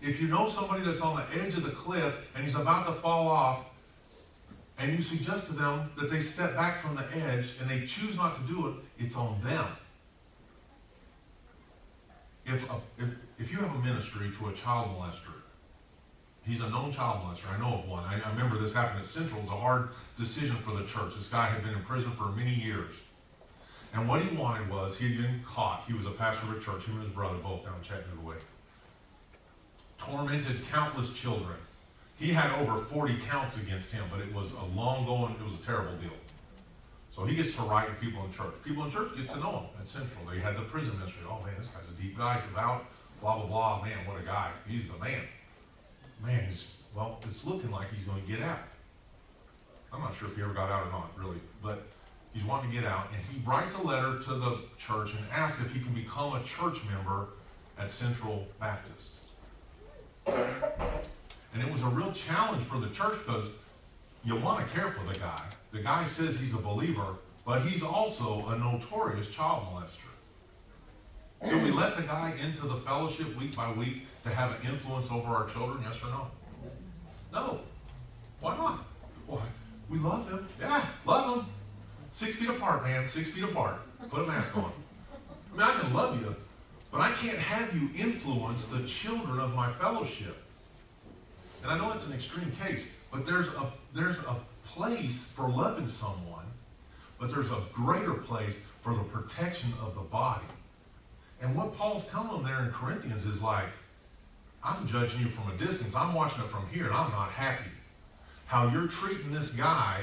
If 0.00 0.20
you 0.20 0.28
know 0.28 0.48
somebody 0.48 0.84
that's 0.84 1.00
on 1.00 1.16
the 1.16 1.42
edge 1.42 1.54
of 1.54 1.64
the 1.64 1.70
cliff 1.70 2.14
and 2.36 2.44
he's 2.44 2.54
about 2.54 2.86
to 2.86 3.00
fall 3.02 3.26
off, 3.26 3.64
and 4.78 4.92
you 4.92 5.02
suggest 5.02 5.46
to 5.46 5.52
them 5.52 5.90
that 5.98 6.10
they 6.10 6.22
step 6.22 6.54
back 6.54 6.80
from 6.80 6.94
the 6.94 7.04
edge 7.16 7.50
and 7.60 7.68
they 7.68 7.84
choose 7.86 8.16
not 8.16 8.36
to 8.36 8.52
do 8.52 8.68
it, 8.68 8.74
it's 8.98 9.16
on 9.16 9.40
them. 9.42 9.66
If, 12.46 12.70
a, 12.70 12.74
if, 12.98 13.08
if 13.38 13.52
you 13.52 13.58
have 13.58 13.74
a 13.74 13.78
ministry 13.78 14.30
to 14.38 14.48
a 14.48 14.52
child 14.52 14.96
molester, 14.96 15.32
he's 16.42 16.60
a 16.60 16.68
known 16.68 16.92
child 16.92 17.22
molester. 17.22 17.48
I 17.50 17.58
know 17.58 17.78
of 17.78 17.88
one. 17.88 18.04
I, 18.04 18.20
I 18.20 18.30
remember 18.30 18.58
this 18.58 18.74
happened 18.74 19.00
at 19.00 19.06
Central. 19.06 19.40
It 19.40 19.44
was 19.44 19.52
a 19.52 19.56
hard 19.56 19.88
decision 20.18 20.56
for 20.56 20.72
the 20.76 20.84
church. 20.84 21.14
This 21.16 21.28
guy 21.28 21.46
had 21.46 21.64
been 21.64 21.74
in 21.74 21.82
prison 21.82 22.12
for 22.16 22.26
many 22.26 22.54
years. 22.54 22.92
And 23.94 24.08
what 24.08 24.22
he 24.22 24.36
wanted 24.36 24.68
was, 24.68 24.98
he 24.98 25.14
had 25.14 25.22
been 25.22 25.40
caught. 25.46 25.84
He 25.86 25.92
was 25.92 26.04
a 26.04 26.10
pastor 26.10 26.46
of 26.50 26.56
a 26.56 26.60
church, 26.60 26.84
him 26.84 26.96
and 26.96 27.04
his 27.04 27.12
brother, 27.12 27.38
both 27.38 27.64
down 27.64 27.80
Chattanooga 27.82 28.28
Way. 28.28 28.36
Tormented 29.98 30.66
countless 30.66 31.12
children. 31.12 31.56
He 32.18 32.32
had 32.32 32.50
over 32.60 32.84
40 32.86 33.18
counts 33.28 33.56
against 33.56 33.92
him, 33.92 34.04
but 34.10 34.20
it 34.20 34.32
was 34.34 34.50
a 34.52 34.64
long 34.76 35.06
going, 35.06 35.34
it 35.34 35.44
was 35.44 35.54
a 35.60 35.64
terrible 35.64 35.96
deal. 35.98 36.10
So 37.14 37.24
he 37.24 37.36
gets 37.36 37.54
to 37.54 37.62
write 37.62 37.86
to 37.86 37.94
people 38.04 38.24
in 38.24 38.32
church. 38.32 38.54
People 38.64 38.84
in 38.84 38.90
church 38.90 39.16
get 39.16 39.30
to 39.30 39.38
know 39.38 39.60
him 39.60 39.80
at 39.80 39.86
Central. 39.86 40.26
They 40.28 40.40
had 40.40 40.56
the 40.56 40.62
prison 40.62 40.98
ministry. 40.98 41.22
Oh 41.28 41.40
man, 41.44 41.54
this 41.56 41.68
guy's 41.68 41.86
a 41.88 42.02
deep 42.02 42.18
guy, 42.18 42.42
devout, 42.48 42.84
blah, 43.20 43.38
blah, 43.38 43.46
blah. 43.46 43.82
Man, 43.84 44.04
what 44.06 44.20
a 44.20 44.24
guy. 44.24 44.50
He's 44.66 44.82
the 44.88 44.98
man. 44.98 45.22
Man, 46.24 46.48
he's, 46.48 46.66
well, 46.96 47.20
it's 47.28 47.44
looking 47.44 47.70
like 47.70 47.88
he's 47.94 48.04
going 48.04 48.20
to 48.20 48.28
get 48.28 48.42
out. 48.42 48.58
I'm 49.92 50.00
not 50.00 50.16
sure 50.18 50.28
if 50.28 50.34
he 50.34 50.42
ever 50.42 50.52
got 50.52 50.70
out 50.70 50.88
or 50.88 50.90
not, 50.90 51.12
really. 51.16 51.38
But 51.62 51.86
he's 52.34 52.44
wanting 52.44 52.70
to 52.70 52.76
get 52.76 52.84
out. 52.84 53.06
And 53.14 53.22
he 53.32 53.40
writes 53.48 53.74
a 53.74 53.82
letter 53.82 54.18
to 54.24 54.34
the 54.34 54.58
church 54.76 55.10
and 55.12 55.24
asks 55.32 55.62
if 55.62 55.72
he 55.72 55.80
can 55.80 55.94
become 55.94 56.34
a 56.34 56.42
church 56.42 56.78
member 56.90 57.28
at 57.78 57.90
Central 57.90 58.46
Baptist. 58.60 59.10
And 60.26 61.62
it 61.62 61.72
was 61.72 61.82
a 61.82 61.88
real 61.88 62.12
challenge 62.12 62.66
for 62.66 62.78
the 62.78 62.88
church 62.88 63.18
because 63.24 63.46
you 64.24 64.36
want 64.36 64.66
to 64.66 64.74
care 64.74 64.90
for 64.90 65.04
the 65.10 65.18
guy. 65.18 65.40
The 65.72 65.80
guy 65.80 66.04
says 66.06 66.38
he's 66.38 66.54
a 66.54 66.58
believer, 66.58 67.16
but 67.46 67.62
he's 67.62 67.82
also 67.82 68.46
a 68.48 68.58
notorious 68.58 69.28
child 69.28 69.64
molester. 69.64 71.48
Should 71.48 71.62
we 71.62 71.70
let 71.70 71.96
the 71.96 72.02
guy 72.02 72.34
into 72.42 72.66
the 72.66 72.76
fellowship 72.80 73.38
week 73.38 73.54
by 73.54 73.70
week 73.72 74.02
to 74.24 74.30
have 74.30 74.52
an 74.52 74.66
influence 74.66 75.06
over 75.10 75.28
our 75.28 75.48
children? 75.50 75.84
Yes 75.84 76.00
or 76.02 76.08
no? 76.08 76.26
No. 77.32 77.60
Why 78.40 78.56
not? 78.56 78.84
Why? 79.26 79.42
We 79.90 79.98
love 79.98 80.26
him. 80.28 80.48
Yeah, 80.58 80.86
love 81.04 81.36
him. 81.36 81.46
Six 82.14 82.36
feet 82.36 82.48
apart, 82.48 82.84
man. 82.84 83.08
Six 83.08 83.30
feet 83.30 83.42
apart. 83.42 83.76
Put 84.08 84.22
a 84.22 84.26
mask 84.26 84.56
on. 84.56 84.72
I 85.52 85.56
mean, 85.56 85.62
I 85.62 85.80
can 85.80 85.92
love 85.92 86.20
you, 86.20 86.34
but 86.92 87.00
I 87.00 87.12
can't 87.12 87.38
have 87.38 87.74
you 87.74 87.90
influence 87.96 88.64
the 88.66 88.84
children 88.84 89.40
of 89.40 89.54
my 89.54 89.72
fellowship. 89.74 90.36
And 91.62 91.72
I 91.72 91.78
know 91.78 91.92
it's 91.92 92.06
an 92.06 92.12
extreme 92.12 92.52
case, 92.52 92.82
but 93.10 93.26
there's 93.26 93.48
a 93.48 93.72
there's 93.94 94.18
a 94.18 94.36
place 94.64 95.26
for 95.34 95.48
loving 95.48 95.88
someone, 95.88 96.46
but 97.18 97.34
there's 97.34 97.50
a 97.50 97.62
greater 97.72 98.14
place 98.14 98.54
for 98.82 98.94
the 98.94 99.02
protection 99.04 99.72
of 99.82 99.94
the 99.96 100.02
body. 100.02 100.46
And 101.40 101.56
what 101.56 101.76
Paul's 101.76 102.06
telling 102.08 102.30
them 102.30 102.44
there 102.44 102.64
in 102.64 102.70
Corinthians 102.70 103.24
is 103.26 103.42
like, 103.42 103.68
I'm 104.62 104.86
judging 104.86 105.20
you 105.20 105.30
from 105.30 105.50
a 105.50 105.56
distance. 105.56 105.94
I'm 105.96 106.14
watching 106.14 106.42
it 106.44 106.50
from 106.50 106.66
here, 106.68 106.86
and 106.86 106.94
I'm 106.94 107.10
not 107.10 107.30
happy. 107.30 107.70
How 108.46 108.68
you're 108.68 108.88
treating 108.88 109.32
this 109.32 109.50
guy 109.50 110.02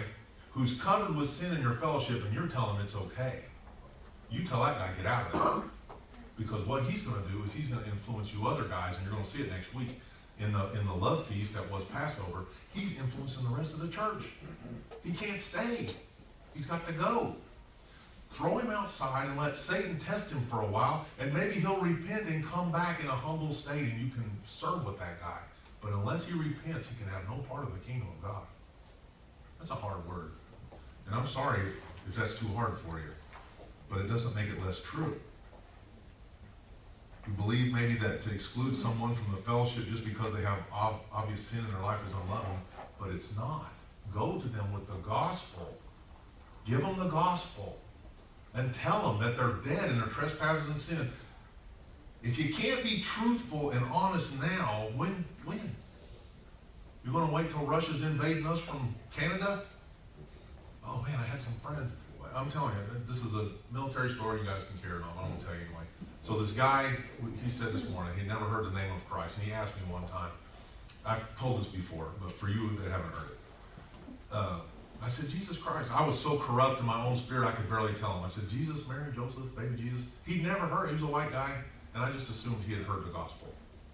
who's 0.54 0.80
covered 0.80 1.16
with 1.16 1.30
sin 1.30 1.56
in 1.56 1.62
your 1.62 1.76
fellowship, 1.76 2.24
and 2.24 2.34
you're 2.34 2.48
telling 2.48 2.78
him 2.78 2.86
it's 2.86 2.96
okay. 2.96 3.40
You 4.30 4.46
tell 4.46 4.64
that 4.64 4.78
guy, 4.78 4.90
get 4.98 5.06
out 5.06 5.34
of 5.34 5.62
there. 5.62 5.70
Because 6.38 6.66
what 6.66 6.84
he's 6.84 7.04
going 7.04 7.22
to 7.22 7.30
do 7.30 7.44
is 7.44 7.54
he's 7.54 7.68
going 7.68 7.84
to 7.84 7.90
influence 7.90 8.34
you 8.34 8.48
other 8.48 8.64
guys, 8.64 8.96
and 8.96 9.06
you're 9.06 9.14
going 9.14 9.26
to 9.26 9.32
see 9.32 9.42
it 9.42 9.50
next 9.50 9.74
week 9.76 9.90
in 10.42 10.52
the 10.54 10.72
in 10.72 10.86
the 10.88 10.94
love 10.94 11.26
feast 11.28 11.54
that 11.54 11.70
was 11.70 11.84
Passover, 11.86 12.46
he's 12.74 12.98
influencing 12.98 13.44
the 13.44 13.56
rest 13.56 13.74
of 13.74 13.80
the 13.80 13.90
church. 13.90 14.24
He 15.04 15.12
can't 15.12 15.40
stay. 15.40 15.88
He's 16.54 16.66
got 16.66 16.86
to 16.88 16.94
go. 16.94 17.36
Throw 18.32 18.58
him 18.58 18.72
outside 18.72 19.28
and 19.28 19.38
let 19.38 19.58
Satan 19.58 20.00
test 20.00 20.32
him 20.32 20.46
for 20.50 20.62
a 20.62 20.68
while, 20.68 21.06
and 21.20 21.34
maybe 21.34 21.60
he'll 21.60 21.82
repent 21.82 22.28
and 22.28 22.46
come 22.46 22.72
back 22.72 23.02
in 23.02 23.08
a 23.08 23.16
humble 23.16 23.54
state, 23.54 23.92
and 23.92 24.02
you 24.02 24.10
can 24.10 24.30
serve 24.46 24.86
with 24.86 24.98
that 25.00 25.20
guy. 25.20 25.40
But 25.82 25.92
unless 25.92 26.26
he 26.26 26.34
repents, 26.38 26.88
he 26.88 26.96
can 26.96 27.12
have 27.12 27.28
no 27.30 27.44
part 27.50 27.64
of 27.64 27.74
the 27.74 27.80
kingdom 27.80 28.08
of 28.08 28.24
God. 28.24 28.44
That's 29.60 29.72
a 29.72 29.76
hard 29.76 30.08
word. 30.08 30.32
And 31.12 31.20
I'm 31.20 31.28
sorry 31.28 31.60
if, 31.60 31.74
if 32.10 32.16
that's 32.16 32.40
too 32.40 32.48
hard 32.56 32.78
for 32.80 32.98
you, 32.98 33.12
but 33.90 34.00
it 34.00 34.08
doesn't 34.08 34.34
make 34.34 34.48
it 34.48 34.64
less 34.66 34.80
true. 34.80 35.20
You 37.28 37.34
believe 37.34 37.74
maybe 37.74 37.96
that 37.96 38.24
to 38.24 38.34
exclude 38.34 38.78
someone 38.78 39.14
from 39.16 39.36
the 39.36 39.42
fellowship 39.42 39.88
just 39.90 40.06
because 40.06 40.34
they 40.34 40.42
have 40.42 40.60
ob- 40.74 41.02
obvious 41.12 41.46
sin 41.46 41.60
in 41.60 41.72
their 41.72 41.82
life 41.82 42.00
is 42.08 42.14
unloving, 42.14 42.62
but 42.98 43.10
it's 43.10 43.36
not. 43.36 43.74
Go 44.14 44.40
to 44.40 44.48
them 44.48 44.72
with 44.72 44.88
the 44.88 44.96
gospel. 45.06 45.78
Give 46.66 46.80
them 46.80 46.98
the 46.98 47.10
gospel. 47.10 47.78
And 48.54 48.74
tell 48.74 49.12
them 49.12 49.22
that 49.22 49.38
they're 49.38 49.76
dead 49.76 49.92
in 49.92 50.00
their 50.00 50.08
trespasses 50.08 50.70
and 50.70 50.80
sin. 50.80 51.12
If 52.24 52.38
you 52.38 52.54
can't 52.54 52.84
be 52.84 53.02
truthful 53.02 53.72
and 53.72 53.84
honest 53.92 54.40
now, 54.42 54.88
when? 54.96 55.26
When? 55.44 55.76
You're 57.04 57.14
going 57.14 57.28
to 57.28 57.34
wait 57.34 57.50
till 57.50 57.66
Russia's 57.66 58.04
invading 58.04 58.48
us 58.48 58.62
from 58.62 58.96
Canada? 59.14 59.64
Oh 60.92 61.02
man, 61.08 61.18
I 61.18 61.26
had 61.26 61.42
some 61.42 61.54
friends. 61.64 61.92
I'm 62.36 62.52
telling 62.52 62.76
you, 62.76 62.84
this 63.08 63.24
is 63.24 63.34
a 63.36 63.50
military 63.74 64.12
story. 64.14 64.42
You 64.42 64.46
guys 64.46 64.62
can 64.64 64.78
care 64.82 64.98
or 64.98 65.00
not. 65.00 65.16
I 65.18 65.22
won't 65.24 65.42
tell 65.42 65.54
you 65.54 65.62
anyway. 65.62 65.84
So 66.22 66.42
this 66.44 66.52
guy, 66.52 66.92
he 67.44 67.50
said 67.50 67.74
this 67.74 67.88
morning, 67.90 68.18
he 68.18 68.28
never 68.28 68.46
heard 68.46 68.66
the 68.66 68.72
name 68.72 68.92
of 68.92 69.10
Christ, 69.10 69.38
and 69.38 69.48
he 69.48 69.54
asked 69.54 69.76
me 69.78 69.84
one 69.92 70.08
time. 70.10 70.32
I've 71.06 71.24
told 71.40 71.62
this 71.62 71.68
before, 71.68 72.10
but 72.22 72.32
for 72.40 72.48
you 72.48 72.70
that 72.78 72.92
haven't 72.92 73.12
heard 73.12 73.32
it, 73.32 73.40
uh, 74.32 74.60
I 75.02 75.10
said 75.10 75.30
Jesus 75.30 75.58
Christ. 75.58 75.90
I 75.92 76.06
was 76.06 76.20
so 76.20 76.38
corrupt 76.38 76.80
in 76.80 76.86
my 76.86 77.04
own 77.04 77.18
spirit, 77.18 77.48
I 77.48 77.54
could 77.54 77.70
barely 77.70 77.94
tell 77.96 78.18
him. 78.18 78.24
I 78.24 78.30
said 78.30 78.50
Jesus, 78.50 78.88
Mary, 78.88 79.12
Joseph, 79.16 79.56
baby 79.56 79.76
Jesus. 79.76 80.06
He'd 80.26 80.44
never 80.44 80.68
heard. 80.68 80.90
He 80.90 80.94
was 80.94 81.04
a 81.04 81.08
white 81.08 81.32
guy, 81.32 81.56
and 81.96 82.04
I 82.04 82.12
just 82.12 82.30
assumed 82.30 82.64
he 82.68 82.74
had 82.74 82.84
heard 82.84 83.06
the 83.06 83.12
gospel 83.12 83.48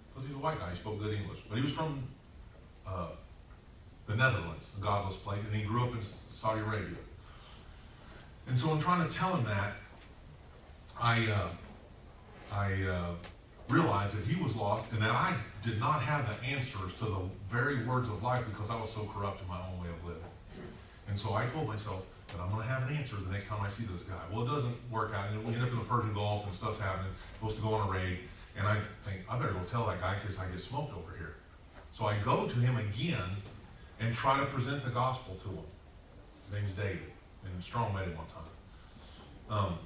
because 0.10 0.28
he's 0.28 0.36
a 0.36 0.40
white 0.40 0.60
guy. 0.60 0.72
He 0.72 0.78
spoke 0.78 1.00
good 1.00 1.14
English, 1.14 1.40
but 1.48 1.58
he 1.58 1.64
was 1.64 1.74
from 1.74 2.04
uh, 2.86 3.12
the 4.08 4.16
Netherlands, 4.16 4.68
a 4.78 4.82
godless 4.82 5.16
place, 5.18 5.42
and 5.46 5.56
he 5.56 5.64
grew 5.64 5.86
up 5.86 5.94
in 5.94 6.02
Saudi 6.40 6.62
Arabia. 6.62 6.98
And 8.48 8.58
so, 8.58 8.72
in 8.74 8.82
trying 8.82 9.08
to 9.08 9.14
tell 9.14 9.36
him 9.36 9.46
that, 9.46 9.74
I. 11.00 11.28
Uh, 11.28 11.50
I 12.52 12.74
uh, 12.84 13.12
realized 13.70 14.16
that 14.16 14.26
he 14.26 14.42
was 14.42 14.56
lost 14.56 14.92
and 14.92 15.02
that 15.02 15.12
I 15.12 15.36
did 15.64 15.80
not 15.80 16.02
have 16.02 16.28
the 16.28 16.48
answers 16.48 16.94
to 17.00 17.06
the 17.06 17.22
very 17.52 17.86
words 17.86 18.08
of 18.08 18.24
life 18.24 18.46
because 18.50 18.70
I 18.70 18.80
was 18.80 18.90
so 18.94 19.10
corrupt 19.14 19.42
in 19.42 19.48
my 19.48 19.60
own 19.60 19.84
way 19.84 19.90
of 19.90 20.06
living. 20.06 20.24
And 21.10 21.20
so 21.20 21.34
I 21.34 21.46
told 21.48 21.68
myself 21.68 22.04
that 22.30 22.40
I'm 22.40 22.50
going 22.50 22.62
to 22.62 22.68
have 22.68 22.90
an 22.90 22.96
answer 22.96 23.16
the 23.16 23.32
next 23.32 23.48
time 23.48 23.62
I 23.62 23.70
see 23.70 23.84
this 23.84 24.04
guy. 24.04 24.22
Well, 24.32 24.46
it 24.46 24.50
doesn't 24.50 24.76
work 24.92 25.14
out. 25.14 25.30
And 25.32 25.46
we 25.46 25.54
end 25.54 25.64
up 25.64 25.72
in 25.72 25.80
the 25.80 25.86
Persian 25.86 26.14
Gulf 26.14 26.46
and 26.46 26.56
stuff's 26.56 26.80
happening. 26.80 27.12
Supposed 27.40 27.58
to 27.58 27.62
go 27.62 27.74
on 27.74 27.90
a 27.90 27.92
raid. 27.92 28.20
And 28.58 28.68
I 28.68 28.80
think, 29.06 29.22
I 29.30 29.38
better 29.38 29.54
go 29.54 29.64
tell 29.70 29.86
that 29.88 30.00
guy 30.00 30.18
because 30.22 30.38
I 30.38 30.50
get 30.50 30.62
smoked 30.62 30.94
over 30.94 31.16
here. 31.18 31.36
So 31.98 32.06
I 32.06 32.18
go 32.24 32.48
to 32.48 32.56
him 32.56 32.78
again 32.78 33.38
and 34.00 34.14
try 34.14 34.40
to 34.40 34.46
present 34.48 34.84
the 34.84 34.92
gospel 34.92 35.36
to 35.44 35.50
him. 35.50 35.66
Name's 36.52 36.72
David. 36.72 37.12
And 37.46 37.64
Strong 37.64 37.94
met 37.94 38.06
him 38.06 38.16
one 38.18 38.28
time. 38.28 38.48
Um, 39.50 39.80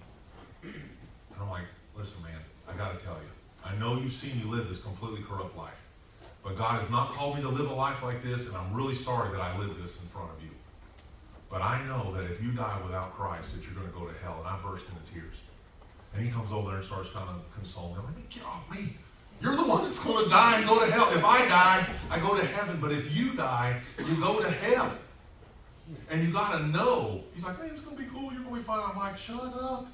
and 0.64 1.40
I'm 1.40 1.50
like, 1.50 1.66
listen, 1.96 2.22
man, 2.24 2.40
I 2.68 2.76
got 2.76 2.98
to 2.98 3.06
tell 3.06 3.16
you, 3.16 3.30
I 3.64 3.76
know 3.76 4.02
you've 4.02 4.14
seen 4.14 4.40
me 4.40 4.46
live 4.46 4.68
this 4.70 4.80
completely 4.80 5.24
corrupt 5.28 5.56
life. 5.56 5.74
But 6.44 6.58
God 6.58 6.82
has 6.82 6.90
not 6.90 7.14
called 7.14 7.36
me 7.36 7.44
to 7.44 7.50
live 7.50 7.70
a 7.70 7.74
life 7.74 8.02
like 8.02 8.24
this, 8.24 8.48
and 8.48 8.56
I'm 8.56 8.74
really 8.74 8.96
sorry 8.96 9.32
that 9.32 9.40
I 9.40 9.58
lived 9.58 9.84
this 9.84 9.98
in 10.02 10.08
front 10.10 10.32
of 10.32 10.42
you. 10.42 10.50
But 11.52 11.62
I 11.62 11.84
know 11.86 12.14
that 12.16 12.32
if 12.32 12.42
you 12.42 12.52
die 12.54 12.80
without 12.84 13.14
Christ, 13.14 13.54
that 13.54 13.64
you're 13.64 13.74
going 13.74 13.86
to 13.86 13.94
go 13.94 14.08
to 14.08 14.14
hell. 14.24 14.38
And 14.40 14.48
I 14.48 14.58
burst 14.64 14.86
into 14.88 15.14
tears. 15.14 15.36
And 16.14 16.24
he 16.24 16.32
comes 16.32 16.52
over 16.52 16.70
there 16.70 16.78
and 16.78 16.86
starts 16.86 17.10
kind 17.12 17.30
of 17.30 17.36
consoling 17.54 17.94
me. 17.94 18.00
I'm 18.08 18.16
like, 18.16 18.30
get 18.30 18.44
off 18.46 18.64
me. 18.72 18.96
You're 19.42 19.56
the 19.56 19.66
one 19.66 19.84
that's 19.84 20.00
going 20.00 20.24
to 20.24 20.30
die 20.30 20.60
and 20.60 20.68
go 20.68 20.80
to 20.84 20.92
hell. 20.92 21.12
If 21.12 21.24
I 21.24 21.46
die, 21.48 21.88
I 22.10 22.20
go 22.20 22.36
to 22.36 22.46
heaven. 22.46 22.80
But 22.80 22.92
if 22.92 23.12
you 23.12 23.34
die, 23.34 23.80
you 24.00 24.16
go 24.16 24.40
to 24.42 24.50
hell. 24.50 24.92
And 26.10 26.24
you 26.24 26.32
got 26.32 26.58
to 26.58 26.68
know. 26.68 27.24
He's 27.34 27.44
like, 27.44 27.60
hey, 27.60 27.68
it's 27.68 27.82
to 27.82 27.90
be 27.96 28.06
cool. 28.06 28.32
You're 28.34 28.44
to 28.44 28.62
be 28.62 28.64
fine. 28.64 28.90
I'm 28.90 28.98
like, 28.98 29.18
shut 29.18 29.42
up. 29.42 29.88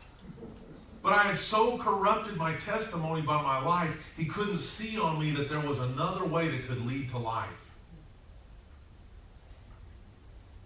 But 1.04 1.14
I 1.14 1.24
had 1.24 1.38
so 1.38 1.78
corrupted 1.78 2.36
my 2.36 2.54
testimony 2.56 3.22
by 3.22 3.42
my 3.42 3.64
life, 3.64 3.92
he 4.18 4.26
couldn't 4.26 4.60
see 4.60 5.00
on 5.00 5.20
me 5.20 5.32
that 5.32 5.48
there 5.48 5.60
was 5.60 5.80
another 5.80 6.26
way 6.26 6.50
that 6.50 6.68
could 6.68 6.86
lead 6.86 7.10
to 7.12 7.18
life. 7.18 7.50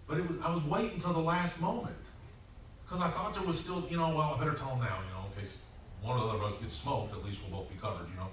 But 0.08 0.28
was, 0.28 0.38
I 0.42 0.52
was 0.52 0.64
waiting 0.64 0.94
until 0.94 1.12
the 1.12 1.20
last 1.20 1.60
moment. 1.60 1.96
Because 2.84 3.00
I 3.00 3.10
thought 3.10 3.34
there 3.34 3.44
was 3.44 3.58
still, 3.58 3.86
you 3.88 3.96
know, 3.96 4.08
well, 4.08 4.34
I 4.34 4.38
better 4.38 4.54
tell 4.54 4.70
him 4.70 4.80
now, 4.80 4.98
you 5.06 5.14
know, 5.14 5.26
in 5.34 5.42
case 5.42 5.56
one 6.02 6.18
or 6.18 6.26
the 6.26 6.32
other 6.32 6.44
of 6.44 6.52
us 6.52 6.60
gets 6.60 6.74
smoked, 6.74 7.12
at 7.14 7.24
least 7.24 7.38
we'll 7.42 7.60
both 7.60 7.70
be 7.70 7.76
covered, 7.76 8.08
you 8.10 8.16
know. 8.16 8.28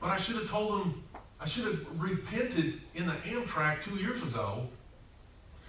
But 0.00 0.10
I 0.10 0.18
should 0.18 0.36
have 0.36 0.48
told 0.48 0.82
him, 0.82 1.02
I 1.40 1.48
should 1.48 1.64
have 1.64 2.00
repented 2.00 2.80
in 2.94 3.06
the 3.06 3.14
amtrac 3.14 3.82
two 3.82 3.96
years 3.96 4.22
ago. 4.22 4.68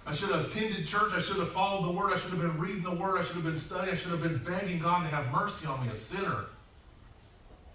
I 0.06 0.14
should 0.14 0.30
have 0.30 0.46
attended 0.46 0.86
church. 0.86 1.12
I 1.14 1.20
should 1.20 1.36
have 1.36 1.52
followed 1.52 1.86
the 1.86 1.92
word. 1.92 2.12
I 2.12 2.18
should 2.18 2.30
have 2.30 2.40
been 2.40 2.58
reading 2.58 2.82
the 2.82 2.90
word. 2.90 3.18
I 3.18 3.24
should 3.24 3.36
have 3.36 3.44
been 3.44 3.58
studying. 3.58 3.94
I 3.94 3.98
should 3.98 4.10
have 4.10 4.22
been 4.22 4.38
begging 4.38 4.80
God 4.80 5.02
to 5.02 5.14
have 5.14 5.30
mercy 5.32 5.66
on 5.66 5.86
me, 5.86 5.92
a 5.92 5.96
sinner. 5.96 6.46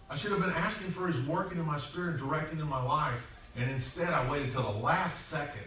I 0.09 0.17
should 0.17 0.31
have 0.31 0.41
been 0.41 0.51
asking 0.51 0.91
for 0.91 1.07
his 1.07 1.25
working 1.27 1.57
in 1.57 1.65
my 1.65 1.79
spirit, 1.79 2.11
and 2.11 2.19
directing 2.19 2.59
in 2.59 2.67
my 2.67 2.83
life. 2.83 3.19
And 3.55 3.69
instead, 3.71 4.09
I 4.09 4.29
waited 4.29 4.51
till 4.51 4.63
the 4.63 4.79
last 4.79 5.29
second. 5.29 5.61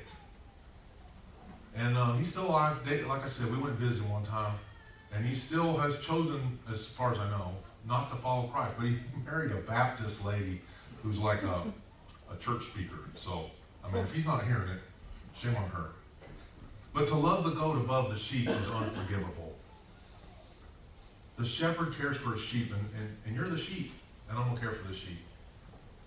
And 1.75 1.97
um, 1.97 2.19
he's 2.19 2.29
still 2.29 2.49
alive. 2.49 2.77
They, 2.85 3.03
like 3.03 3.25
I 3.25 3.29
said, 3.29 3.51
we 3.51 3.59
went 3.59 3.77
visiting 3.77 4.09
one 4.11 4.25
time. 4.25 4.59
And 5.15 5.25
he 5.25 5.35
still 5.35 5.77
has 5.79 5.99
chosen, 6.01 6.59
as 6.71 6.89
far 6.89 7.13
as 7.13 7.19
I 7.19 7.31
know, 7.31 7.53
not 7.87 8.11
to 8.11 8.17
follow 8.21 8.49
Christ. 8.49 8.75
But 8.77 8.87
he 8.87 8.99
married 9.25 9.53
a 9.53 9.57
Baptist 9.57 10.25
lady 10.25 10.61
who's 11.03 11.19
like 11.19 11.43
a, 11.45 11.63
a 12.31 12.37
church 12.41 12.65
speaker. 12.67 12.99
So, 13.17 13.51
I 13.85 13.91
mean, 13.91 14.05
if 14.05 14.13
he's 14.13 14.27
not 14.27 14.45
hearing 14.45 14.69
it, 14.69 14.81
shame 15.41 15.57
on 15.57 15.71
her. 15.71 15.91
But 16.99 17.07
to 17.09 17.15
love 17.15 17.45
the 17.45 17.51
goat 17.51 17.77
above 17.77 18.11
the 18.11 18.19
sheep 18.19 18.49
is 18.49 18.69
unforgivable. 18.71 19.55
The 21.39 21.47
shepherd 21.47 21.95
cares 21.97 22.17
for 22.17 22.33
his 22.33 22.41
sheep, 22.41 22.73
and, 22.73 22.85
and, 22.99 23.17
and 23.25 23.37
you're 23.37 23.49
the 23.49 23.57
sheep, 23.57 23.93
and 24.29 24.37
I 24.37 24.45
don't 24.45 24.59
care 24.59 24.73
for 24.73 24.89
the 24.89 24.97
sheep. 24.97 25.21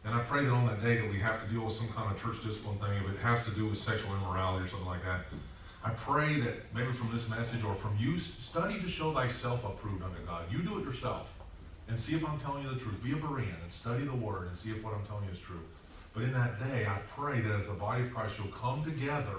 And 0.03 0.13
I 0.13 0.19
pray 0.23 0.43
that 0.43 0.51
on 0.51 0.67
that 0.67 0.81
day 0.81 0.97
that 0.97 1.09
we 1.09 1.17
have 1.19 1.41
to 1.45 1.47
deal 1.49 1.63
with 1.63 1.75
some 1.75 1.87
kind 1.95 2.13
of 2.13 2.21
church 2.21 2.43
discipline 2.45 2.77
thing, 2.79 2.91
if 3.05 3.09
it 3.09 3.19
has 3.21 3.45
to 3.45 3.55
do 3.55 3.69
with 3.69 3.77
sexual 3.77 4.13
immorality 4.17 4.65
or 4.65 4.67
something 4.67 4.89
like 4.89 5.05
that, 5.05 5.21
I 5.81 5.91
pray 5.91 6.41
that 6.41 6.55
maybe 6.75 6.91
from 6.91 7.09
this 7.13 7.25
message 7.29 7.63
or 7.63 7.73
from 7.75 7.95
you, 7.97 8.19
study 8.19 8.81
to 8.81 8.89
show 8.89 9.13
thyself 9.13 9.63
approved 9.63 10.03
unto 10.03 10.19
God. 10.25 10.43
You 10.51 10.57
do 10.61 10.77
it 10.79 10.83
yourself 10.83 11.29
and 11.87 11.97
see 11.97 12.15
if 12.15 12.27
I'm 12.27 12.41
telling 12.41 12.63
you 12.63 12.69
the 12.69 12.81
truth. 12.81 13.01
Be 13.01 13.13
a 13.13 13.15
Berean 13.15 13.63
and 13.63 13.71
study 13.71 14.03
the 14.03 14.13
word 14.13 14.49
and 14.49 14.57
see 14.57 14.71
if 14.71 14.83
what 14.83 14.93
I'm 14.93 15.05
telling 15.05 15.23
you 15.23 15.31
is 15.31 15.39
true. 15.39 15.63
But 16.13 16.23
in 16.23 16.33
that 16.33 16.59
day, 16.59 16.85
I 16.85 16.99
pray 17.17 17.39
that 17.39 17.51
as 17.53 17.67
the 17.67 17.75
body 17.75 18.03
of 18.03 18.13
Christ, 18.13 18.33
you'll 18.37 18.51
come 18.51 18.83
together 18.83 19.37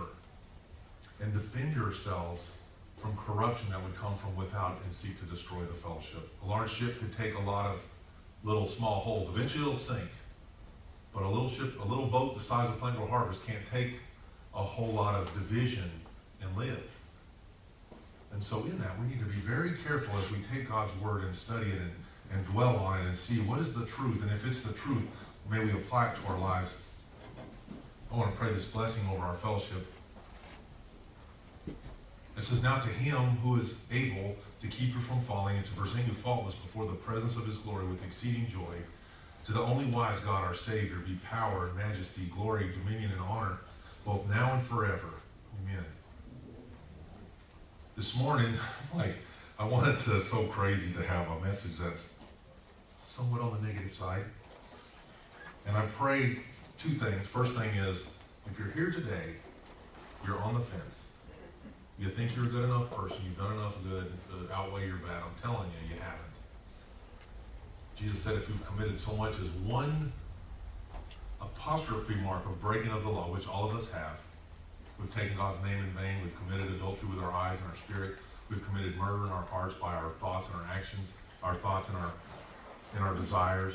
and 1.20 1.32
defend 1.32 1.74
yourselves 1.74 2.42
from 3.00 3.16
corruption 3.16 3.68
that 3.70 3.82
would 3.82 3.96
come 3.96 4.16
from 4.18 4.36
without 4.36 4.78
and 4.84 4.94
seek 4.94 5.18
to 5.18 5.26
destroy 5.26 5.60
the 5.60 5.74
fellowship. 5.74 6.30
A 6.44 6.46
large 6.46 6.70
ship 6.70 6.98
could 7.00 7.16
take 7.16 7.34
a 7.34 7.40
lot 7.40 7.66
of 7.66 7.80
little 8.44 8.68
small 8.68 9.00
holes. 9.00 9.28
Eventually 9.28 9.62
it'll 9.62 9.78
sink. 9.78 10.08
But 11.12 11.24
a 11.24 11.28
little 11.28 11.50
ship, 11.50 11.78
a 11.82 11.86
little 11.86 12.06
boat 12.06 12.38
the 12.38 12.44
size 12.44 12.68
of 12.68 12.78
Plain 12.78 12.94
Grove 12.94 13.10
Harvest 13.10 13.44
can't 13.46 13.62
take 13.70 13.94
a 14.54 14.62
whole 14.62 14.92
lot 14.92 15.14
of 15.14 15.32
division 15.34 15.90
and 16.40 16.56
live. 16.56 16.82
And 18.32 18.42
so 18.42 18.60
in 18.60 18.78
that, 18.78 18.98
we 18.98 19.06
need 19.08 19.18
to 19.18 19.26
be 19.26 19.40
very 19.40 19.74
careful 19.84 20.18
as 20.18 20.30
we 20.30 20.38
take 20.52 20.68
God's 20.68 20.92
word 21.02 21.24
and 21.24 21.34
study 21.34 21.70
it 21.70 21.78
and, 21.78 21.92
and 22.32 22.46
dwell 22.46 22.76
on 22.76 23.00
it 23.00 23.06
and 23.06 23.18
see 23.18 23.40
what 23.40 23.60
is 23.60 23.74
the 23.74 23.84
truth. 23.86 24.22
And 24.22 24.30
if 24.30 24.46
it's 24.46 24.62
the 24.62 24.72
truth, 24.72 25.02
may 25.50 25.62
we 25.62 25.72
apply 25.72 26.08
it 26.08 26.16
to 26.16 26.32
our 26.32 26.38
lives. 26.38 26.70
I 28.10 28.16
want 28.16 28.32
to 28.32 28.38
pray 28.38 28.52
this 28.52 28.64
blessing 28.64 29.04
over 29.12 29.24
our 29.24 29.36
fellowship. 29.36 29.91
It 32.36 32.44
says, 32.44 32.62
Now 32.62 32.80
to 32.80 32.88
him 32.88 33.36
who 33.42 33.60
is 33.60 33.74
able 33.90 34.36
to 34.60 34.68
keep 34.68 34.94
you 34.94 35.00
from 35.02 35.22
falling 35.24 35.56
and 35.56 35.66
to 35.66 35.72
present 35.72 36.06
you 36.06 36.14
faultless 36.14 36.54
before 36.54 36.86
the 36.86 36.92
presence 36.92 37.36
of 37.36 37.46
his 37.46 37.56
glory 37.58 37.86
with 37.86 38.02
exceeding 38.04 38.48
joy, 38.50 38.76
to 39.46 39.52
the 39.52 39.60
only 39.60 39.86
wise 39.86 40.18
God 40.20 40.44
our 40.44 40.54
Savior 40.54 40.96
be 40.96 41.18
power 41.24 41.66
and 41.66 41.76
majesty, 41.76 42.30
glory, 42.34 42.70
dominion, 42.72 43.10
and 43.12 43.20
honor, 43.20 43.58
both 44.04 44.26
now 44.28 44.54
and 44.54 44.66
forever. 44.66 45.08
Amen 45.62 45.84
this 47.96 48.16
morning, 48.16 48.54
like, 48.94 49.14
I 49.58 49.64
wanted 49.64 49.98
to, 50.00 50.24
so 50.24 50.46
crazy 50.46 50.92
to 50.94 51.02
have 51.02 51.28
a 51.30 51.40
message 51.40 51.78
that's 51.78 52.08
somewhat 53.06 53.40
on 53.40 53.60
the 53.60 53.68
negative 53.68 53.94
side. 53.94 54.24
And 55.66 55.76
I 55.76 55.86
pray 55.98 56.38
two 56.82 56.94
things. 56.94 57.26
First 57.32 57.54
thing 57.54 57.70
is, 57.76 58.02
if 58.50 58.58
you're 58.58 58.72
here 58.72 58.90
today, 58.90 59.34
you're 60.26 60.38
on 60.38 60.54
the 60.54 60.60
fence. 60.60 61.06
You 61.98 62.08
think 62.08 62.34
you're 62.34 62.46
a 62.46 62.48
good 62.48 62.64
enough 62.64 62.90
person, 62.90 63.18
you've 63.24 63.38
done 63.38 63.52
enough 63.52 63.74
good 63.84 64.12
to 64.30 64.52
outweigh 64.52 64.86
your 64.86 64.96
bad. 64.96 65.22
I'm 65.22 65.42
telling 65.42 65.70
you, 65.70 65.94
you 65.94 66.00
haven't. 66.00 66.20
Jesus 67.96 68.20
said 68.22 68.34
if 68.34 68.48
you've 68.48 68.66
committed 68.66 68.98
so 68.98 69.14
much 69.14 69.34
as 69.34 69.48
one 69.64 70.12
apostrophe 71.40 72.14
mark 72.16 72.44
of 72.46 72.60
breaking 72.60 72.90
of 72.90 73.02
the 73.02 73.08
law, 73.08 73.30
which 73.32 73.46
all 73.46 73.68
of 73.68 73.76
us 73.76 73.90
have, 73.92 74.16
We've 75.02 75.12
taken 75.12 75.36
God's 75.36 75.62
name 75.64 75.78
in 75.78 75.90
vain. 75.90 76.22
We've 76.22 76.36
committed 76.38 76.72
adultery 76.74 77.08
with 77.08 77.18
our 77.18 77.32
eyes 77.32 77.58
and 77.58 77.70
our 77.70 77.76
spirit. 77.76 78.18
We've 78.48 78.64
committed 78.66 78.96
murder 78.96 79.24
in 79.24 79.30
our 79.30 79.44
hearts 79.44 79.74
by 79.80 79.94
our 79.94 80.10
thoughts 80.20 80.46
and 80.48 80.56
our 80.60 80.66
actions, 80.68 81.08
our 81.42 81.56
thoughts 81.56 81.88
and 81.88 81.98
our 81.98 82.12
and 82.94 83.02
our 83.02 83.14
desires. 83.14 83.74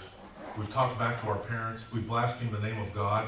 We've 0.57 0.71
talked 0.71 0.97
back 0.99 1.21
to 1.23 1.29
our 1.29 1.37
parents. 1.37 1.83
We've 1.91 2.07
blasphemed 2.07 2.51
the 2.51 2.59
name 2.59 2.79
of 2.79 2.93
God. 2.93 3.27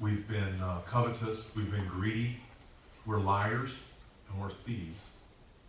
We've 0.00 0.26
been 0.28 0.60
uh, 0.60 0.80
covetous. 0.86 1.44
We've 1.56 1.70
been 1.70 1.86
greedy. 1.86 2.38
We're 3.08 3.20
liars 3.20 3.70
and 4.30 4.38
we're 4.38 4.50
thieves. 4.66 5.02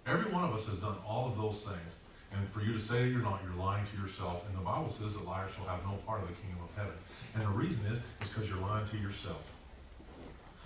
Every 0.05 0.29
one 0.29 0.43
of 0.43 0.53
us 0.53 0.65
has 0.65 0.77
done 0.79 0.97
all 1.07 1.31
of 1.31 1.37
those 1.37 1.63
things. 1.63 1.95
And 2.33 2.47
for 2.51 2.59
you 2.59 2.73
to 2.73 2.81
say 2.81 3.07
you're 3.07 3.21
not, 3.21 3.39
you're 3.45 3.57
lying 3.57 3.85
to 3.95 4.01
yourself. 4.01 4.43
And 4.45 4.57
the 4.57 4.61
Bible 4.61 4.93
says 4.99 5.13
that 5.13 5.25
liars 5.25 5.53
shall 5.55 5.65
have 5.65 5.81
no 5.85 5.95
part 6.05 6.21
of 6.21 6.27
the 6.27 6.33
kingdom 6.33 6.59
of 6.61 6.75
heaven. 6.75 6.97
And 7.35 7.43
the 7.43 7.47
reason 7.47 7.85
is, 7.85 7.97
is 7.97 8.27
because 8.27 8.49
you're 8.49 8.59
lying 8.59 8.89
to 8.89 8.97
yourself. 8.97 9.41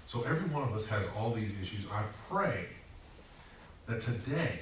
So 0.07 0.23
every 0.23 0.49
one 0.49 0.63
of 0.67 0.75
us 0.75 0.87
has 0.87 1.05
all 1.15 1.31
these 1.31 1.51
issues. 1.61 1.85
I 1.91 2.05
pray 2.27 2.65
that 3.87 4.01
today, 4.01 4.59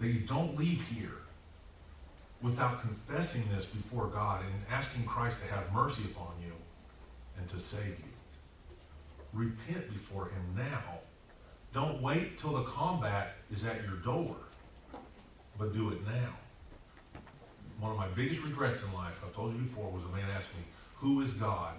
that 0.00 0.08
you 0.08 0.26
don't 0.26 0.58
leave 0.58 0.80
here 0.92 1.22
without 2.42 2.80
confessing 2.80 3.44
this 3.54 3.66
before 3.66 4.08
God 4.08 4.42
and 4.42 4.54
asking 4.68 5.06
Christ 5.06 5.36
to 5.40 5.54
have 5.54 5.72
mercy 5.72 6.02
upon 6.06 6.32
you 6.44 6.52
and 7.38 7.48
to 7.50 7.60
save 7.60 7.90
you. 7.90 8.13
Repent 9.34 9.92
before 9.92 10.26
him 10.26 10.54
now. 10.56 10.98
Don't 11.72 12.00
wait 12.00 12.38
till 12.38 12.52
the 12.52 12.70
combat 12.70 13.32
is 13.50 13.64
at 13.64 13.82
your 13.82 13.96
door, 14.04 14.36
but 15.58 15.74
do 15.74 15.90
it 15.90 16.04
now. 16.06 16.30
One 17.80 17.90
of 17.90 17.98
my 17.98 18.08
biggest 18.08 18.42
regrets 18.42 18.80
in 18.80 18.92
life, 18.94 19.14
I've 19.26 19.34
told 19.34 19.54
you 19.54 19.60
before, 19.60 19.90
was 19.90 20.04
a 20.04 20.16
man 20.16 20.30
asked 20.30 20.54
me, 20.56 20.62
who 20.96 21.20
is 21.22 21.32
God? 21.32 21.74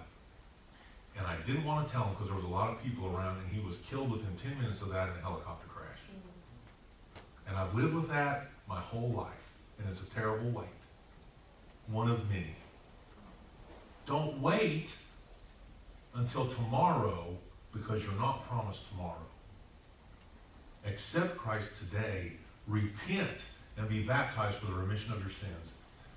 And 1.16 1.26
I 1.26 1.38
didn't 1.46 1.64
want 1.64 1.86
to 1.86 1.92
tell 1.92 2.04
him 2.04 2.12
because 2.12 2.26
there 2.26 2.36
was 2.36 2.44
a 2.44 2.48
lot 2.48 2.70
of 2.70 2.82
people 2.82 3.06
around, 3.06 3.38
and 3.38 3.48
he 3.48 3.66
was 3.66 3.78
killed 3.88 4.10
within 4.10 4.36
10 4.36 4.60
minutes 4.60 4.82
of 4.82 4.90
that 4.90 5.08
in 5.08 5.16
a 5.16 5.20
helicopter 5.22 5.66
crash. 5.68 5.98
And 7.48 7.56
I've 7.56 7.74
lived 7.74 7.94
with 7.94 8.08
that 8.10 8.48
my 8.68 8.80
whole 8.80 9.10
life, 9.12 9.32
and 9.78 9.88
it's 9.88 10.02
a 10.02 10.14
terrible 10.14 10.50
weight. 10.50 10.68
One 11.86 12.10
of 12.10 12.28
many. 12.28 12.54
Don't 14.06 14.40
wait 14.42 14.90
until 16.14 16.52
tomorrow 16.54 17.36
because 17.76 18.02
you're 18.02 18.12
not 18.12 18.46
promised 18.48 18.88
tomorrow. 18.90 19.26
Accept 20.86 21.36
Christ 21.36 21.70
today, 21.78 22.32
repent, 22.66 23.38
and 23.76 23.88
be 23.88 24.02
baptized 24.02 24.58
for 24.58 24.66
the 24.66 24.74
remission 24.74 25.12
of 25.12 25.20
your 25.20 25.30
sins. 25.30 25.72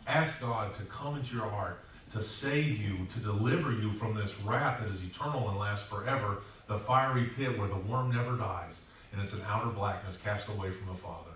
Ask 0.08 0.40
God 0.40 0.74
to 0.76 0.84
come 0.84 1.18
into 1.18 1.36
your 1.36 1.50
heart 1.50 1.80
to 2.12 2.24
save 2.24 2.78
you, 2.78 3.06
to 3.14 3.20
deliver 3.20 3.72
you 3.72 3.94
from 3.94 4.16
this 4.16 4.32
wrath 4.44 4.82
that 4.82 4.90
is 4.90 5.04
eternal 5.04 5.50
and 5.50 5.60
lasts 5.60 5.88
forever, 5.88 6.42
the 6.68 6.80
fiery 6.80 7.30
pit 7.36 7.58
where 7.58 7.68
the 7.68 7.76
worm 7.76 8.12
never 8.12 8.36
dies, 8.36 8.82
and 9.12 9.22
it's 9.22 9.34
an 9.34 9.42
outer 9.46 9.70
blackness 9.70 10.18
cast 10.24 10.48
away 10.50 10.72
from 10.72 10.88
the 10.88 11.00
Father. 11.02 11.32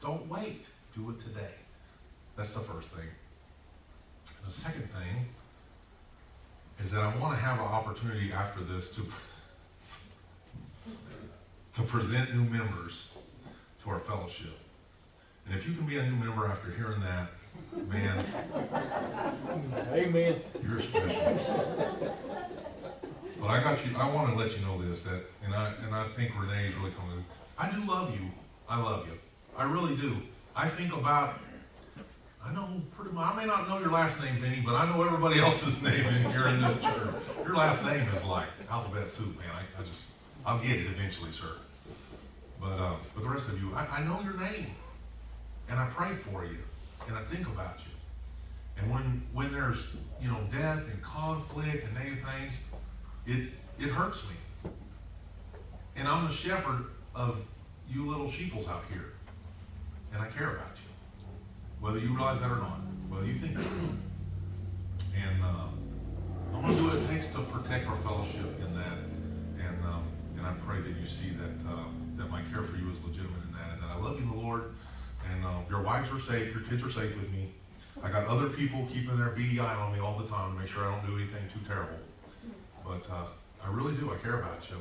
Don't 0.00 0.28
wait. 0.28 0.64
Do 0.94 1.10
it 1.10 1.20
today. 1.20 1.54
That's 2.36 2.54
the 2.54 2.60
first 2.60 2.88
thing. 2.88 3.08
The 4.46 4.52
second 4.52 4.88
thing 4.92 5.26
is 6.84 6.92
that 6.92 7.00
I 7.00 7.16
want 7.18 7.36
to 7.36 7.40
have 7.40 7.58
an 7.58 7.66
opportunity 7.66 8.32
after 8.32 8.62
this 8.62 8.94
to, 8.94 9.02
to 11.76 11.82
present 11.82 12.34
new 12.34 12.44
members 12.44 13.08
to 13.84 13.90
our 13.90 14.00
fellowship. 14.00 14.56
And 15.46 15.54
if 15.58 15.66
you 15.66 15.74
can 15.74 15.86
be 15.86 15.98
a 15.98 16.02
new 16.02 16.16
member 16.16 16.46
after 16.46 16.70
hearing 16.72 17.00
that, 17.00 17.28
Man, 17.88 18.24
Amen. 19.92 20.40
you're 20.62 20.82
special. 20.82 22.16
But 23.40 23.46
I 23.46 23.62
got 23.62 23.84
you, 23.86 23.96
I 23.96 24.12
want 24.12 24.30
to 24.30 24.36
let 24.36 24.52
you 24.56 24.64
know 24.64 24.82
this, 24.82 25.02
that, 25.04 25.24
and 25.44 25.54
I, 25.54 25.72
and 25.84 25.94
I 25.94 26.06
think 26.16 26.32
Renee 26.38 26.68
is 26.68 26.74
really 26.76 26.92
coming. 26.92 27.24
I 27.58 27.70
do 27.70 27.82
love 27.84 28.12
you. 28.12 28.26
I 28.68 28.80
love 28.80 29.06
you. 29.06 29.14
I 29.56 29.64
really 29.64 29.96
do. 29.96 30.16
I 30.54 30.68
think 30.68 30.92
about, 30.92 31.38
I 32.44 32.52
know 32.52 32.80
pretty 32.96 33.14
much, 33.14 33.34
I 33.34 33.36
may 33.36 33.46
not 33.46 33.68
know 33.68 33.78
your 33.78 33.90
last 33.90 34.20
name, 34.20 34.40
Vinny, 34.40 34.62
but 34.64 34.74
I 34.74 34.86
know 34.90 35.02
everybody 35.02 35.38
else's 35.46 35.80
name 35.82 36.06
in 36.06 36.30
here 36.30 36.48
in 36.48 36.60
this 36.60 36.80
church. 36.80 37.14
Your 37.44 37.56
last 37.56 37.84
name 37.84 38.08
is 38.14 38.24
like 38.24 38.48
alphabet 38.70 39.08
soup, 39.08 39.38
man. 39.38 39.50
I, 39.50 39.80
I 39.80 39.84
just, 39.84 40.04
I'll 40.44 40.60
get 40.60 40.72
it 40.72 40.86
eventually, 40.86 41.32
sir. 41.32 41.56
But, 42.60 42.78
uh, 42.78 42.96
the 43.16 43.28
rest 43.28 43.48
of 43.48 43.60
you, 43.60 43.74
I, 43.74 43.86
I 43.98 44.04
know 44.04 44.20
your 44.22 44.38
name. 44.40 44.66
And 45.68 45.78
I 45.80 45.86
pray 45.90 46.14
for 46.30 46.44
you 46.44 46.58
and 47.08 47.16
I 47.16 47.24
think 47.24 47.46
about 47.48 47.78
you. 47.80 47.92
And 48.82 48.90
when 48.90 49.22
when 49.32 49.52
there's 49.52 49.78
you 50.20 50.28
know 50.28 50.38
death 50.52 50.82
and 50.92 51.02
conflict 51.02 51.84
and 51.84 51.94
negative 51.94 52.24
things, 52.24 52.54
it 53.26 53.50
it 53.78 53.90
hurts 53.90 54.22
me. 54.28 54.70
And 55.96 56.06
I'm 56.08 56.28
the 56.28 56.34
shepherd 56.34 56.86
of 57.14 57.38
you 57.88 58.06
little 58.08 58.30
sheeples 58.30 58.68
out 58.68 58.84
here. 58.92 59.12
and 60.12 60.22
I 60.22 60.28
care 60.28 60.50
about 60.56 60.76
you. 60.76 60.90
Whether 61.80 61.98
you 61.98 62.14
realize 62.14 62.40
that 62.40 62.50
or 62.50 62.56
not, 62.56 62.80
whether 63.08 63.26
you 63.26 63.38
think. 63.40 63.56
And 63.56 65.42
uh, 65.42 65.68
I'm 66.54 66.62
going 66.62 66.76
to 66.76 66.78
do 66.78 66.84
what 66.86 66.96
it 66.96 67.08
takes 67.08 67.26
to 67.34 67.40
protect 67.42 67.86
our 67.86 67.98
fellowship 68.02 68.60
in 68.60 68.74
that. 68.74 68.98
And, 69.58 69.84
um, 69.84 70.04
and 70.36 70.46
I 70.46 70.54
pray 70.66 70.80
that 70.80 70.88
you 71.00 71.06
see 71.06 71.30
that, 71.30 71.70
uh, 71.70 71.88
that 72.18 72.30
my 72.30 72.42
care 72.52 72.62
for 72.62 72.76
you 72.76 72.90
is 72.90 72.98
legitimate 73.04 73.42
in 73.44 73.52
that, 73.52 73.74
and 73.74 73.82
that 73.82 73.90
I 73.90 73.96
love 73.98 74.18
you 74.20 74.26
the 74.26 74.36
Lord. 74.36 74.74
And 75.30 75.44
uh, 75.44 75.60
your 75.68 75.82
wives 75.82 76.08
are 76.12 76.20
safe, 76.20 76.54
your 76.54 76.62
kids 76.64 76.82
are 76.82 76.90
safe 76.90 77.16
with 77.16 77.30
me. 77.30 77.50
I 78.02 78.10
got 78.10 78.26
other 78.26 78.48
people 78.50 78.86
keeping 78.92 79.16
their 79.16 79.30
beady 79.30 79.58
eye 79.58 79.74
on 79.74 79.92
me 79.92 80.00
all 80.00 80.18
the 80.18 80.28
time 80.28 80.54
to 80.54 80.60
make 80.60 80.70
sure 80.70 80.84
I 80.84 80.94
don't 80.94 81.06
do 81.06 81.16
anything 81.16 81.42
too 81.52 81.60
terrible. 81.66 81.98
But 82.84 83.02
uh, 83.10 83.26
I 83.64 83.68
really 83.70 83.96
do. 83.96 84.12
I 84.12 84.16
care 84.18 84.38
about 84.38 84.68
you. 84.70 84.76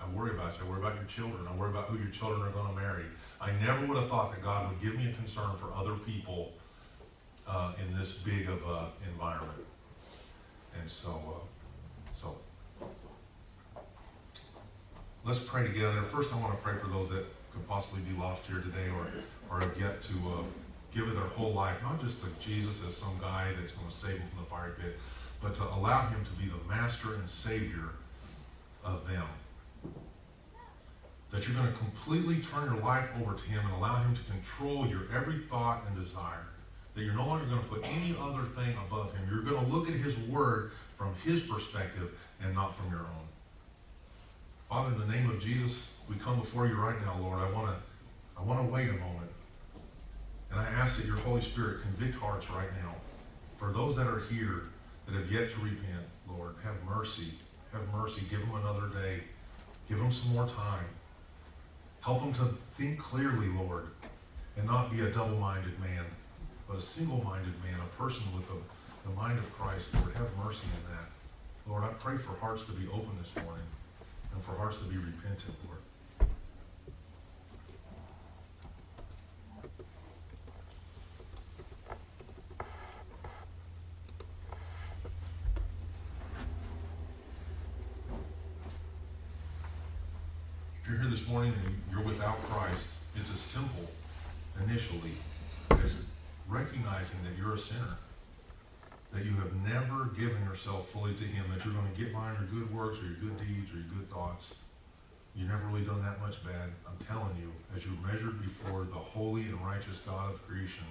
I 0.00 0.08
worry 0.10 0.32
about 0.32 0.58
you. 0.58 0.64
I 0.64 0.68
worry 0.68 0.80
about 0.80 0.96
your 0.96 1.04
children. 1.04 1.46
I 1.48 1.54
worry 1.56 1.70
about 1.70 1.88
who 1.88 1.98
your 1.98 2.10
children 2.10 2.42
are 2.42 2.50
going 2.50 2.66
to 2.66 2.80
marry. 2.80 3.04
I 3.40 3.52
never 3.52 3.86
would 3.86 3.96
have 3.96 4.08
thought 4.08 4.32
that 4.32 4.42
God 4.42 4.70
would 4.70 4.80
give 4.82 4.98
me 4.98 5.10
a 5.10 5.14
concern 5.14 5.56
for 5.60 5.72
other 5.74 5.94
people 5.94 6.52
uh, 7.46 7.74
in 7.80 7.96
this 7.98 8.12
big 8.24 8.48
of 8.48 8.62
an 8.66 8.86
environment. 9.12 9.64
And 10.80 10.90
so, 10.90 11.10
uh, 11.10 11.40
so 11.44 11.53
let's 15.24 15.40
pray 15.40 15.66
together. 15.66 16.02
First, 16.12 16.32
I 16.32 16.36
want 16.36 16.52
to 16.56 16.62
pray 16.62 16.78
for 16.78 16.88
those 16.88 17.08
that 17.10 17.24
could 17.52 17.66
possibly 17.66 18.00
be 18.02 18.16
lost 18.18 18.44
here 18.46 18.60
today 18.60 18.90
or, 18.90 19.08
or 19.50 19.60
have 19.60 19.78
yet 19.80 20.02
to 20.02 20.14
uh, 20.28 20.42
give 20.94 21.08
it 21.08 21.14
their 21.14 21.28
whole 21.28 21.52
life, 21.52 21.76
not 21.82 22.00
just 22.00 22.20
to 22.20 22.26
Jesus 22.44 22.76
as 22.86 22.96
some 22.96 23.16
guy 23.20 23.50
that's 23.58 23.72
going 23.72 23.88
to 23.88 23.96
save 23.96 24.18
them 24.18 24.28
from 24.34 24.44
the 24.44 24.50
fire 24.50 24.76
pit, 24.78 24.96
but 25.42 25.54
to 25.56 25.62
allow 25.62 26.08
him 26.08 26.24
to 26.24 26.32
be 26.32 26.50
the 26.50 26.68
master 26.68 27.14
and 27.14 27.28
savior 27.28 27.90
of 28.84 29.06
them. 29.08 29.26
That 31.32 31.48
you're 31.48 31.56
going 31.56 31.72
to 31.72 31.78
completely 31.78 32.42
turn 32.52 32.72
your 32.72 32.82
life 32.84 33.08
over 33.20 33.34
to 33.34 33.44
him 33.44 33.64
and 33.64 33.74
allow 33.74 33.96
him 34.02 34.14
to 34.14 34.22
control 34.30 34.86
your 34.86 35.02
every 35.12 35.40
thought 35.48 35.84
and 35.88 36.04
desire. 36.04 36.46
That 36.94 37.02
you're 37.02 37.14
no 37.14 37.26
longer 37.26 37.46
going 37.46 37.62
to 37.62 37.68
put 37.68 37.84
any 37.84 38.14
other 38.20 38.44
thing 38.54 38.76
above 38.86 39.12
him. 39.14 39.26
You're 39.28 39.42
going 39.42 39.64
to 39.64 39.72
look 39.72 39.88
at 39.88 39.94
his 39.94 40.16
word 40.28 40.72
from 40.96 41.14
his 41.24 41.40
perspective 41.40 42.12
and 42.40 42.54
not 42.54 42.76
from 42.76 42.90
your 42.90 43.00
own. 43.00 43.23
Father, 44.74 44.92
in 44.92 44.98
the 44.98 45.14
name 45.14 45.30
of 45.30 45.40
Jesus, 45.40 45.86
we 46.10 46.16
come 46.16 46.40
before 46.40 46.66
you 46.66 46.74
right 46.74 47.00
now, 47.02 47.16
Lord. 47.20 47.38
I 47.38 47.48
want 47.52 47.68
to 47.68 47.76
I 48.36 48.42
want 48.42 48.58
to 48.58 48.72
wait 48.72 48.88
a 48.88 48.94
moment. 48.94 49.30
And 50.50 50.58
I 50.58 50.64
ask 50.64 50.96
that 50.96 51.06
your 51.06 51.18
Holy 51.18 51.42
Spirit 51.42 51.82
convict 51.82 52.16
hearts 52.16 52.50
right 52.50 52.70
now. 52.82 52.92
For 53.56 53.72
those 53.72 53.94
that 53.94 54.08
are 54.08 54.24
here 54.28 54.62
that 55.06 55.14
have 55.14 55.30
yet 55.30 55.52
to 55.52 55.60
repent, 55.60 56.02
Lord, 56.28 56.56
have 56.64 56.74
mercy. 56.84 57.34
Have 57.70 57.82
mercy. 57.92 58.22
Give 58.28 58.40
them 58.40 58.52
another 58.56 58.88
day. 58.88 59.20
Give 59.88 59.98
them 59.98 60.10
some 60.10 60.32
more 60.32 60.48
time. 60.48 60.86
Help 62.00 62.22
them 62.22 62.34
to 62.34 62.56
think 62.76 62.98
clearly, 62.98 63.46
Lord, 63.46 63.90
and 64.56 64.66
not 64.66 64.90
be 64.90 65.02
a 65.02 65.10
double-minded 65.10 65.78
man, 65.78 66.04
but 66.66 66.78
a 66.78 66.82
single-minded 66.82 67.54
man, 67.62 67.78
a 67.78 67.96
person 67.96 68.24
with 68.34 68.48
the, 68.48 68.56
the 69.08 69.14
mind 69.14 69.38
of 69.38 69.52
Christ. 69.52 69.94
Lord, 69.94 70.16
have 70.16 70.36
mercy 70.44 70.66
in 70.66 70.96
that. 70.96 71.06
Lord, 71.68 71.84
I 71.84 71.92
pray 71.92 72.18
for 72.18 72.32
hearts 72.40 72.64
to 72.64 72.72
be 72.72 72.88
open 72.88 73.16
this 73.22 73.44
morning 73.44 73.62
and 74.34 74.44
for 74.44 74.52
hearts 74.52 74.76
to 74.78 74.84
be 74.84 74.96
repentant, 74.96 75.54
Lord. 75.66 75.78
If 90.82 90.90
you're 90.90 90.98
here 90.98 91.10
this 91.10 91.26
morning 91.28 91.54
and 91.64 91.80
you're 91.90 92.04
without 92.04 92.42
Christ, 92.50 92.86
it's 93.16 93.32
as 93.32 93.40
simple 93.40 93.88
initially 94.62 95.12
as 95.70 95.94
recognizing 96.48 97.22
that 97.24 97.38
you're 97.38 97.54
a 97.54 97.58
sinner, 97.58 97.96
that 99.14 99.24
you 99.24 99.32
have 99.38 99.54
never 99.62 100.10
given 100.18 100.42
yourself 100.44 100.90
fully 100.92 101.14
to 101.14 101.24
Him, 101.24 101.46
that 101.54 101.64
you're 101.64 101.74
going 101.74 101.88
to 101.88 101.98
get 101.98 102.12
by 102.12 102.34
your 102.34 102.46
good 102.50 102.74
works 102.74 102.98
or 102.98 103.06
your 103.06 103.30
good 103.30 103.38
deeds 103.38 103.70
or 103.70 103.78
your 103.78 103.90
good 103.94 104.10
thoughts. 104.10 104.44
You've 105.34 105.48
never 105.48 105.66
really 105.70 105.86
done 105.86 106.02
that 106.02 106.20
much 106.20 106.36
bad. 106.44 106.70
I'm 106.86 106.98
telling 107.06 107.34
you, 107.38 107.50
as 107.74 107.82
you're 107.82 107.98
measured 108.02 108.42
before 108.42 108.84
the 108.84 109.00
holy 109.00 109.48
and 109.50 109.58
righteous 109.64 109.98
God 110.06 110.34
of 110.34 110.42
creation, 110.46 110.86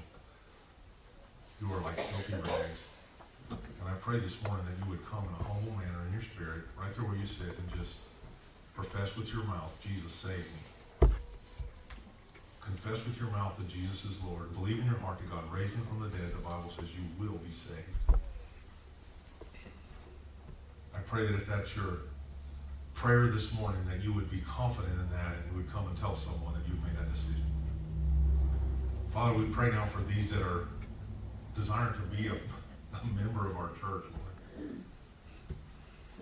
you 1.62 1.72
are 1.72 1.82
like 1.84 1.96
filthy 1.96 2.40
rags. 2.44 2.82
And 3.52 3.88
I 3.88 3.96
pray 4.02 4.20
this 4.20 4.36
morning 4.48 4.66
that 4.66 4.76
you 4.84 4.90
would 4.90 5.04
come 5.12 5.28
in 5.28 5.36
a 5.40 5.44
humble 5.44 5.72
manner 5.76 6.08
in 6.08 6.14
your 6.16 6.26
spirit, 6.36 6.64
right 6.80 6.92
there 6.96 7.06
where 7.06 7.16
you 7.16 7.28
sit, 7.28 7.56
and 7.56 7.68
just 7.76 7.96
Profess 8.76 9.16
with 9.16 9.28
your 9.28 9.44
mouth, 9.44 9.72
Jesus 9.84 10.12
saved 10.14 10.50
me. 10.50 11.08
Confess 12.66 13.06
with 13.06 13.18
your 13.18 13.30
mouth 13.30 13.54
that 13.60 13.70
Jesus 13.70 14.04
is 14.06 14.18
Lord. 14.26 14.52
Believe 14.56 14.80
in 14.80 14.86
your 14.86 14.98
heart 14.98 15.20
that 15.20 15.30
God 15.30 15.44
raised 15.54 15.76
him 15.76 15.86
from 15.86 16.02
the 16.02 16.10
dead. 16.10 16.32
The 16.32 16.42
Bible 16.42 16.72
says 16.76 16.90
you 16.90 17.06
will 17.20 17.38
be 17.38 17.54
saved. 17.54 18.18
I 20.96 21.02
pray 21.14 21.28
that 21.28 21.36
if 21.36 21.45
that's 21.45 21.76
your 21.76 21.99
prayer 22.95 23.28
this 23.28 23.53
morning, 23.53 23.80
that 23.88 24.03
you 24.03 24.11
would 24.14 24.32
be 24.32 24.41
confident 24.49 24.93
in 24.99 25.09
that 25.11 25.36
and 25.36 25.51
you 25.51 25.57
would 25.57 25.72
come 25.72 25.88
and 25.88 25.95
tell 25.95 26.18
someone 26.18 26.55
that 26.55 26.68
you've 26.68 26.82
made 26.82 26.97
that 26.97 27.11
decision. 27.14 27.45
Father, 29.14 29.38
we 29.38 29.45
pray 29.45 29.70
now 29.70 29.86
for 29.86 30.01
these 30.11 30.32
that 30.32 30.41
are 30.41 30.70
desiring 31.55 31.93
to 31.93 32.18
be 32.18 32.30
a, 32.30 32.34
a 32.34 33.05
member 33.16 33.47
of 33.47 33.55
our 33.57 33.70
church, 33.80 34.05
Lord. 34.09 34.76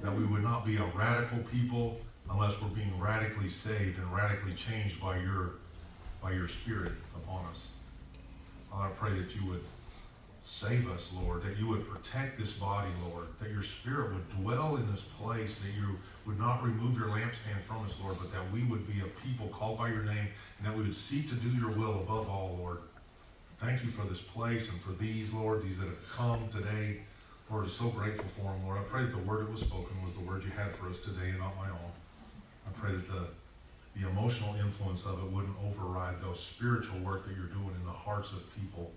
That 0.04 0.14
we 0.14 0.26
would 0.26 0.44
not 0.44 0.66
be 0.66 0.76
a 0.76 0.86
radical 0.94 1.40
people 1.50 1.98
unless 2.30 2.62
we're 2.62 2.68
being 2.68 3.00
radically 3.00 3.48
saved 3.48 3.98
and 3.98 4.14
radically 4.14 4.56
changed 4.56 5.00
by 5.00 5.20
your, 5.20 5.52
by 6.22 6.34
your 6.34 6.50
Spirit 6.50 6.92
upon 7.16 7.46
us. 7.46 7.68
Father, 8.70 8.90
I 8.90 8.98
pray 8.98 9.12
that 9.12 9.34
you 9.34 9.46
would 9.52 9.64
save 10.44 10.90
us, 10.90 11.10
Lord, 11.14 11.44
that 11.44 11.58
you 11.58 11.68
would 11.68 11.88
protect 11.88 12.40
this 12.40 12.54
body, 12.54 12.90
Lord, 13.10 13.28
that 13.40 13.52
your 13.52 13.64
Spirit 13.64 14.14
would 14.14 14.44
dwell 14.44 14.76
in 14.78 14.92
this 14.92 15.04
place, 15.20 15.60
that 15.60 15.74
you 15.80 15.98
would 16.26 16.40
not 16.40 16.64
remove 16.64 16.98
your 16.98 17.10
lampstand 17.10 17.64
from 17.68 17.86
us, 17.86 17.94
Lord, 18.02 18.18
but 18.20 18.32
that 18.32 18.52
we 18.52 18.64
would 18.64 18.88
be 18.88 19.02
a 19.02 19.26
people 19.26 19.48
called 19.50 19.78
by 19.78 19.90
your 19.90 20.04
name, 20.04 20.28
and 20.58 20.68
that 20.68 20.76
we 20.76 20.84
would 20.84 20.96
seek 20.96 21.30
to 21.30 21.36
do 21.36 21.50
your 21.50 21.70
will 21.70 22.00
above 22.00 22.28
all, 22.30 22.58
Lord. 22.60 22.80
Thank 23.60 23.84
you 23.84 23.92
for 23.92 24.04
this 24.06 24.20
place 24.20 24.70
and 24.70 24.82
for 24.82 24.94
these, 24.94 25.32
Lord, 25.34 25.64
these 25.64 25.78
that 25.78 25.86
have 25.86 26.10
come 26.16 26.50
today. 26.50 27.02
Lord, 27.50 27.66
I'm 27.66 27.72
so 27.72 27.90
grateful 27.90 28.26
for 28.36 28.52
them, 28.52 28.66
Lord. 28.66 28.80
I 28.80 28.84
pray 28.84 29.04
that 29.04 29.12
the 29.12 29.20
word 29.20 29.46
that 29.46 29.52
was 29.52 29.62
spoken 29.62 30.02
was 30.04 30.14
the 30.14 30.22
word 30.22 30.44
you 30.44 30.50
had 30.52 30.76
for 30.78 30.90
us 30.90 30.98
today 31.04 31.30
and 31.30 31.40
not 31.40 31.56
my 31.58 31.70
own. 31.70 31.92
I 32.66 32.72
pray 32.80 32.94
that 32.94 33.08
the, 33.08 33.28
the 34.00 34.10
emotional 34.10 34.56
influence 34.56 35.06
of 35.06 35.20
it 35.20 35.32
wouldn't 35.32 35.56
override 35.64 36.22
those 36.24 36.40
spiritual 36.40 37.00
work 37.02 37.28
that 37.28 37.36
you're 37.36 37.54
doing 37.54 37.76
in 37.78 37.86
the 37.86 37.92
hearts 37.92 38.32
of 38.32 38.40
people 38.56 38.92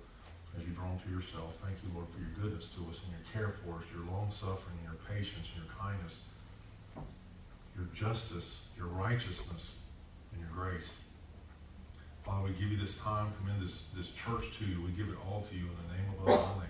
as 0.59 0.67
you 0.67 0.73
draw 0.73 0.91
to 0.95 1.09
yourself. 1.11 1.53
Thank 1.65 1.77
you, 1.83 1.91
Lord, 1.95 2.07
for 2.15 2.21
your 2.21 2.35
goodness 2.39 2.69
to 2.77 2.87
us 2.91 3.01
and 3.03 3.11
your 3.15 3.27
care 3.33 3.55
for 3.65 3.83
us, 3.83 3.87
your 3.91 4.07
long 4.07 4.31
suffering, 4.31 4.79
your 4.83 4.99
patience, 5.11 5.47
your 5.55 5.67
kindness, 5.75 6.15
your 7.75 7.89
justice, 7.95 8.71
your 8.77 8.87
righteousness, 8.87 9.83
and 10.33 10.41
your 10.41 10.51
grace. 10.55 10.91
Father, 12.25 12.49
we 12.49 12.53
give 12.57 12.71
you 12.71 12.79
this 12.79 12.97
time, 12.99 13.33
commend 13.43 13.63
this, 13.63 13.83
this 13.97 14.09
church 14.25 14.45
to 14.59 14.65
you. 14.65 14.81
We 14.83 14.93
give 14.93 15.09
it 15.09 15.19
all 15.27 15.45
to 15.51 15.55
you 15.55 15.67
in 15.67 15.77
the 15.85 15.89
name 15.95 16.07
of 16.15 16.25
the 16.25 16.31
Lord. 16.33 16.65